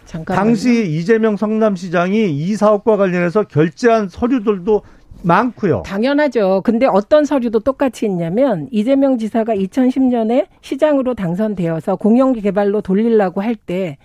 [0.06, 0.44] 잠깐만요.
[0.44, 4.82] 당시 이재명 성남시장이 이 사업과 관련해서 결제한 서류들도
[5.22, 5.84] 많고요.
[5.86, 6.62] 당연하죠.
[6.64, 13.98] 근데 어떤 서류도 똑같이 있냐면 이재명 지사가 2010년에 시장으로 당선되어서 공영개발로 돌리려고 할 때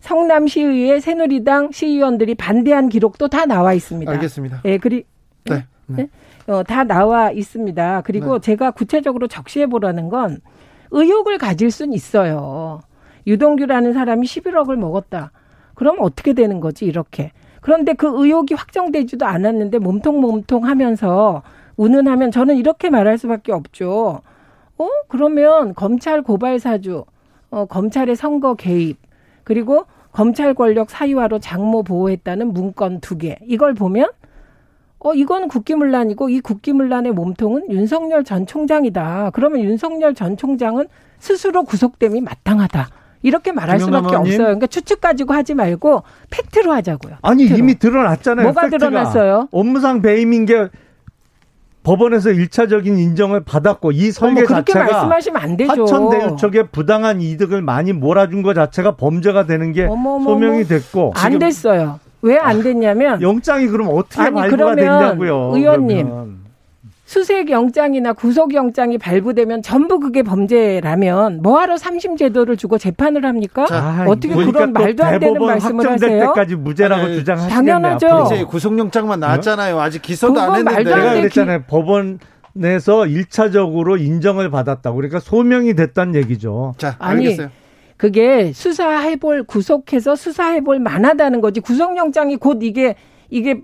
[0.00, 4.10] 성남시의회 새누리당 시의원들이 반대한 기록도 다 나와 있습니다.
[4.12, 4.62] 알겠습니다.
[4.64, 5.04] 예, 그리
[5.44, 5.66] 네.
[5.86, 5.96] 네.
[6.04, 6.08] 네?
[6.48, 8.02] 어, 다 나와 있습니다.
[8.04, 8.40] 그리고 네.
[8.40, 10.38] 제가 구체적으로 적시해 보라는 건
[10.90, 12.80] 의혹을 가질 순 있어요.
[13.26, 15.32] 유동규라는 사람이 11억을 먹었다.
[15.74, 17.32] 그럼 어떻게 되는 거지, 이렇게.
[17.60, 21.42] 그런데 그 의혹이 확정되지도 않았는데 몸통 몸통 하면서
[21.76, 24.20] 운운하면 저는 이렇게 말할 수밖에 없죠.
[24.78, 24.88] 어?
[25.08, 27.04] 그러면 검찰 고발 사주,
[27.50, 28.98] 어, 검찰의 선거 개입,
[29.42, 33.36] 그리고 검찰 권력 사유화로 장모 보호했다는 문건 두 개.
[33.46, 34.10] 이걸 보면
[35.06, 39.30] 어, 이거는 국기문란이고 이 국기문란의 몸통은 윤석열 전 총장이다.
[39.34, 40.86] 그러면 윤석열 전 총장은
[41.20, 42.88] 스스로 구속됨이 마땅하다.
[43.22, 44.38] 이렇게 말할 수밖에 없어요.
[44.38, 47.18] 그러니까 추측 가지고 하지 말고 팩트로 하자고요.
[47.22, 47.58] 아니 팩트로.
[47.58, 48.46] 이미 드러났잖아요.
[48.46, 48.78] 뭐가 팩트가.
[48.78, 49.48] 드러났어요?
[49.52, 50.68] 업무상 배임인 게
[51.84, 55.82] 법원에서 일차적인 인정을 받았고 이 설계 어머, 그렇게 자체가 말씀하시면 안 되죠.
[55.82, 60.24] 화천대유 쪽에 부당한 이득을 많이 몰아준 것 자체가 범죄가 되는 게 어머머머.
[60.24, 62.00] 소명이 됐고 안 됐어요.
[62.26, 65.52] 왜 안 됐냐면 영장이 그럼 어떻게 아니, 발부가 됐냐고요.
[65.54, 66.06] 의원님.
[66.06, 66.36] 그러면.
[67.06, 73.64] 수색 영장이나 구속 영장이 발부되면 전부 그게 범죄라면 뭐하러 삼심 제도를 주고 재판을 합니까?
[73.66, 76.20] 자, 어떻게 그런 말도 안 되는 말씀을 하세요?
[76.26, 77.54] 때까지 무죄라고 주장하시겠네요.
[77.54, 78.34] 당연하죠.
[78.34, 79.80] 이제 구속 영장만 나왔잖아요.
[79.80, 80.72] 아직 기소도 안 했는데.
[80.72, 81.62] 말도 안 그랬잖아요.
[81.68, 82.18] 법원
[82.52, 84.96] 내서 1차적으로 인정을 받았다고.
[84.96, 86.74] 그러니까 소명이 됐다는 얘기죠.
[86.76, 87.46] 자, 알겠어요.
[87.46, 87.65] 아니,
[87.96, 91.60] 그게 수사해볼 구속해서 수사해볼 만하다는 거지.
[91.60, 92.94] 구속영장이 곧 이게
[93.30, 93.62] 이게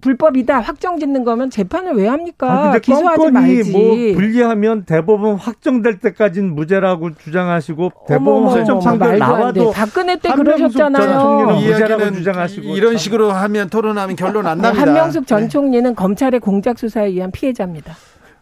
[0.00, 2.50] 불법이다 확정 짓는 거면 재판을 왜 합니까?
[2.50, 3.70] 아, 근데 기소하지 말지.
[3.70, 3.80] 뭐
[4.14, 11.56] 불리하면 대법원 확정될 때까지는 무죄라고 주장하시고 대법원 설정판결 나와도 박근혜 때 그러셨잖아요.
[11.56, 14.82] 무죄라고 주장하시고 이런 식으로 하면 토론하면 결론 안 납니다.
[14.82, 15.48] 한명숙 전 네.
[15.48, 17.94] 총리는 검찰의 공작 수사에 의한 피해자입니다.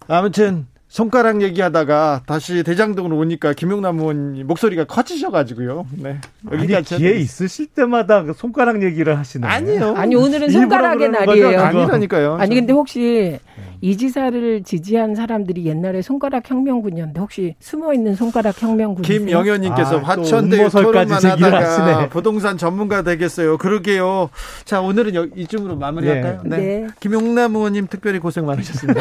[0.08, 5.86] 아무튼 손가락 얘기하다가 다시 대장동으로 오니까 김용남 의원 목소리가 커지셔가지고요.
[5.92, 6.20] 네.
[6.50, 9.52] 여기가 기회 있으실 때마다 그 손가락 얘기를 하시나요?
[9.52, 9.94] 아니요.
[9.96, 11.60] 아니 오늘은 손가락의 날이에요.
[11.60, 12.34] 아니라니까요.
[12.40, 13.38] 아니 근데 혹시
[13.80, 20.68] 이 지사를 지지한 사람들이 옛날에 손가락 혁명군이었는데 혹시 숨어 있는 손가락 혁명군 김영현님께서 아, 화천대
[20.70, 23.58] 토론만 하다가 부동산 전문가 되겠어요.
[23.58, 24.28] 그러게요.
[24.64, 26.40] 자 오늘은 이쯤으로 마무리할까요?
[26.46, 26.56] 네.
[26.56, 26.64] 네.
[26.80, 26.86] 네.
[26.98, 29.00] 김용남 의원님 특별히 고생 많으셨습니다.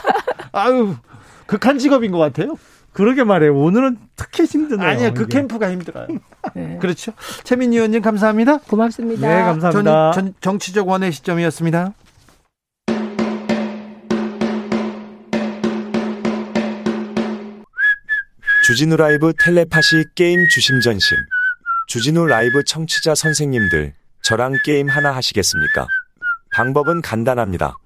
[0.52, 0.94] 아유
[1.46, 2.56] 극한 직업인 것 같아요.
[2.92, 3.54] 그러게 말해요.
[3.54, 4.88] 오늘은 특히 힘드네요.
[4.88, 6.06] 아니요, 그 캠프가 힘들어요.
[6.54, 6.78] 네.
[6.80, 7.12] 그렇죠.
[7.44, 8.58] 최민희 의원님 감사합니다.
[8.58, 9.28] 고맙습니다.
[9.28, 10.12] 네, 감사합니다.
[10.12, 11.92] 전, 정치적 원외 시점이었습니다.
[18.64, 21.16] 주진우 라이브 텔레파시 게임 주심 전심.
[21.88, 23.92] 주진우 라이브 청취자 선생님들,
[24.22, 25.86] 저랑 게임 하나 하시겠습니까?
[26.52, 27.76] 방법은 간단합니다.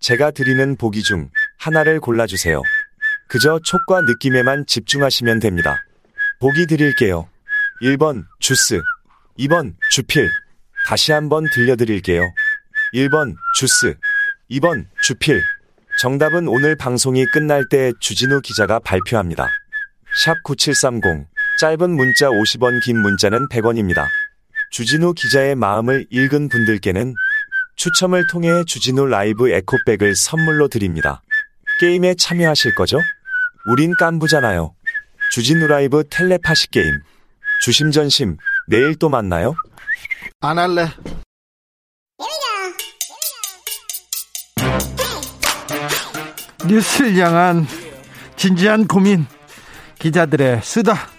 [0.00, 1.28] 제가 드리는 보기 중
[1.58, 2.60] 하나를 골라주세요.
[3.34, 5.82] 그저 촉과 느낌에만 집중하시면 됩니다.
[6.38, 7.28] 보기 드릴게요.
[7.82, 8.80] 1번 주스,
[9.40, 10.30] 2번 주필.
[10.86, 12.22] 다시 한번 들려드릴게요.
[12.94, 13.96] 1번 주스,
[14.52, 15.42] 2번 주필.
[15.98, 19.48] 정답은 오늘 방송이 끝날 때 주진우 기자가 발표합니다.
[20.24, 21.26] 샵 9730,
[21.58, 24.06] 짧은 문자 50원, 긴 문자는 100원입니다.
[24.70, 27.16] 주진우 기자의 마음을 읽은 분들께는
[27.74, 31.20] 추첨을 통해 주진우 라이브 에코백을 선물로 드립니다.
[31.80, 33.00] 게임에 참여하실 거죠?
[33.66, 34.74] 우린 깐부잖아요.
[35.32, 37.00] 주진우 라이브 텔레파시 게임.
[37.62, 38.36] 주심전심,
[38.68, 39.54] 내일 또 만나요?
[40.40, 40.86] 안 할래.
[46.66, 47.66] 뉴스를 향한
[48.36, 49.26] 진지한 고민.
[49.98, 51.13] 기자들의 수다.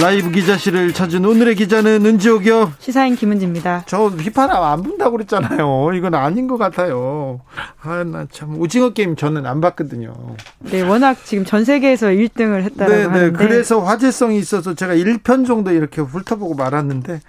[0.00, 2.74] 라이브 기자실을 찾은 오늘의 기자는 은지옥이요.
[2.78, 3.82] 시사인 김은지입니다.
[3.86, 5.90] 저 휘파람 안 분다고 그랬잖아요.
[5.94, 7.40] 이건 아닌 것 같아요.
[7.82, 10.14] 아, 나 참 오징어 게임 저는 안 봤거든요.
[10.60, 13.38] 네, 워낙 지금 전 세계에서 1등을 했다고 네, 네, 하는데.
[13.38, 17.20] 그래서 화제성이 있어서 제가 1편 정도 이렇게 훑어보고 말았는데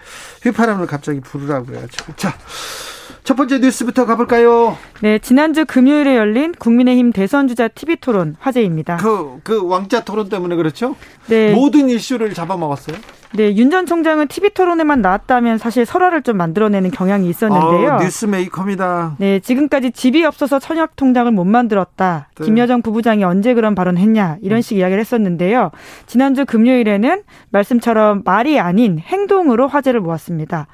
[0.43, 2.13] 휘파람을 갑자기 부르라고 그래가지고.
[2.17, 2.35] 자,
[3.30, 4.76] 첫 번째 뉴스부터 가볼까요?
[5.01, 8.97] 네, 지난주 금요일에 열린 국민의힘 대선주자 TV 토론 화제입니다.
[8.97, 10.95] 그, 그 왕자 토론 때문에 그렇죠?
[11.27, 11.53] 네.
[11.53, 12.97] 모든 이슈를 잡아먹었어요?
[13.35, 17.97] 네, 윤 전 총장은 TV 토론에만 나왔다면 사실 설화를 좀 만들어내는 경향이 있었는데요.
[17.97, 19.18] 어, 뉴스메이커입니다.
[19.19, 22.30] 네, 지금까지 집이 없어서 천역 통장을 못 만들었다.
[22.34, 22.45] 네.
[22.45, 25.69] 김여정 부부장이 언제 그런 발언했냐 이런 식 이야기를 했었는데요.
[26.07, 30.65] 지난주 금요일에는 말씀처럼 말이 아닌 행동으로 화제를 모았습니다.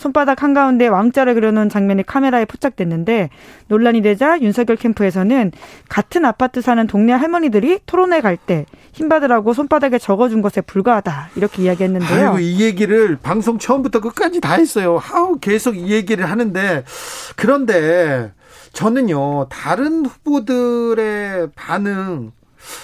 [0.00, 3.28] 손바닥 한가운데 왕자를 그려놓은 장면이 카메라에 포착됐는데
[3.68, 5.52] 논란이 되자 윤석열 캠프에서는
[5.90, 12.38] 같은 아파트 사는 동네 할머니들이 토론회 갈 때 힘받으라고 손바닥에 적어준 것에 불과하다 이렇게 이야기했는데요.
[12.38, 14.96] 이 얘기를 방송 처음부터 끝까지 다 했어요.
[14.96, 16.84] 하우 계속 이 얘기를 하는데
[17.36, 18.32] 그런데
[18.72, 22.32] 저는요 다른 후보들의 반응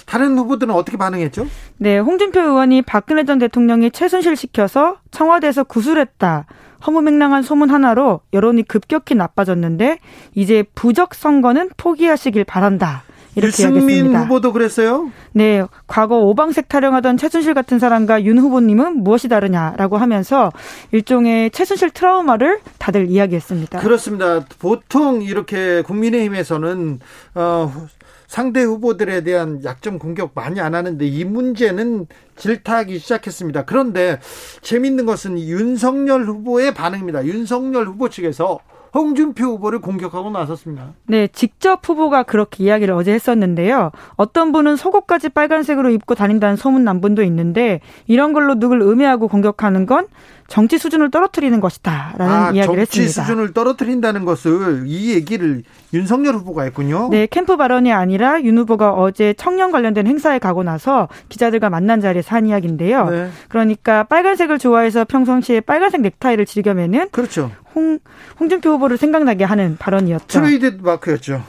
[0.05, 1.47] 다른 후보들은 어떻게 반응했죠?
[1.77, 6.45] 네, 홍준표 의원이 박근혜 전 대통령이 최순실 시켜서 청와대에서 구술했다.
[6.85, 9.99] 허무맹랑한 소문 하나로 여론이 급격히 나빠졌는데
[10.35, 13.03] 이제 부적 선거는 포기하시길 바란다.
[13.37, 15.11] 이렇게 유승민 후보도 그랬어요?
[15.31, 20.51] 네, 과거 오방색 타령하던 최순실 같은 사람과 윤 후보님은 무엇이 다르냐라고 하면서
[20.91, 23.79] 일종의 최순실 트라우마를 다들 이야기했습니다.
[23.79, 24.43] 그렇습니다.
[24.57, 26.99] 보통 이렇게 국민의힘에서는
[27.35, 27.87] 어,
[28.25, 32.07] 상대 후보들에 대한 약점 공격 많이 안 하는데 이 문제는
[32.37, 33.65] 질타하기 시작했습니다.
[33.65, 34.19] 그런데
[34.61, 37.25] 재밌는 것은 윤석열 후보의 반응입니다.
[37.25, 38.59] 윤석열 후보 측에서
[38.93, 40.93] 홍준표 후보를 공격하고 나섰습니다.
[41.05, 43.91] 네, 직접 후보가 그렇게 이야기를 어제 했었는데요.
[44.15, 49.85] 어떤 분은 속옷까지 빨간색으로 입고 다닌다는 소문 난 분도 있는데 이런 걸로 누굴 음해하고 공격하는
[49.85, 50.07] 건
[50.47, 53.11] 정치 수준을 떨어뜨리는 것이다라는 아, 이야기를 정치 했습니다.
[53.11, 55.63] 정치 수준을 떨어뜨린다는 것을 이 얘기를
[55.93, 57.09] 윤석열 후보가 했군요.
[57.11, 62.35] 네, 캠프 발언이 아니라 윤 후보가 어제 청년 관련된 행사에 가고 나서 기자들과 만난 자리에서
[62.35, 63.09] 한 이야기인데요.
[63.09, 63.29] 네.
[63.49, 67.51] 그러니까 빨간색을 좋아해서 평상시에 빨간색 넥타이를 즐겨매는 그렇죠.
[67.75, 67.99] 홍
[68.39, 70.27] 홍준표 후보를 생각나게 하는 발언이었죠.
[70.27, 71.43] 트레이드 마크였죠.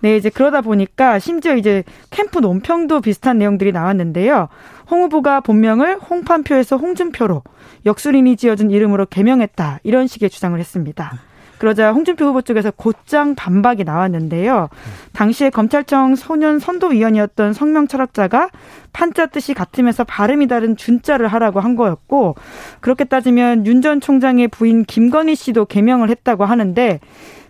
[0.00, 4.48] 네, 이제 그러다 보니까 심지어 이제 캠프 논평도 비슷한 내용들이 나왔는데요.
[4.90, 7.42] 홍 후보가 본명을 홍판표에서 홍준표로
[7.86, 9.80] 역술인이 지어준 이름으로 개명했다.
[9.82, 11.12] 이런 식의 주장을 했습니다.
[11.58, 14.68] 그러자 홍준표 후보 쪽에서 곧장 반박이 나왔는데요.
[15.12, 18.50] 당시에 검찰청 소년 선도위원이었던 성명 철학자가
[18.92, 22.34] 판자 뜻이 같으면서 발음이 다른 준자를 하라고 한 거였고
[22.80, 27.00] 그렇게 따지면 윤 전 총장의 부인 김건희 씨도 개명을 했다고 하는데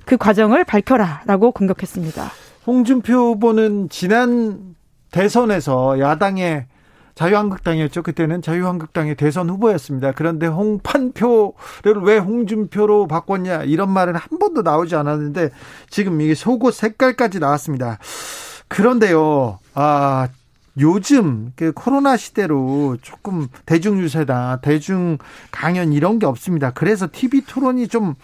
[0.05, 2.31] 그 과정을 밝혀라라고 공격했습니다.
[2.66, 4.74] 홍준표 후보는 지난
[5.12, 6.66] 대선에서 야당의
[7.15, 8.03] 자유한국당이었죠.
[8.03, 10.12] 그때는 자유한국당의 대선 후보였습니다.
[10.12, 15.51] 그런데 홍판표를 왜 홍준표로 바꿨냐 이런 말은 한 번도 나오지 않았는데
[15.89, 17.99] 지금 이게 속옷 색깔까지 나왔습니다.
[18.69, 20.28] 그런데요, 아
[20.81, 25.19] 요즘 그 코로나 시대로 조금 대중 유세다, 대중
[25.53, 26.73] 강연 이런 게 없습니다.
[26.73, 28.15] 그래서 TV 토론이 좀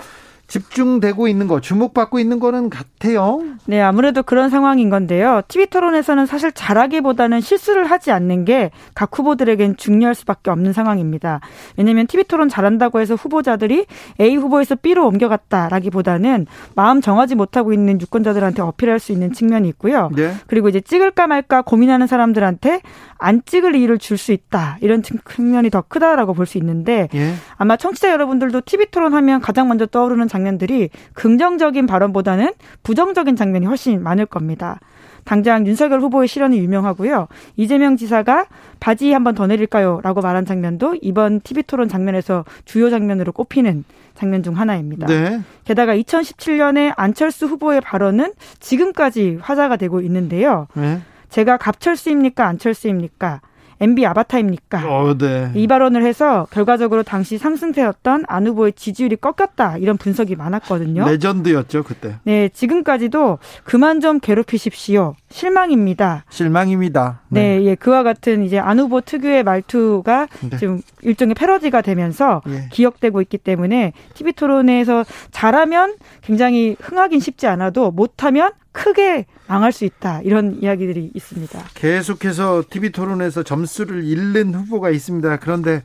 [0.51, 3.41] 집중되고 있는 거, 주목받고 있는 거는 같아요.
[3.67, 5.43] 네, 아무래도 그런 상황인 건데요.
[5.49, 11.41] TV 토론에서는 사실 잘하기보다는 실수를 하지 않는 게 각 후보들에겐 중요할 수밖에 없는 상황입니다.
[11.77, 13.87] 왜냐하면 TV 토론 잘한다고 해서 후보자들이
[14.21, 20.11] A 후보에서 B로 옮겨갔다라기보다는 마음 정하지 못하고 있는 유권자들한테 어필할 수 있는 측면이 있고요.
[20.15, 20.35] 네.
[20.47, 22.83] 그리고 이제 찍을까 말까 고민하는 사람들한테
[23.21, 27.35] 안 찍을 이유를 줄 수 있다 이런 측면이 더 크다라고 볼 수 있는데 예.
[27.57, 33.67] 아마 청취자 여러분들도 TV 토론 하면 가장 먼저 떠오르는 장 장면들이 긍정적인 발언보다는 부정적인 장면이
[33.67, 34.81] 훨씬 많을 겁니다.
[35.25, 37.29] 당장 윤석열 후보의 실언이 유명하고요.
[37.57, 38.47] 이재명 지사가
[38.81, 40.01] 바지 한 번 더 내릴까요?
[40.03, 43.85] 라고 말한 장면도 이번 TV 토론 장면에서 주요 장면으로 꼽히는
[44.15, 45.07] 장면 중 하나입니다.
[45.07, 45.41] 네.
[45.65, 50.67] 게다가 2017년에 안철수 후보의 발언은 지금까지 화제가 되고 있는데요.
[50.75, 51.01] 네.
[51.31, 52.47] 제가 갑철수입니까?
[52.47, 53.41] 안철수입니까?
[53.81, 54.83] MB 아바타입니까?
[54.87, 55.51] 어, 네.
[55.55, 61.07] 이 발언을 해서 결과적으로 당시 상승세였던 안 후보의 지지율이 꺾였다 이런 분석이 많았거든요.
[61.07, 62.17] 레전드였죠 그때.
[62.25, 65.15] 네, 지금까지도 그만 좀 괴롭히십시오.
[65.31, 66.25] 실망입니다.
[66.29, 67.21] 실망입니다.
[67.29, 70.57] 네, 네 예, 그와 같은 이제 안 후보 특유의 말투가 네.
[70.59, 72.69] 지금 일종의 패러디가 되면서 예.
[72.71, 80.21] 기억되고 있기 때문에 TV 토론에서 잘하면 굉장히 흥하긴 쉽지 않아도 못하면 크게 망할 수 있다
[80.23, 81.61] 이런 이야기들이 있습니다.
[81.75, 85.39] 계속해서 TV 토론에서 점수를 잃는 후보가 있습니다.
[85.39, 85.83] 그런데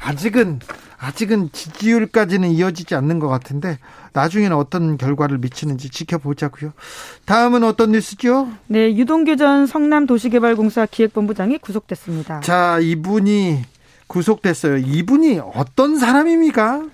[0.00, 0.60] 아직은
[1.04, 3.78] 아직은 지지율까지는 이어지지 않는 것 같은데
[4.14, 6.72] 나중에는 어떤 결과를 미치는지 지켜보자고요.
[7.26, 8.48] 다음은 어떤 뉴스죠?
[8.68, 12.40] 네, 유동규 전 성남도시개발공사 기획본부장이 구속됐습니다.
[12.40, 13.64] 자, 이분이
[14.06, 14.78] 구속됐어요.
[14.78, 16.84] 이분이 어떤 사람입니까?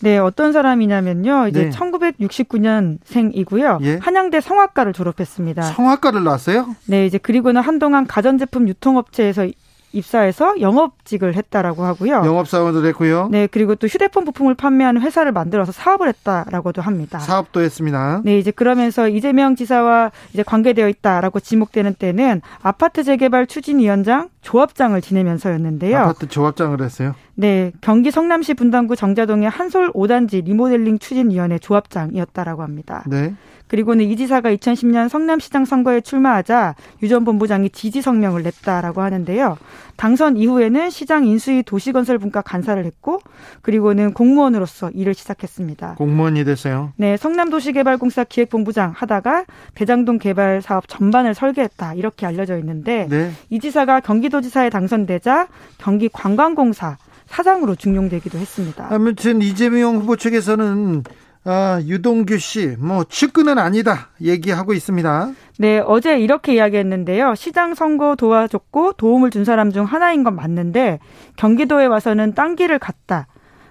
[0.00, 1.48] 네, 어떤 사람이냐면요.
[1.48, 1.70] 이제 네.
[1.70, 3.82] 1969년생이고요.
[3.84, 3.98] 예?
[4.02, 5.62] 한양대 성악과를 졸업했습니다.
[5.62, 6.74] 성악과를 나왔어요?
[6.86, 9.46] 네, 이제 그리고는 한동안 가전제품 유통업체에서
[9.94, 12.22] 입사해서 영업직을 했다라고 하고요.
[12.24, 13.28] 영업사원도 했고요.
[13.30, 17.18] 네, 그리고 또 휴대폰 부품을 판매하는 회사를 만들어서 사업을 했다라고도 합니다.
[17.18, 18.20] 사업도 했습니다.
[18.24, 25.98] 네, 이제 그러면서 이재명 지사와 이제 관계되어 있다라고 지목되는 때는 아파트 재개발 추진위원장 조합장을 지내면서였는데요.
[25.98, 27.14] 아파트 조합장을 했어요?
[27.34, 33.04] 네, 경기 성남시 분당구 정자동의 한솔 5단지 리모델링 추진위원회 조합장이었다라고 합니다.
[33.06, 33.34] 네.
[33.68, 39.56] 그리고는 이 지사가 2010년 성남시장 선거에 출마하자 유 전 본부장이 지지 성명을 냈다라고 하는데요.
[39.96, 43.20] 당선 이후에는 시장 인수위 도시건설 분과 간사를 했고
[43.62, 45.94] 그리고는 공무원으로서 일을 시작했습니다.
[45.96, 46.92] 공무원이 됐어요?
[46.96, 53.30] 네, 성남도시개발공사 기획본부장 하다가 대장동 개발 사업 전반을 설계했다 이렇게 알려져 있는데 네.
[53.50, 55.46] 이 지사가 경기도지사에 당선되자
[55.78, 56.96] 경기관광공사
[57.26, 58.88] 사장으로 중용되기도 했습니다.
[58.90, 61.04] 아무튼 이재명 후보 측에서는
[61.46, 65.32] 아, 유동규 씨, 뭐, 측근은 아니다, 얘기하고 있습니다.
[65.58, 67.34] 네, 어제 이렇게 이야기했는데요.
[67.34, 71.00] 시장 선거 도와줬고 도움을 준 사람 중 하나인 건 맞는데,
[71.36, 73.26] 경기도에 와서는 딴 길을 갔다.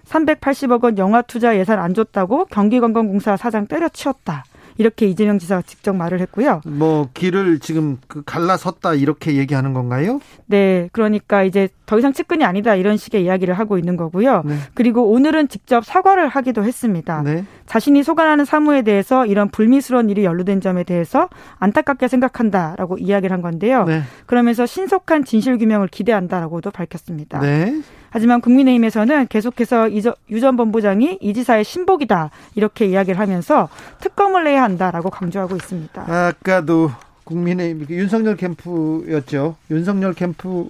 [0.06, 4.44] 380억 원 영화 투자 예산 안 줬다고 경기관광공사 사장 때려치웠다.
[4.78, 6.62] 이렇게 이재명 지사가 직접 말을 했고요.
[6.66, 10.20] 뭐 길을 지금 그 갈라섰다 이렇게 얘기하는 건가요?
[10.46, 14.44] 네, 그러니까 이제 더 이상 측근이 아니다 이런 식의 이야기를 하고 있는 거고요.
[14.46, 14.56] 네.
[14.74, 17.22] 그리고 오늘은 직접 사과를 하기도 했습니다.
[17.24, 17.46] 네.
[17.66, 21.30] 자신이 소관하는 사무에 대해서 이런 불미스러운 일이 연루된 점에 대해서
[21.60, 23.86] 안타깝게 생각한다라고 이야기를 한 건데요.
[23.86, 24.02] 네.
[24.26, 27.40] 그러면서 신속한 진실 규명을 기대한다라고도 밝혔습니다.
[27.40, 27.82] 네.
[28.14, 29.90] 하지만 국민의힘에서는 계속해서
[30.30, 33.70] 유전 본부장이 이 지사의 신복이다 이렇게 이야기를 하면서
[34.02, 36.06] 특검을 내야 한다라고 강조하고 있습니다.
[36.08, 36.92] 아까도
[37.24, 39.56] 국민의 윤석열 캠프였죠.
[39.72, 40.70] 윤석열 캠프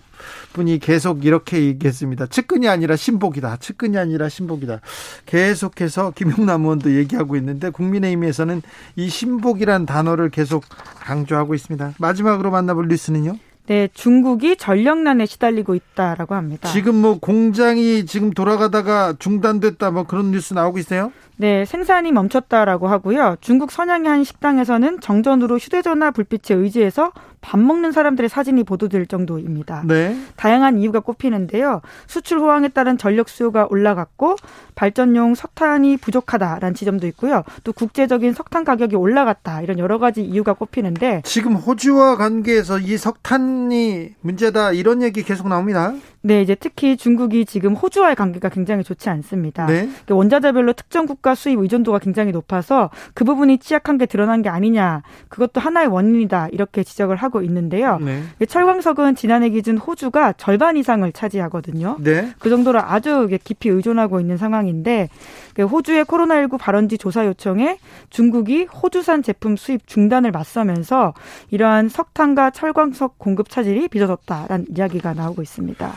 [0.53, 2.27] 분이 계속 이렇게 얘기했습니다.
[2.27, 3.57] 측근이 아니라 신복이다.
[3.57, 4.79] 측근이 아니라 신복이다.
[5.25, 8.61] 계속해서 김용남 의원도 얘기하고 있는데 국민의힘에서는
[8.95, 10.63] 이 신복이란 단어를 계속
[11.01, 11.95] 강조하고 있습니다.
[11.97, 13.35] 마지막으로 만나볼 뉴스는요.
[13.67, 16.67] 네, 중국이 전력난에 시달리고 있다라고 합니다.
[16.69, 21.11] 지금 뭐 공장이 지금 돌아가다가 중단됐다 뭐 그런 뉴스 나오고 있어요?
[21.37, 23.37] 네, 생산이 멈췄다라고 하고요.
[23.41, 27.11] 중국 선양의 한 식당에서는 정전으로 휴대전화 불빛에 의지해서
[27.43, 29.83] 밥 먹는 사람들의 사진이 보도될 정도입니다.
[29.85, 30.17] 네.
[30.37, 31.81] 다양한 이유가 꼽히는데요.
[32.07, 34.37] 수출 호황에 따른 전력 수요가 올라갔고
[34.75, 37.43] 발전용 석탄이 부족하다라는 지점도 있고요.
[37.63, 44.15] 또 국제적인 석탄 가격이 올라갔다 이런 여러 가지 이유가 꼽히는데 지금 호주와 관계에서 이 석탄이
[44.21, 45.93] 문제다 이런 얘기 계속 나옵니다.
[46.25, 49.65] 네, 이제 특히 중국이 지금 호주와의 관계가 굉장히 좋지 않습니다.
[49.65, 49.81] 네.
[49.81, 55.03] 그러니까 원자재별로 특정 국가 수입 의존도가 굉장히 높아서 그 부분이 취약한 게 드러난 게 아니냐.
[55.27, 56.47] 그것도 하나의 원인이다.
[56.53, 57.97] 이렇게 지적을 하고 있는데요.
[57.99, 58.23] 네.
[58.45, 61.97] 철광석은 지난해 기준 호주가 절반 이상을 차지하거든요.
[61.99, 62.33] 네.
[62.39, 65.09] 그 정도로 아주 깊이 의존하고 있는 상황인데
[65.55, 67.79] 그 호주의 코로나19 발원지 조사 요청에
[68.09, 71.13] 중국이 호주산 제품 수입 중단을 맞서면서
[71.49, 75.93] 이러한 석탄과 철광석 공급 차질이 빚어졌다라는 이야기가 나오고 있습니다.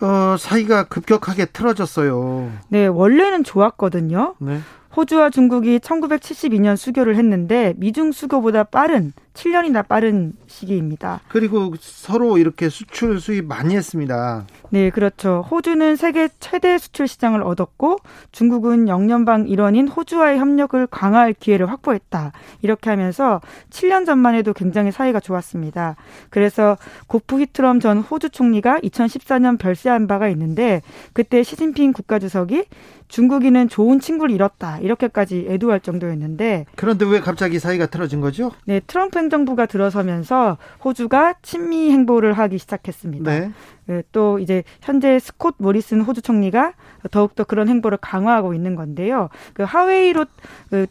[0.00, 2.50] 어, 사이가 급격하게 틀어졌어요.
[2.68, 4.34] 네, 원래는 좋았거든요.
[4.38, 4.60] 네.
[4.96, 11.20] 호주와 중국이 1972년 수교를 했는데 미중 수교보다 빠른 7년이나 빠른 시기입니다.
[11.28, 14.44] 그리고 서로 이렇게 수출 수입 많이 했습니다.
[14.70, 15.44] 네, 그렇죠.
[15.50, 17.98] 호주는 세계 최대 수출 시장을 얻었고
[18.32, 22.32] 중국은 영연방 일원인 호주와의 협력을 강화할 기회를 확보했다.
[22.62, 23.40] 이렇게 하면서
[23.70, 25.96] 7년 전만 해도 굉장히 사이가 좋았습니다.
[26.28, 30.82] 그래서 고프 히트럼 전 호주 총리가 2014년 별세한 바가 있는데
[31.12, 32.64] 그때 시진핑 국가주석이
[33.08, 34.78] 중국인은 좋은 친구를 잃었다.
[34.78, 38.52] 이렇게까지 애도할 정도였는데 그런데 왜 갑자기 사이가 틀어진 거죠?
[38.64, 40.39] 네, 트럼프 행정부가 들어서면서
[40.84, 43.30] 호주가 친미 행보를 하기 시작했습니다.
[43.30, 43.52] 네.
[43.86, 46.74] 네, 또 이제 현재 스콧 모리슨 호주 총리가
[47.10, 49.28] 더욱더 그런 행보를 강화하고 있는 건데요.
[49.52, 50.26] 그 하웨이로
[50.70, 50.86] 그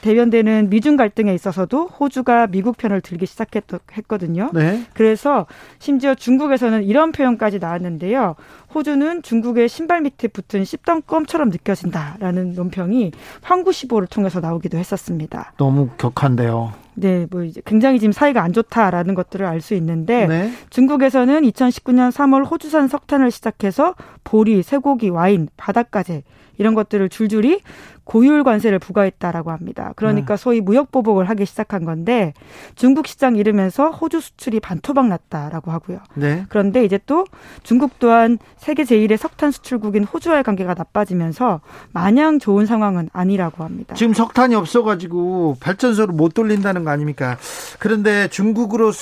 [0.00, 4.50] 대변되는 미중 갈등에 있어서도 호주가 미국 편을 들기 시작했거든요.
[4.54, 4.82] 네.
[4.94, 5.46] 그래서
[5.78, 8.36] 심지어 중국에서는 이런 표현까지 나왔는데요.
[8.74, 13.12] 호주는 중국의 신발 밑에 붙은 씹던 껌처럼 느껴진다라는 논평이
[13.42, 15.52] 황구시보를 통해서 나오기도 했었습니다.
[15.56, 16.72] 너무 격한데요.
[16.94, 20.52] 네, 뭐 이제 굉장히 지금 사이가 안 좋다라는 것들을 알 수 있는데 네.
[20.70, 23.94] 중국에서는 2019년 3월 호주산 석탄을 시작해서
[24.24, 26.22] 보리, 쇠고기, 와인, 바닷가재
[26.58, 27.62] 이런 것들을 줄줄이
[28.08, 29.92] 고율 관세를 부과했다라고 합니다.
[29.94, 30.42] 그러니까 네.
[30.42, 32.32] 소위 무역 보복을 하기 시작한 건데
[32.74, 36.00] 중국 시장 잃으면서 호주 수출이 반토막 났다라고 하고요.
[36.14, 36.46] 네.
[36.48, 37.26] 그런데 이제 또
[37.62, 41.60] 중국 또한 세계 제1의 석탄 수출국인 호주와의 관계가 나빠지면서
[41.92, 43.94] 마냥 좋은 상황은 아니라고 합니다.
[43.94, 47.36] 지금 석탄이 없어가지고 발전소를 못 돌린다는 거 아닙니까?
[47.78, 48.92] 그런데 중국으로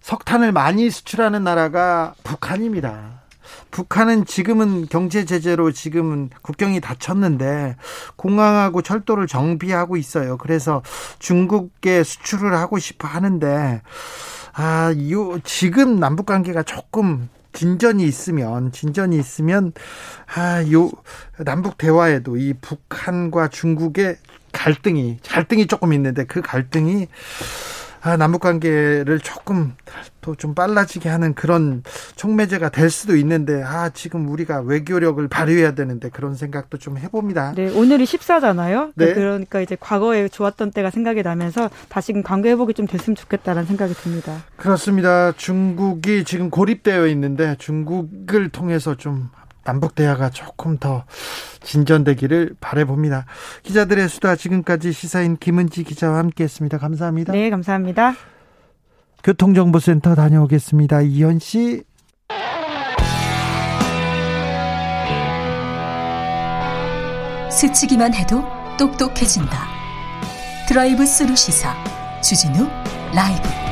[0.00, 3.17] 석탄을 많이 수출하는 나라가 북한입니다.
[3.70, 7.76] 북한은 지금은 경제 제재로 지금은 국경이 닫혔는데
[8.16, 10.38] 공항하고 철도를 정비하고 있어요.
[10.38, 10.82] 그래서
[11.18, 13.82] 중국에 수출을 하고 싶어 하는데
[14.54, 19.72] 아, 요 지금 남북 관계가 조금 진전이 있으면 진전이 있으면
[20.34, 20.90] 아 요
[21.44, 24.16] 남북 대화에도 이 북한과 중국의
[24.52, 27.06] 갈등이 갈등이 조금 있는데 그 갈등이
[28.00, 29.74] 아, 남북 관계를 조금
[30.20, 31.82] 더 좀 빨라지게 하는 그런
[32.16, 37.52] 촉매제가 될 수도 있는데 아 지금 우리가 외교력을 발휘해야 되는데 그런 생각도 좀 해봅니다.
[37.54, 38.92] 네, 오늘이 14잖아요.
[38.94, 39.14] 네.
[39.14, 44.42] 그러니까 이제 과거에 좋았던 때가 생각이 나면서 다시금 관계 회복이 좀 됐으면 좋겠다라는 생각이 듭니다.
[44.56, 45.32] 그렇습니다.
[45.32, 49.30] 중국이 지금 고립되어 있는데 중국을 통해서 좀
[49.68, 51.04] 남북 대화가 조금 더
[51.60, 53.26] 진전되기를 바래봅니다.
[53.64, 56.78] 기자들의 수다 지금까지 시사인 김은지 기자와 함께했습니다.
[56.78, 57.34] 감사합니다.
[57.34, 58.14] 네, 감사합니다.
[59.22, 61.02] 교통정보센터 다녀오겠습니다.
[61.02, 61.84] 이현 씨.
[67.50, 68.42] 스치기만 해도
[68.78, 69.66] 똑똑해진다.
[70.66, 71.74] 드라이브 스루 시사
[72.22, 72.66] 주진우
[73.14, 73.67] 라이브.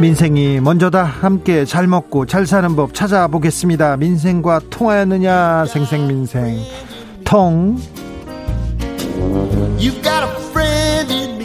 [0.00, 6.58] 민생이 먼저다 함께 잘 먹고 잘 사는 법 찾아보겠습니다 민생과 통하였느냐 생생민생
[7.24, 7.78] 통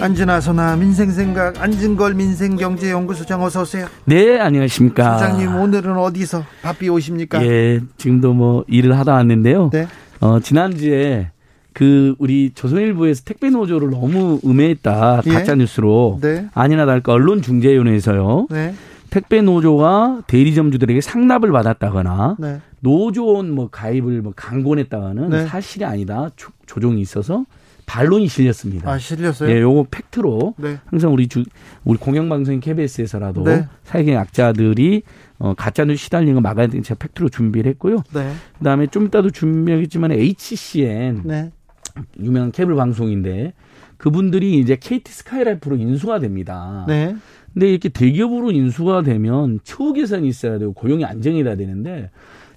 [0.01, 3.85] 안진아 소나 민생생각 안진걸 민생경제연구소장 어서 오세요.
[4.05, 5.19] 네 안녕하십니까.
[5.19, 7.45] 소장님 오늘은 어디서 바삐 오십니까?
[7.45, 9.69] 예 지금도 뭐 일을 하다 왔는데요.
[9.71, 9.87] 네.
[10.19, 11.29] 어 지난주에
[11.73, 15.31] 그 우리 조선일보에서 택배 노조를 너무 음해했다 예?
[15.31, 16.47] 가짜 뉴스로 네.
[16.53, 18.47] 아니나 다를까 언론 중재위원회에서요.
[18.49, 18.73] 네.
[19.09, 22.61] 택배 노조가 대리점주들에게 상납을 받았다거나 네.
[22.79, 25.45] 노조원 뭐 가입을 뭐 강권했다가는 네.
[25.47, 27.45] 사실이 아니다 조, 조정이 있어서
[27.85, 28.89] 반론이 실렸습니다.
[28.89, 29.49] 아 실렸어요?
[29.51, 30.79] 예, 요거 팩트로 네.
[30.85, 31.43] 항상 우리 주
[31.83, 33.67] 우리 공영방송 KBS에서라도 네.
[33.83, 35.03] 사회적 약자들이
[35.39, 38.03] 어, 가짜뉴스 시달리는 거 막아야 되는 제가 팩트로 준비를 했고요.
[38.13, 38.31] 네.
[38.59, 41.51] 그다음에 좀 이따도 준비하겠지만 HCN 네.
[42.19, 43.53] 유명한 케이블 방송인데
[43.97, 46.85] 그분들이 이제 KT 스카이라이프로 인수가 됩니다.
[46.87, 47.15] 네.
[47.53, 52.09] 근데 이렇게 대기업으로 인수가 되면 처우 개선이 있어야 되고 고용이 안정이 돼야 되는데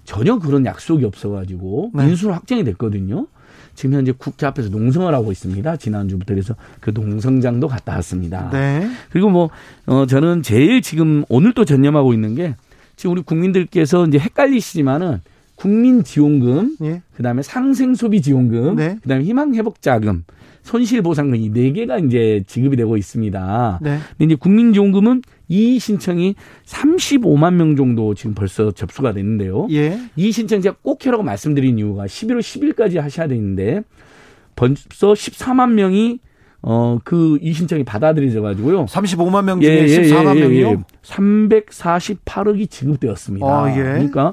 [0.05, 2.09] 전혀 그런 약속이 없어가지고 네.
[2.09, 3.27] 인수로 확정이 됐거든요.
[3.75, 5.77] 지금 현재 국회 앞에서 농성을 하고 있습니다.
[5.77, 8.49] 지난주부터 그래서 그 농성장도 갔다 왔습니다.
[8.51, 8.89] 네.
[9.11, 9.51] 그리고 뭐,
[9.87, 12.55] 어, 저는 제일 지금 오늘 또 전념하고 있는 게
[12.97, 15.21] 지금 우리 국민들께서 이제 헷갈리시지만은
[15.57, 17.03] 국민지원금, 예.
[17.17, 18.99] 그다음에 상생소비지원금, 네.
[19.03, 20.25] 그다음에 희망회복자금,
[20.63, 23.81] 손실보상금 이 네 개가 이제 지급이 되고 있습니다.
[23.83, 23.99] 네.
[24.17, 29.69] 근데 이제 국민지원금은 이 신청이 35만 명 정도 지금 벌써 접수가 됐는데요.
[29.71, 29.99] 예.
[30.17, 33.83] 이 신청 제가 꼭 해라고 말씀드린 이유가 11월 10일까지 하셔야 되는데
[34.57, 36.21] 벌써 14만 명이
[36.67, 38.87] 어, 그, 이 신청이 받아들여져 가지고요.
[38.87, 40.85] 35만 명 중에 예, 예, 14만 예, 예, 명이요?
[41.03, 43.47] 348억이 지급되었습니다.
[43.47, 43.83] 아, 예.
[43.83, 44.33] 그러니까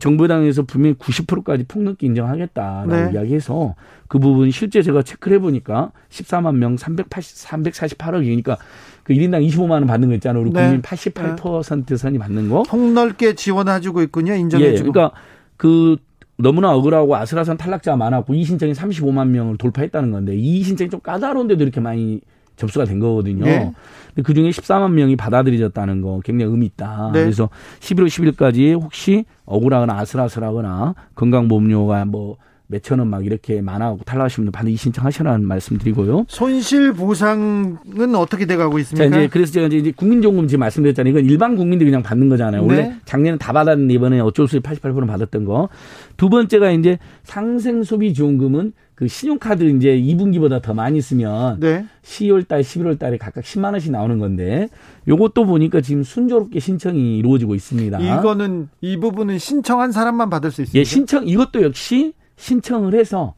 [0.00, 3.10] 정부당에서 분명히 90%까지 폭넓게 인정하겠다라고 네.
[3.14, 3.74] 이야기해서
[4.08, 8.56] 그 부분 실제 제가 체크를 해보니까 14만 명 380, 348억이니까
[9.04, 10.42] 그 1인당 25만 원 받는 거 있잖아요.
[10.42, 10.62] 우리 네.
[10.62, 12.62] 국민 88% 선이 받는 거.
[12.64, 14.34] 폭넓게 지원해주고 있군요.
[14.34, 14.88] 인정해주고.
[14.88, 15.16] 예, 그러니까
[15.56, 15.96] 그
[16.38, 21.62] 너무나 억울하고 아슬아슬한 탈락자가 많았고 이 신청이 35만 명을 돌파했다는 건데 이 신청이 좀 까다로운데도
[21.62, 22.20] 이렇게 많이
[22.56, 23.44] 접수가 된 거거든요.
[23.44, 23.72] 네.
[24.08, 27.10] 근데 그 중에 14만 명이 받아들여졌다는 거 굉장히 의미 있다.
[27.12, 27.22] 네.
[27.22, 27.50] 그래서
[27.80, 32.36] 11월 10일까지 혹시 억울하거나 아슬아슬하거나 건강보험료가 뭐
[32.68, 36.24] 몇천 원 막 이렇게 많아고 탈락하시면 반드시 신청하시라는 말씀드리고요.
[36.26, 37.76] 손실 보상은
[38.16, 39.08] 어떻게 돼가고 있습니까?
[39.08, 41.12] 자, 이제 그래서 제가 이제 국민연금 지금 말씀드렸잖아요.
[41.12, 42.62] 이건 일반 국민들이 그냥 받는 거잖아요.
[42.62, 42.66] 네.
[42.66, 45.68] 원래 작년에 다 받았는데 이번에 어쩔 수 없이 88% 받았던 거.
[46.16, 51.84] 두 번째가 이제 상생 소비 지원금은 그 신용카드 이제 2분기보다 더 많이 쓰면 네.
[52.02, 54.70] 12월 달, 11월 달에 각각 10만 원씩 나오는 건데
[55.06, 58.00] 요것도 보니까 지금 순조롭게 신청이 이루어지고 있습니다.
[58.00, 60.80] 이거는 이 부분은 신청한 사람만 받을 수 있습니다.
[60.80, 63.34] 예, 신청 이것도 역시 신청을 해서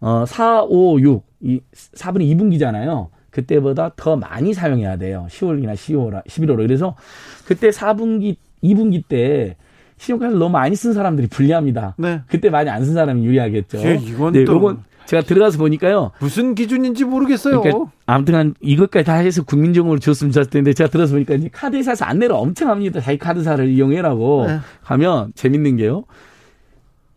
[0.00, 3.08] 어 4, 5, 6, 이 4분의 2분기잖아요.
[3.30, 5.26] 그때보다 더 많이 사용해야 돼요.
[5.30, 6.56] 10월이나 10월, 11월.
[6.56, 6.96] 그래서
[7.46, 9.56] 그때 4분기, 2분기 때
[9.98, 11.94] 신용카드를 너무 많이 쓴 사람들이 불리합니다.
[11.98, 12.22] 네.
[12.26, 13.78] 그때 많이 안 쓴 사람이 유리하겠죠.
[13.78, 16.10] 예, 이건 네, 또 이건 제가 들어가서 보니까요.
[16.20, 17.60] 무슨 기준인지 모르겠어요.
[17.60, 22.34] 그러니까 아무튼 이것까지 다 해서 국민정으로 줬으면 좋았을 텐데 제가 들어서 보니까 이제 카드회사에서 안내를
[22.34, 23.00] 엄청 합니다.
[23.00, 24.58] 자기 카드사를 이용해라고 네.
[24.82, 26.04] 하면 재밌는 게요.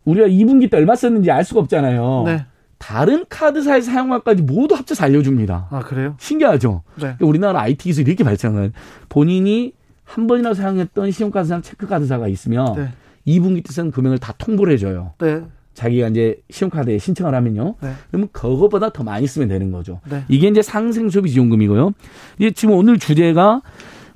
[0.04, 2.22] 우리가 2분기 때 얼마 썼는지 알 수가 없잖아요.
[2.26, 2.46] 네.
[2.78, 5.68] 다른 카드사의 사용량까지 모두 합쳐서 알려줍니다.
[5.70, 6.14] 아 그래요?
[6.18, 6.82] 신기하죠.
[6.94, 7.00] 네.
[7.00, 8.72] 그러니까 우리나라 IT 기술이 이렇게 발전한
[9.08, 9.72] 본인이
[10.10, 12.88] 한 번이나 사용했던 신용카드사나 체크카드사가 있으면 네.
[13.26, 15.12] 2분기 때 쓴 금액을 다 통보를 해줘요.
[15.18, 15.42] 네.
[15.74, 17.76] 자기가 이제 신용카드에 신청을 하면요.
[17.80, 17.92] 네.
[18.10, 20.00] 그러면 그거보다 더 많이 쓰면 되는 거죠.
[20.10, 20.24] 네.
[20.28, 21.92] 이게 이제 상생소비지원금이고요.
[22.38, 23.62] 이게 지금 오늘 주제가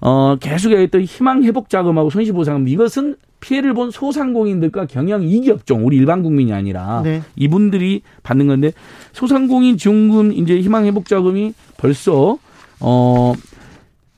[0.01, 6.53] 어 계속 얘기했던 희망회복 자금하고 손실보상금 이것은 피해를 본 소상공인들과 경영 이기업종 우리 일반 국민이
[6.53, 7.23] 아니라 네.
[7.37, 8.73] 이분들이 받는 건데
[9.13, 12.39] 소상공인 지원금 이제 희망회복자금이 벌써
[12.81, 13.33] 어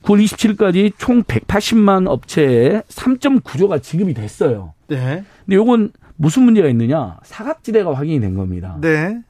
[0.07, 4.73] 9월 27일까지 총 180만 업체에 3.9조가 지급이 됐어요.
[4.87, 5.25] 네.
[5.45, 7.17] 근데 요건 무슨 문제가 있느냐?
[7.23, 8.77] 사각지대가 확인이 된 겁니다.
[8.79, 9.21] 네.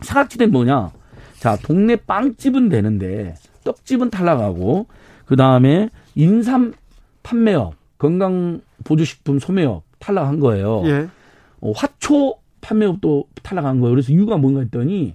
[0.00, 0.90] 사각지대는 뭐냐?
[1.38, 4.86] 자, 동네 빵집은 되는데 떡집은 탈락하고
[5.24, 6.74] 그 다음에 인삼
[7.22, 10.82] 판매업 건강 보조식품 소매업 탈락한 거예요.
[10.86, 11.08] 예.
[11.60, 13.94] 어, 화초 판매업도 탈락한 거예요.
[13.94, 15.14] 그래서 이유가 뭔가 했더니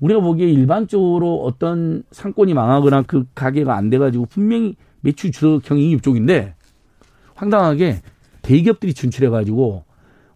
[0.00, 6.54] 우리가 보기에 일반적으로 어떤 상권이 망하거나 그 가게가 안 돼가지고 분명히 매출 줄어 경영이익 쪽인데
[7.34, 8.02] 황당하게
[8.42, 9.84] 대기업들이 진출해가지고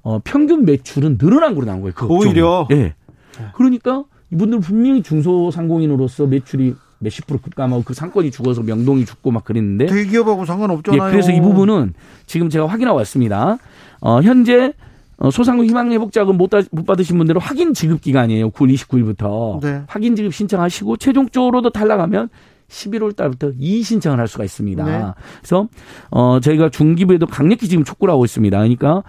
[0.03, 1.95] 어, 평균 매출은 늘어난 걸로 나온 거예요.
[1.95, 2.69] 그 오히려.
[2.71, 2.75] 예.
[2.75, 2.95] 네.
[3.55, 9.87] 그러니까 이분들 분명히 중소상공인으로서 매출이 몇십 프로 급감하고 그 상권이 죽어서 명동이 죽고 막 그랬는데
[9.87, 11.09] 대기업하고 상관없잖아요.
[11.09, 11.95] 예, 그래서 이 부분은
[12.27, 13.59] 지금 제가 확인하고 왔습니다.
[14.01, 14.73] 어, 현재 어,
[15.31, 18.51] 소상공 희망회복자금 못, 못 받으신 분들은 확인 지급 기간이에요.
[18.51, 19.83] 9월 29일부터 네.
[19.87, 22.29] 확인 지급 신청하시고 최종적으로도 탈락하면
[22.69, 24.85] 11월 달부터 이의신청을 할 수가 있습니다.
[24.85, 25.05] 네.
[25.39, 25.69] 그래서
[26.11, 28.57] 어 저희가 중기부에도 강력히 지금 촉구를 하고 있습니다.
[28.57, 29.03] 그러니까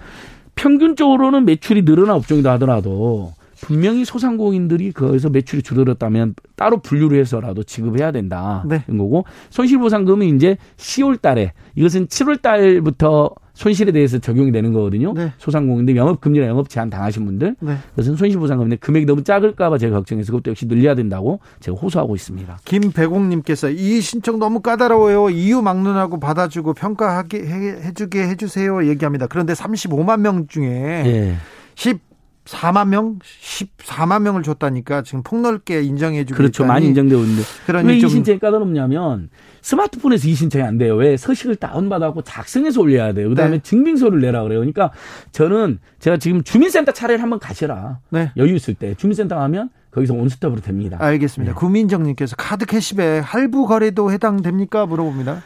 [0.55, 8.63] 평균적으로는 매출이 늘어난 업종이다 하더라도 분명히 소상공인들이 거기서 매출이 줄어들었다면 따로 분류를 해서라도 지급해야 된다.
[8.67, 8.83] 네.
[8.85, 15.13] 거고 손실보상금은 이제 10월 달에 이것은 7월 달부터 손실에 대해서 적용이 되는 거거든요.
[15.13, 15.33] 네.
[15.37, 17.77] 소상공인데 영업 금리나 영업 제한 당하신 분들 네.
[17.91, 22.59] 그것은 손실보상금인데 금액이 너무 작을까봐 제가 걱정해서 그것도 역시 늘려야 된다고 제가 호소하고 있습니다.
[22.65, 25.29] 김배공님께서 이 신청 너무 까다로워요.
[25.29, 28.87] 이유 막론하고 받아주고 평가하게 해주게 해주세요.
[28.87, 29.27] 얘기합니다.
[29.27, 31.35] 그런데 35만 명 중에 예.
[31.75, 31.99] 10
[32.45, 36.63] 4만 명, 14만 명을 줬다니까 지금 폭넓게 인정해주고 그렇죠.
[36.63, 36.67] 있다니.
[36.73, 37.43] 많이 인정되고 있는데
[37.83, 39.29] 왜이 신청이 까다롭냐면
[39.61, 40.95] 스마트폰에서 이 신청이 안 돼요.
[40.95, 43.29] 왜 서식을 다운받아갖고 작성해서 올려야 돼요.
[43.29, 43.63] 그다음에 네.
[43.63, 44.59] 증빙서를 내라 그래요.
[44.59, 44.91] 그러니까
[45.31, 47.99] 저는 제가 지금 주민센터 차례를 한번 가시라.
[48.11, 48.31] 네.
[48.37, 50.97] 여유 있을 때 주민센터 가면 거기서 온스톱으로 됩니다.
[50.99, 51.53] 알겠습니다.
[51.53, 51.55] 네.
[51.59, 55.41] 구민정님께서 카드 캐시백 할부 거래도 해당됩니까 물어봅니다.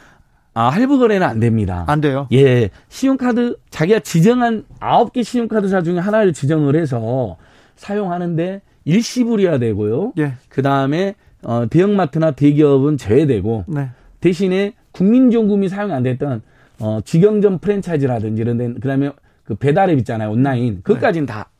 [0.52, 1.84] 아, 할부 거래는 안 됩니다.
[1.86, 2.26] 안 돼요?
[2.32, 2.70] 예.
[2.88, 7.36] 신용카드, 자기가 지정한 아홉 개 신용카드사 중에 하나를 지정을 해서
[7.76, 10.12] 사용하는데 일시불이어야 되고요.
[10.18, 10.34] 예.
[10.48, 13.90] 그 다음에, 어, 대형마트나 대기업은 제외되고, 네.
[14.20, 16.42] 대신에 국민연금이 사용이 안 됐던,
[16.80, 19.10] 어, 직영점 프랜차이즈라든지 이런 데, 그 다음에
[19.44, 20.30] 그 배달앱 있잖아요.
[20.30, 20.80] 온라인.
[20.82, 21.32] 그것까지는 네.
[21.32, 21.50] 다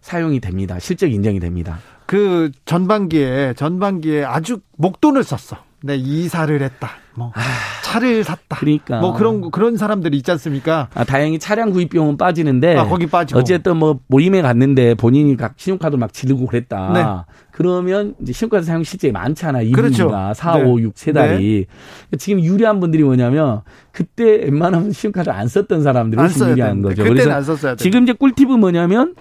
[0.00, 0.78] 사용이 됩니다.
[0.78, 1.78] 실적 인정이 됩니다.
[2.06, 5.58] 그 전반기에, 전반기에 아주 목돈을 썼어.
[5.82, 6.90] 네, 이사를 했다.
[7.14, 7.40] 뭐 아,
[7.90, 8.56] 차를 샀다.
[8.58, 10.88] 그러니까 뭐 그런 그런 사람들이 있지 않습니까?
[10.94, 15.54] 아, 다행히 차량 구입 비용은 빠지는데 아, 거기 빠지고 어쨌든 뭐 모임에 갔는데 본인이 각
[15.56, 16.92] 신용카드 막 지르고 그랬다.
[16.92, 17.34] 네.
[17.50, 19.62] 그러면 이제 신용카드 사용 실제 많잖아.
[19.64, 20.10] 2분기가 그렇죠.
[20.34, 20.64] 4, 네.
[20.64, 21.66] 5, 6, 세 달이.
[22.10, 22.16] 네.
[22.16, 27.02] 지금 유리한 분들이 뭐냐면 그때 웬만하면 신용카드 안 썼던 사람들이 훨씬 유리한 거죠.
[27.02, 29.14] 그래서 안 썼어야 지금 이제 꿀팁은 뭐냐면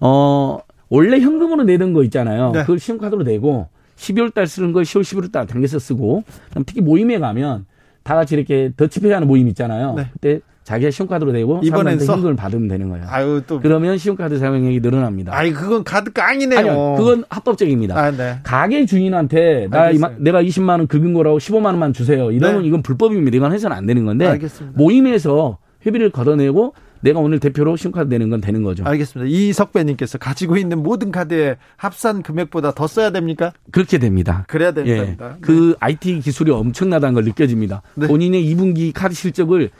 [0.00, 2.52] 어 원래 현금으로 내던 거 있잖아요.
[2.52, 2.60] 네.
[2.62, 6.24] 그걸 신용카드로 내고 12월 달 쓰는 걸 10월, 11월 달 당겨서 쓰고
[6.66, 7.66] 특히 모임에 가면
[8.04, 9.94] 다 같이 이렇게 더치페이하는 모임 있잖아요.
[9.96, 10.06] 네.
[10.12, 13.04] 그때 자기가 신용카드로 내고 이번엔 현금을 받으면 되는 거예요.
[13.08, 15.36] 아유, 또 그러면 신용카드 사용액이 늘어납니다.
[15.36, 16.58] 아니 그건 카드 깡이네요.
[16.58, 17.98] 아니요, 그건 합법적입니다.
[17.98, 18.38] 아, 네.
[18.42, 22.30] 가게 주인한테 나 이마, 내가 20만 원 긁은 거라고 15만 원만 주세요.
[22.30, 22.68] 이러면 네.
[22.68, 23.36] 이건 불법입니다.
[23.36, 24.78] 이건 해서는 안 되는 건데 알겠습니다.
[24.78, 26.74] 모임에서 회비를 걷어내고
[27.04, 28.82] 내가 오늘 대표로 신용카드 내는 건 되는 거죠.
[28.86, 29.30] 알겠습니다.
[29.30, 33.52] 이석배님께서 가지고 있는 모든 카드에 합산 금액보다 더 써야 됩니까?
[33.70, 34.44] 그렇게 됩니다.
[34.48, 35.02] 그래야 됩니다.
[35.02, 35.16] 예.
[35.18, 35.36] 네.
[35.42, 37.82] 그 IT 기술이 엄청나다는 걸 느껴집니다.
[37.94, 38.06] 네.
[38.06, 39.70] 본인의 2분기 카드 실적을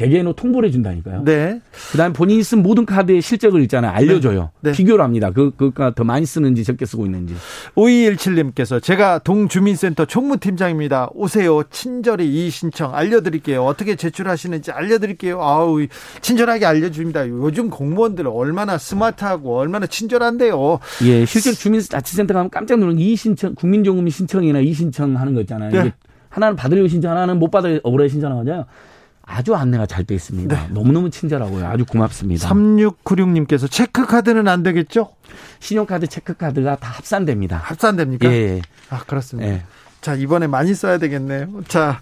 [0.00, 1.24] 개개인으로 통보를 해준다니까요.
[1.24, 1.60] 네.
[1.92, 3.92] 그다음에 본인이 쓴 모든 카드의 실적을 있잖아요.
[3.92, 4.50] 알려줘요.
[4.60, 4.70] 네.
[4.70, 4.76] 네.
[4.76, 5.30] 비교를 합니다.
[5.30, 7.34] 그, 그가 더 많이 쓰는지 적게 쓰고 있는지.
[7.74, 11.10] 5217님께서 제가 동주민센터 총무팀장입니다.
[11.12, 11.62] 오세요.
[11.70, 13.62] 친절히 이 신청 알려드릴게요.
[13.62, 15.42] 어떻게 제출하시는지 알려드릴게요.
[15.42, 15.86] 아우,
[16.22, 17.28] 친절하게 알려줍니다.
[17.28, 20.78] 요즘 공무원들 얼마나 스마트하고 얼마나 친절한데요.
[21.04, 25.70] 예, 실제로 주민자치센터 가면 깜짝 놀란 이 신청, 국민정금 신청이나 이 신청하는 거 있잖아요.
[25.70, 25.92] 네.
[26.30, 27.50] 하나는 받으려고 신청, 하나는 못
[27.82, 28.64] 억울해 신청하잖아요.
[29.30, 30.54] 아주 안내가 잘 돼 있습니다.
[30.54, 30.68] 네.
[30.70, 31.66] 너무너무 친절하고요.
[31.66, 32.48] 아주 고맙습니다.
[32.48, 35.10] 3696님께서 체크카드는 안 되겠죠?
[35.60, 37.56] 신용카드, 체크카드가 다 합산됩니다.
[37.58, 38.30] 합산됩니까?
[38.32, 38.62] 예.
[38.88, 39.48] 아, 그렇습니다.
[39.48, 39.62] 예.
[40.00, 41.46] 자, 이번에 많이 써야 되겠네요.
[41.68, 42.00] 자,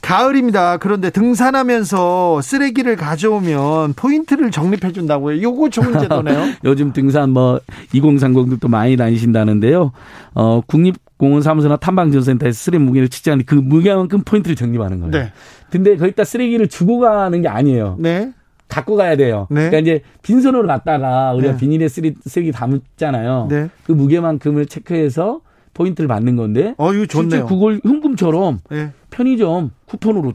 [0.00, 0.76] 가을입니다.
[0.76, 5.42] 그런데 등산하면서 쓰레기를 가져오면 포인트를 적립해 준다고요.
[5.42, 6.54] 요거 좋은 제도네요.
[6.64, 7.60] 요즘 등산 뭐
[7.92, 9.90] 2030들도 많이 다니신다는데요.
[10.34, 15.10] 어, 국립 공원 사무소나 탐방전센터에서 쓰레기 무게를 측정하는 그 무게만큼 포인트를 적립하는 거예요.
[15.10, 15.32] 네.
[15.72, 17.96] 근데 거기다 쓰레기를 주고 가는 게 아니에요.
[17.98, 18.30] 네.
[18.68, 19.46] 갖고 가야 돼요.
[19.50, 19.70] 네.
[19.70, 21.58] 그러니까 이제 빈손으로 갔다가 우리가 네.
[21.58, 23.46] 비닐에 쓰레기, 쓰레기 담잖아요.
[23.50, 23.70] 네.
[23.84, 25.40] 그 무게만큼을 체크해서
[25.72, 26.74] 포인트를 받는 건데.
[26.76, 27.30] 어, 이거 좋네요.
[27.30, 28.92] 실제 그걸 현금처럼 네.
[29.08, 30.34] 편의점 쿠폰으로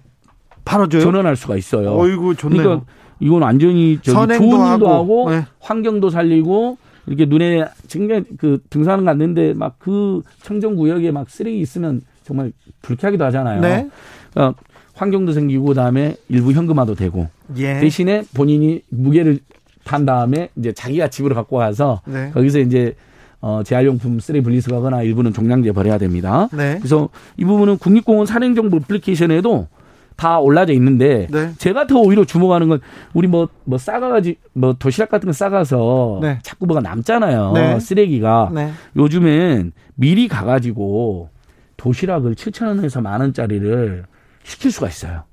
[0.65, 1.03] 팔아줘요.
[1.03, 1.95] 전환할 수가 있어요.
[1.95, 2.64] 어이구 좋네요.
[2.64, 2.85] 그러니까
[3.19, 5.45] 이건 완전히 저기 좋은 일도 하고, 하고 네.
[5.59, 12.01] 환경도 살리고 이렇게 눈에 굉장히 그 등산 갔는데 막 그 청정 구역에 막 쓰레기 있으면
[12.23, 12.51] 정말
[12.81, 13.61] 불쾌하기도 하잖아요.
[13.61, 13.88] 네.
[14.34, 14.59] 그러니까
[14.98, 17.80] 환경도 생기고 그다음에 일부 현금화도 되고 예.
[17.80, 19.40] 대신에 본인이 무게를
[19.84, 22.32] 탄 다음에 이제 자기가 집으로 갖고 와서 네.
[22.34, 22.95] 거기서 이제
[23.40, 26.49] 어, 재활용품 쓰레기 분리수거하거나 일부는 종량제 버려야 됩니다.
[26.52, 26.78] 네.
[26.80, 29.68] 그래서 이 부분은 국립공원 산행정보 애플리케이션에도
[30.15, 31.53] 다 올라져 있는데 네.
[31.60, 32.80] 제가 더 오히려 주목하는 건
[33.14, 36.40] 우리 뭐뭐 뭐 싸가가지 뭐 도시락 같은 거 싸가서 네.
[36.41, 37.80] 자꾸 뭐가 남잖아요 네.
[37.80, 38.72] 쓰레기가 네.
[38.95, 41.30] 요즘엔 미리 가가지고
[41.78, 44.06] 도시락을 7천 원에서 만 원짜리를
[44.48, 45.24] 시킬 수가 있어요.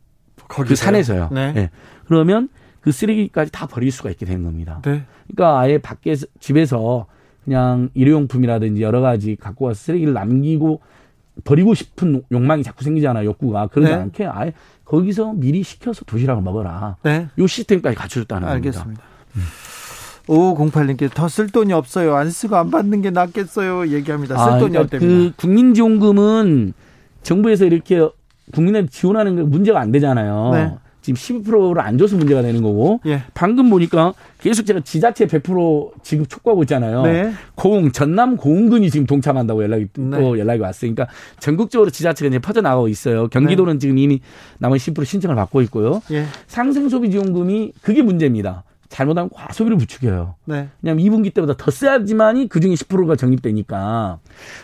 [0.49, 0.69] 거기서요?
[0.69, 1.29] 그 산에서요.
[1.33, 1.53] 네.
[1.53, 1.71] 네.
[2.07, 2.49] 그러면
[2.81, 4.81] 그 쓰레기까지 다 버릴 수가 있게 되는 겁니다.
[4.85, 5.05] 네.
[5.29, 7.07] 그러니까 아예 밖에서 집에서
[7.45, 10.81] 그냥 일회용품이라든지 여러 가지 갖고 와서 쓰레기를 남기고
[11.45, 13.25] 버리고 싶은 욕망이 자꾸 생기잖아요.
[13.27, 13.99] 욕구가 그러지 네.
[13.99, 14.53] 않게 아예
[14.85, 16.97] 거기서 미리 시켜서 도시락을 먹어라.
[17.05, 17.29] 네.
[17.39, 18.83] 요 시스템까지 갖춰줬다는 알겠습니다.
[18.85, 19.03] 겁니다.
[19.37, 19.43] 음.
[20.27, 22.15] 5508님께 더 쓸 돈이 없어요.
[22.17, 23.89] 안 쓰고 안 받는 게 낫겠어요.
[23.93, 24.37] 얘기합니다.
[24.37, 25.07] 쓸 아, 돈이 그러니까 없답니다.
[25.07, 26.73] 그 국민지원금은
[27.23, 28.09] 정부에서 이렇게
[28.53, 30.51] 국민한테 지원하는 게 문제가 안 되잖아요.
[30.53, 30.75] 네.
[31.05, 33.25] 지금 12%를 안 줘서 문제가 되는 거고 예.
[33.35, 37.03] 방금 보니까 계속 제가 지자체 100% 지급 촉구하고 있잖아요.
[37.03, 37.31] 네.
[37.57, 40.19] 고흥 전남 고흥군이 지금 동참한다고 연락이 네.
[40.19, 40.63] 또 연락이.
[40.81, 41.07] 그러니까
[41.41, 43.29] 전국적으로 지자체가 이제 퍼져 나가고 있어요.
[43.29, 43.79] 경기도는 네.
[43.81, 44.21] 지금 이미
[44.61, 46.01] 남은 10% 신청을 받고 있고요.
[46.11, 46.25] 예.
[46.47, 48.65] 상생 소비 지원금이 그게 문제입니다.
[48.89, 50.37] 잘못하면 과소비를 부추겨요.
[50.47, 50.69] 네.
[50.81, 54.21] 왜냐하면 2분기 때보다 더 써야지만이 그중에 10%가 적립되니까.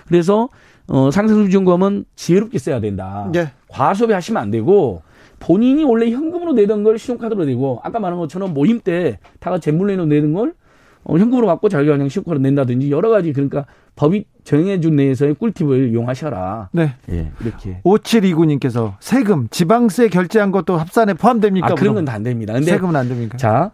[0.08, 0.48] 그래서
[0.86, 3.28] 어, 상생 소비 지원금은 지혜롭게 써야 된다.
[3.30, 3.52] 네.
[3.70, 5.02] 과소비 하시면 안 되고
[5.38, 10.32] 본인이 원래 현금으로 내던 걸 신용카드로 내고 아까 말한 것처럼 모임 때 다가 재물내로 내는
[10.34, 10.52] 걸
[11.02, 13.64] 어, 현금으로 받고 자기가 그냥 신용카드로 낸다든지 여러 가지 그러니까
[13.96, 16.68] 법이 정해준 내에서의 꿀팁을 이용하셔라.
[16.72, 16.94] 네.
[17.10, 17.80] 예, 이렇게.
[17.84, 21.68] 5729님께서 세금, 지방세 결제한 것도 합산에 포함됩니까?
[21.68, 22.52] 아, 그런 건 다 안 됩니다.
[22.54, 23.36] 근데 세금은 안 됩니까?
[23.38, 23.70] 자,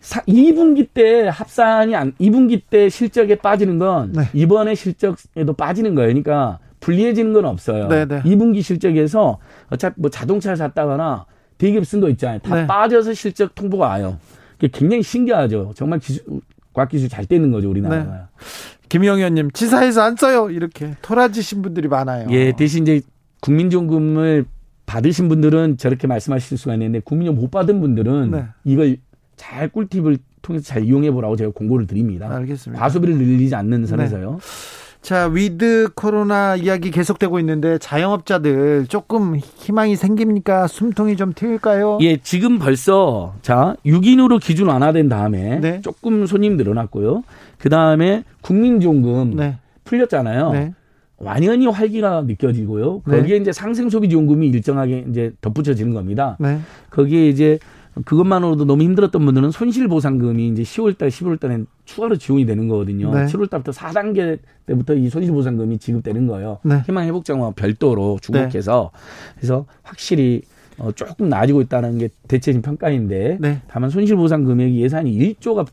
[0.00, 4.22] 2분기 때 합산이 안, 2분기 때 실적에 빠지는 건 네.
[4.34, 6.08] 이번에 실적에도 빠지는 거예요.
[6.08, 7.88] 그러니까 불리해지는 건 없어요.
[7.88, 8.22] 네네.
[8.22, 9.38] 2분기 실적에서
[9.70, 11.26] 어차피 뭐 자동차를 샀다거나
[11.58, 12.38] 대기업 쓴 거 있잖아요.
[12.38, 12.66] 다 네.
[12.68, 14.18] 빠져서 실적 통보가 와요.
[14.52, 15.72] 그게 굉장히 신기하죠.
[15.74, 16.22] 정말 기술,
[16.72, 18.12] 과학기술 잘 되는 거죠, 우리나라가.
[18.12, 18.18] 네.
[18.88, 20.48] 김영현님, 지사에서 안 써요.
[20.48, 22.28] 이렇게 토라지신 분들이 많아요.
[22.30, 23.00] 예, 대신 이제
[23.40, 24.44] 국민연금을
[24.86, 28.44] 받으신 분들은 저렇게 말씀하실 수가 있는데 국민연금 못 받은 분들은 네.
[28.62, 28.98] 이걸
[29.34, 32.30] 잘 꿀팁을 통해서 잘 이용해 보라고 제가 공고를 드립니다.
[32.30, 32.80] 알겠습니다.
[32.80, 34.30] 과소비를 늘리지 않는 선에서요.
[34.30, 34.36] 네.
[35.06, 40.66] 자, 위드 코로나 이야기 계속되고 있는데 자영업자들 조금 희망이 생깁니까?
[40.66, 41.98] 숨통이 좀 트일까요?
[42.00, 45.80] 예, 지금 벌써 자, 6인으로 기준 완화된 다음에 네.
[45.80, 47.22] 조금 손님 늘어났고요.
[47.58, 49.58] 그다음에 국민지원금 네.
[49.84, 50.50] 풀렸잖아요.
[50.50, 50.74] 네.
[51.18, 53.02] 완연히 활기가 느껴지고요.
[53.06, 53.18] 네.
[53.18, 56.36] 거기에 이제 상생 소비 지원금이 일정하게 이제 덧붙여지는 겁니다.
[56.40, 56.58] 네.
[56.90, 57.60] 거기에 이제
[58.04, 63.12] 그것만으로도 너무 힘들었던 분들은 손실보상금이 이제 10월달, 11월달에 추가로 지원이 되는 거거든요.
[63.14, 63.26] 네.
[63.26, 66.58] 7월달부터 4단계 때부터 이 손실보상금이 지급되는 거예요.
[66.62, 66.82] 네.
[66.86, 69.34] 희망회복장과 별도로 주목해서 네.
[69.36, 70.42] 그래서 확실히
[70.78, 73.62] 어, 조금 나아지고 있다는 게 대체적인 평가인데 네.
[73.66, 75.66] 다만 손실보상 금액이 예산이 1조가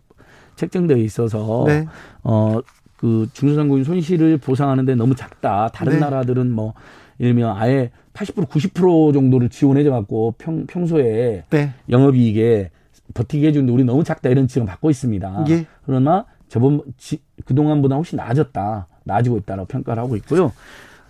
[0.56, 1.88] 책정되어 있어서 네.
[2.24, 2.60] 어,
[2.96, 5.70] 그 중소상공인 손실을 보상하는데 너무 작다.
[5.74, 6.00] 다른 네.
[6.00, 6.74] 나라들은 뭐
[7.20, 11.74] 예를 들면 아예 80% 90% 정도를 지원해줘 갖고 평 평소에 네.
[11.90, 12.70] 영업이익에
[13.14, 15.46] 버티게 해주는데 우리 너무 작다 이런 지금 받고 있습니다.
[15.50, 15.66] 예.
[15.86, 18.88] 그러나 저번 지, 그동안보다 훨씬 나아졌다.
[19.04, 20.52] 나아지고 있다라고 평가를 하고 있고요.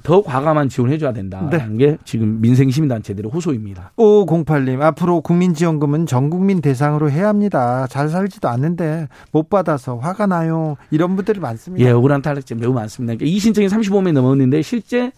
[0.01, 1.77] 더 과감한 지원해줘야 된다는 네.
[1.77, 3.91] 게 지금 민생시민단체들의 호소입니다.
[3.97, 7.85] 5508님, 앞으로 국민지원금은 전 국민 대상으로 해야 합니다.
[7.87, 10.77] 잘 살지도 않는데 못 받아서 화가 나요.
[10.89, 11.85] 이런 분들이 많습니다.
[11.85, 13.13] 예, 억울한 탈락자 매우 많습니다.
[13.15, 15.11] 그러니까 이 신청이 35명 넘었는데 실제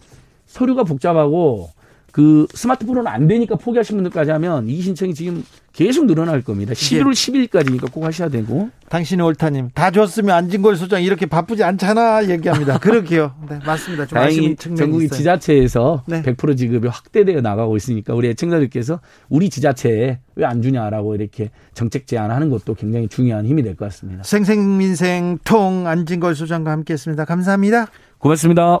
[0.44, 1.70] 서류가 복잡하고
[2.16, 5.44] 그 스마트폰은 안 되니까 포기하신 분들까지 하면 이 신청이 지금
[5.74, 6.72] 계속 늘어날 겁니다.
[6.72, 8.70] 11월 10일까지니까 꼭 하셔야 되고.
[8.88, 9.68] 당신이 옳다님.
[9.74, 12.78] 다 줬으면 안진걸 소장 이렇게 바쁘지 않잖아 얘기합니다.
[12.80, 13.34] 그러게요.
[13.50, 14.06] 네, 맞습니다.
[14.06, 16.22] 다행히 전국의 지자체에서 네.
[16.22, 18.98] 100% 지급이 확대되어 나가고 있으니까 우리 애청자들께서
[19.28, 24.22] 우리 지자체에 왜 안 주냐라고 이렇게 정책 제안하는 것도 굉장히 중요한 힘이 될 것 같습니다.
[24.22, 27.26] 생생민생통 안진걸 소장과 함께했습니다.
[27.26, 27.88] 감사합니다.
[28.16, 28.80] 고맙습니다.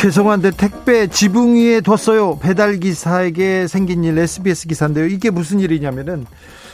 [0.00, 2.38] 죄송한데 택배 지붕 위에 뒀어요.
[2.38, 5.04] 배달 기사에게 생긴 일 SBS 기사인데요.
[5.04, 6.24] 이게 무슨 일이냐면은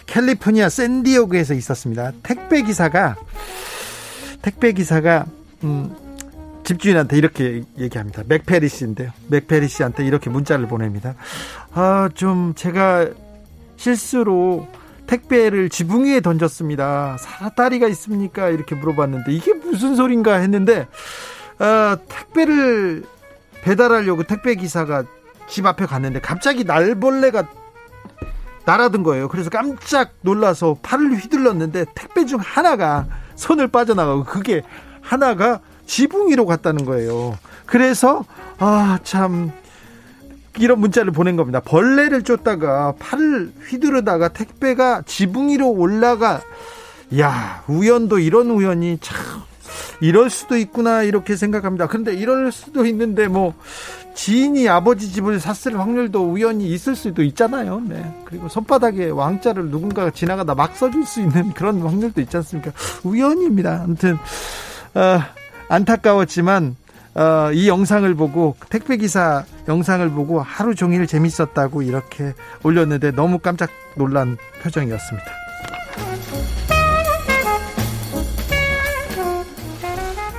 [0.07, 2.13] 캘리포니아 샌디에고에서 있었습니다.
[2.23, 3.17] 택배 기사가
[4.43, 5.27] 택배 기사가
[5.65, 5.93] 음
[6.63, 8.23] 집주인한테 이렇게 얘기합니다.
[8.29, 9.11] 맥페리 씨인데요.
[9.27, 11.17] 맥페리 씨한테 이렇게 문자를 보냅니다.
[11.75, 13.09] 아, 좀 제가
[13.77, 14.69] 실수로
[15.09, 17.17] 택배를 지붕 위에 던졌습니다.
[17.19, 18.51] 사다리가 있습니까?
[18.51, 20.87] 이렇게 물어봤는데 이게 무슨 소린가 했는데
[21.59, 23.03] 어, 택배를
[23.67, 25.03] 배달하려고 택배 기사가
[25.49, 27.49] 집 앞에 갔는데 갑자기 날벌레가
[28.65, 29.27] 날아든 거예요.
[29.27, 34.63] 그래서 깜짝 놀라서 팔을 휘둘렀는데 택배 중 하나가 손을 빠져나가고 그게
[35.01, 37.37] 하나가 지붕 위로 갔다는 거예요.
[37.67, 38.25] 그래서
[38.59, 39.51] 아 참
[40.59, 41.61] 이런 문자를 보낸 겁니다.
[41.61, 46.41] 벌레를 쫓다가 팔을 휘두르다가 택배가 지붕 위로 올라가
[47.19, 49.19] 야 우연도 이런 우연이 참
[50.01, 51.87] 이럴 수도 있구나 이렇게 생각합니다.
[51.87, 53.55] 그런데 이럴 수도 있는데 뭐
[54.15, 57.81] 지인이 아버지 집을 샀을 확률도 우연히 있을 수도 있잖아요.
[57.81, 58.03] 네.
[58.25, 62.73] 그리고 손바닥에 왕자를 누군가가 지나가다 막 써줄 수 있는 그런 확률도 있지 않습니까?
[63.05, 63.83] 우연입니다.
[63.85, 64.15] 아무튼
[64.95, 65.21] 어,
[65.69, 66.77] 안타까웠지만
[67.15, 73.71] 어, 이 영상을 보고 택배 기사 영상을 보고 하루 종일 재밌었다고 이렇게 올렸는데 너무 깜짝
[73.97, 75.46] 놀란 표정이었습니다.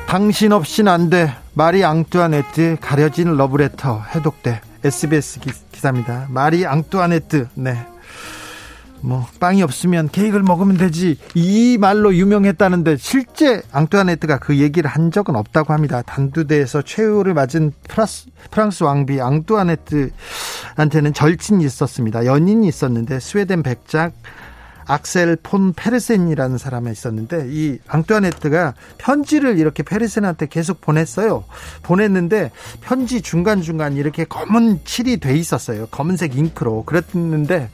[0.07, 1.34] 당신 없인 안 돼.
[1.53, 4.61] 마리 앙뚜아네트 가려진 러브레터 해독돼.
[4.85, 6.27] SBS 기사입니다.
[6.29, 7.49] 마리 앙뚜아네트.
[7.55, 7.85] 네.
[9.01, 15.35] 뭐 빵이 없으면 케이크를 먹으면 되지 이 말로 유명했다는데 실제 앙뚜아네트가 그 얘기를 한 적은
[15.35, 16.01] 없다고 합니다.
[16.03, 22.25] 단두대에서 최후를 맞은 프라스, 프랑스 왕비 앙뚜아네트한테는 절친이 있었습니다.
[22.25, 24.13] 연인이 있었는데 스웨덴 백작
[24.88, 31.43] 악셀 폰 페르센이라는 사람이 있었는데 이 앙뚜아네트가 편지를 이렇게 페르센한테 계속 보냈어요.
[31.84, 32.51] 보냈는데
[32.81, 35.88] 편지 중간중간 이렇게 검은 칠이 돼 있었어요.
[35.88, 36.84] 검은색 잉크로.
[36.85, 37.69] 그랬는데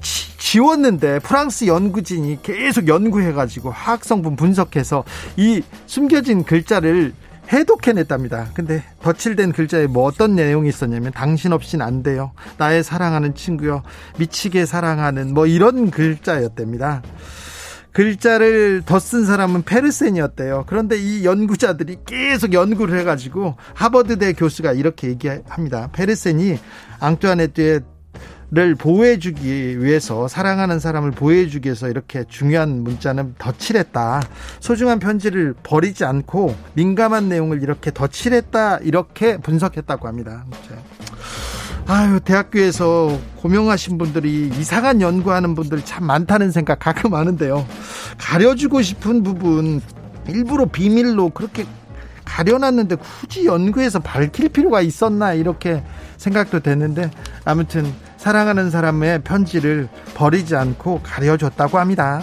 [0.00, 5.04] 지웠는데 프랑스 연구진이 계속 연구해가지고 화학 성분 분석해서
[5.36, 7.14] 이 숨겨진 글자를
[7.52, 8.48] 해독해냈답니다.
[8.54, 12.32] 근데 덧칠된 글자에 뭐 어떤 내용이 있었냐면 당신 없인 안 돼요.
[12.58, 13.82] 나의 사랑하는 친구요.
[14.18, 17.02] 미치게 사랑하는 뭐 이런 글자였답니다.
[17.92, 20.64] 글자를 더 쓴 사람은 페르센이었대요.
[20.66, 25.88] 그런데 이 연구자들이 계속 연구를 해가지고 하버드대 교수가 이렇게 얘기합니다.
[25.92, 26.58] 페르센이
[27.00, 27.80] 앙뚜아네트의
[28.52, 34.22] 를 보호해주기 위해서 사랑하는 사람을 보호해주기 위해서 이렇게 중요한 문자는 덧칠했다.
[34.60, 38.78] 소중한 편지를 버리지 않고 민감한 내용을 이렇게 덧칠했다.
[38.78, 40.44] 이렇게 분석했다고 합니다.
[41.88, 47.66] 아유 대학교에서 고명하신 분들이 이상한 연구하는 분들 참 많다는 생각 가끔 하는데요.
[48.16, 49.80] 가려주고 싶은 부분
[50.28, 51.64] 일부러 비밀로 그렇게
[52.24, 55.82] 가려놨는데 굳이 연구해서 밝힐 필요가 있었나 이렇게
[56.16, 57.10] 생각도 되는데
[57.44, 57.92] 아무튼
[58.26, 62.20] 사랑하는 사람의 편지를 버리지 않고 가려줬다고 합니다.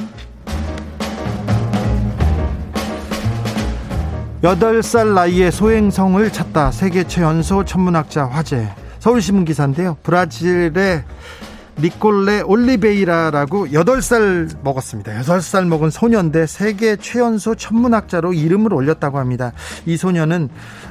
[4.41, 8.67] 8살 나이에 소행성을 찾다 세계 최연소 천문학자 화제
[8.99, 9.95] 서울신문 기사인데요.
[10.03, 11.05] 브라질의
[11.79, 15.21] 니콜레 올리베이라라고 8살 먹었습니다.
[15.21, 19.53] 8살 먹은 소년대 세계 최연소 천문학자로 이름을 올렸다고 합니다.
[19.85, 20.49] 이 소년은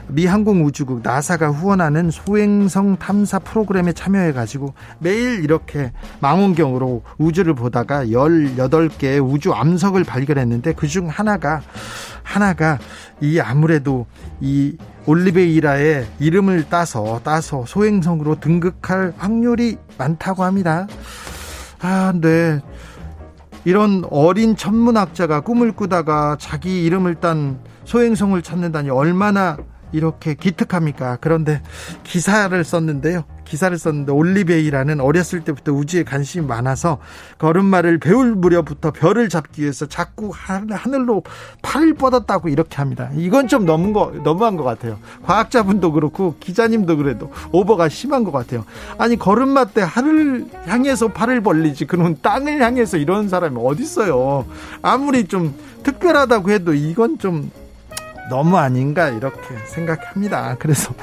[0.09, 9.25] 미 항공우주국 나사가 후원하는 소행성 탐사 프로그램에 참여해 가지고 매일 이렇게 망원경으로 우주를 보다가 18개의
[9.25, 11.63] 우주 암석을 발견했는데 그중 하나가
[12.23, 12.79] 하나가
[13.21, 14.07] 이 아무래도
[14.41, 14.77] 이
[15.07, 20.87] 올리베이라의 이름을 따서 따서 소행성으로 등극할 확률이 많다고 합니다.
[21.81, 22.61] 아, 네.
[23.65, 29.57] 이런 어린 천문학자가 꿈을 꾸다가 자기 이름을 딴 소행성을 찾는다니 얼마나
[29.93, 31.19] 이렇게 기특합니까?
[31.21, 31.63] 그런데
[32.03, 33.25] 기사를 썼는데요.
[33.45, 36.99] 기사를 썼는데 올리베이라는 어렸을 때부터 우주에 관심이 많아서
[37.39, 41.23] 걸음마를 배울 무렵부터 별을 잡기 위해서 자꾸 하늘로
[41.63, 43.11] 팔을 뻗었다고 이렇게 합니다.
[43.15, 44.99] 이건 좀 너무 거 너무한 것 같아요.
[45.23, 48.65] 과학자분도 그렇고 기자님도 그래도 오버가 심한 것 같아요.
[48.99, 54.47] 아니 걸음마 때 하늘을 향해서 팔을 벌리지 그러면 땅을 향해서 이런 사람이 어디 있어요?
[54.83, 57.51] 아무리 좀 특별하다고 해도 이건 좀
[58.31, 60.57] 너무 아닌가 이렇게 생각합니다.
[60.59, 60.95] 그래서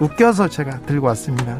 [0.00, 1.58] 웃겨서 제가 들고 왔습니다.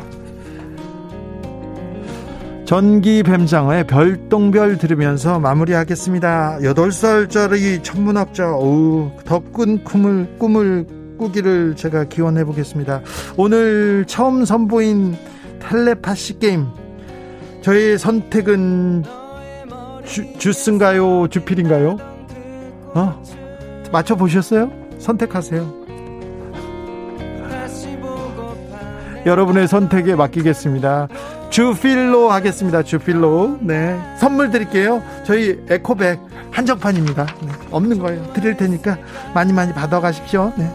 [2.64, 6.58] 전기 뱀장어의 별똥별 들으면서 마무리하겠습니다.
[6.60, 10.86] 8살짜리 천문학자, 어우, 덕군 꿈을, 꿈을
[11.18, 13.00] 꾸기를 제가 기원해 보겠습니다.
[13.38, 15.16] 오늘 처음 선보인
[15.60, 16.66] 텔레파시 게임.
[17.62, 19.04] 저의 선택은
[20.04, 21.28] 주, 주스인가요?
[21.28, 21.96] 주필인가요?
[22.94, 23.22] 어?
[23.90, 24.70] 맞춰보셨어요?
[24.98, 25.77] 선택하세요.
[29.28, 31.08] 여러분의 선택에 맡기겠습니다.
[31.50, 32.82] 주필로 하겠습니다.
[32.82, 33.58] 주필로.
[33.60, 33.98] 네.
[34.18, 35.02] 선물 드릴게요.
[35.24, 36.18] 저희 에코백
[36.50, 37.26] 한정판입니다.
[37.42, 37.48] 네.
[37.70, 38.32] 없는 거예요.
[38.32, 38.96] 드릴 테니까
[39.34, 40.54] 많이 많이 받아가십시오.
[40.56, 40.70] 네.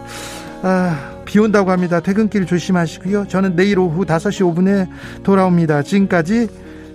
[0.62, 2.00] 아, 비 온다고 합니다.
[2.00, 3.28] 퇴근길 조심하시고요.
[3.28, 4.88] 저는 내일 오후 5시 5분에
[5.24, 5.82] 돌아옵니다.
[5.82, 6.48] 지금까지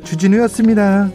[0.05, 1.11] 주진우였습니다.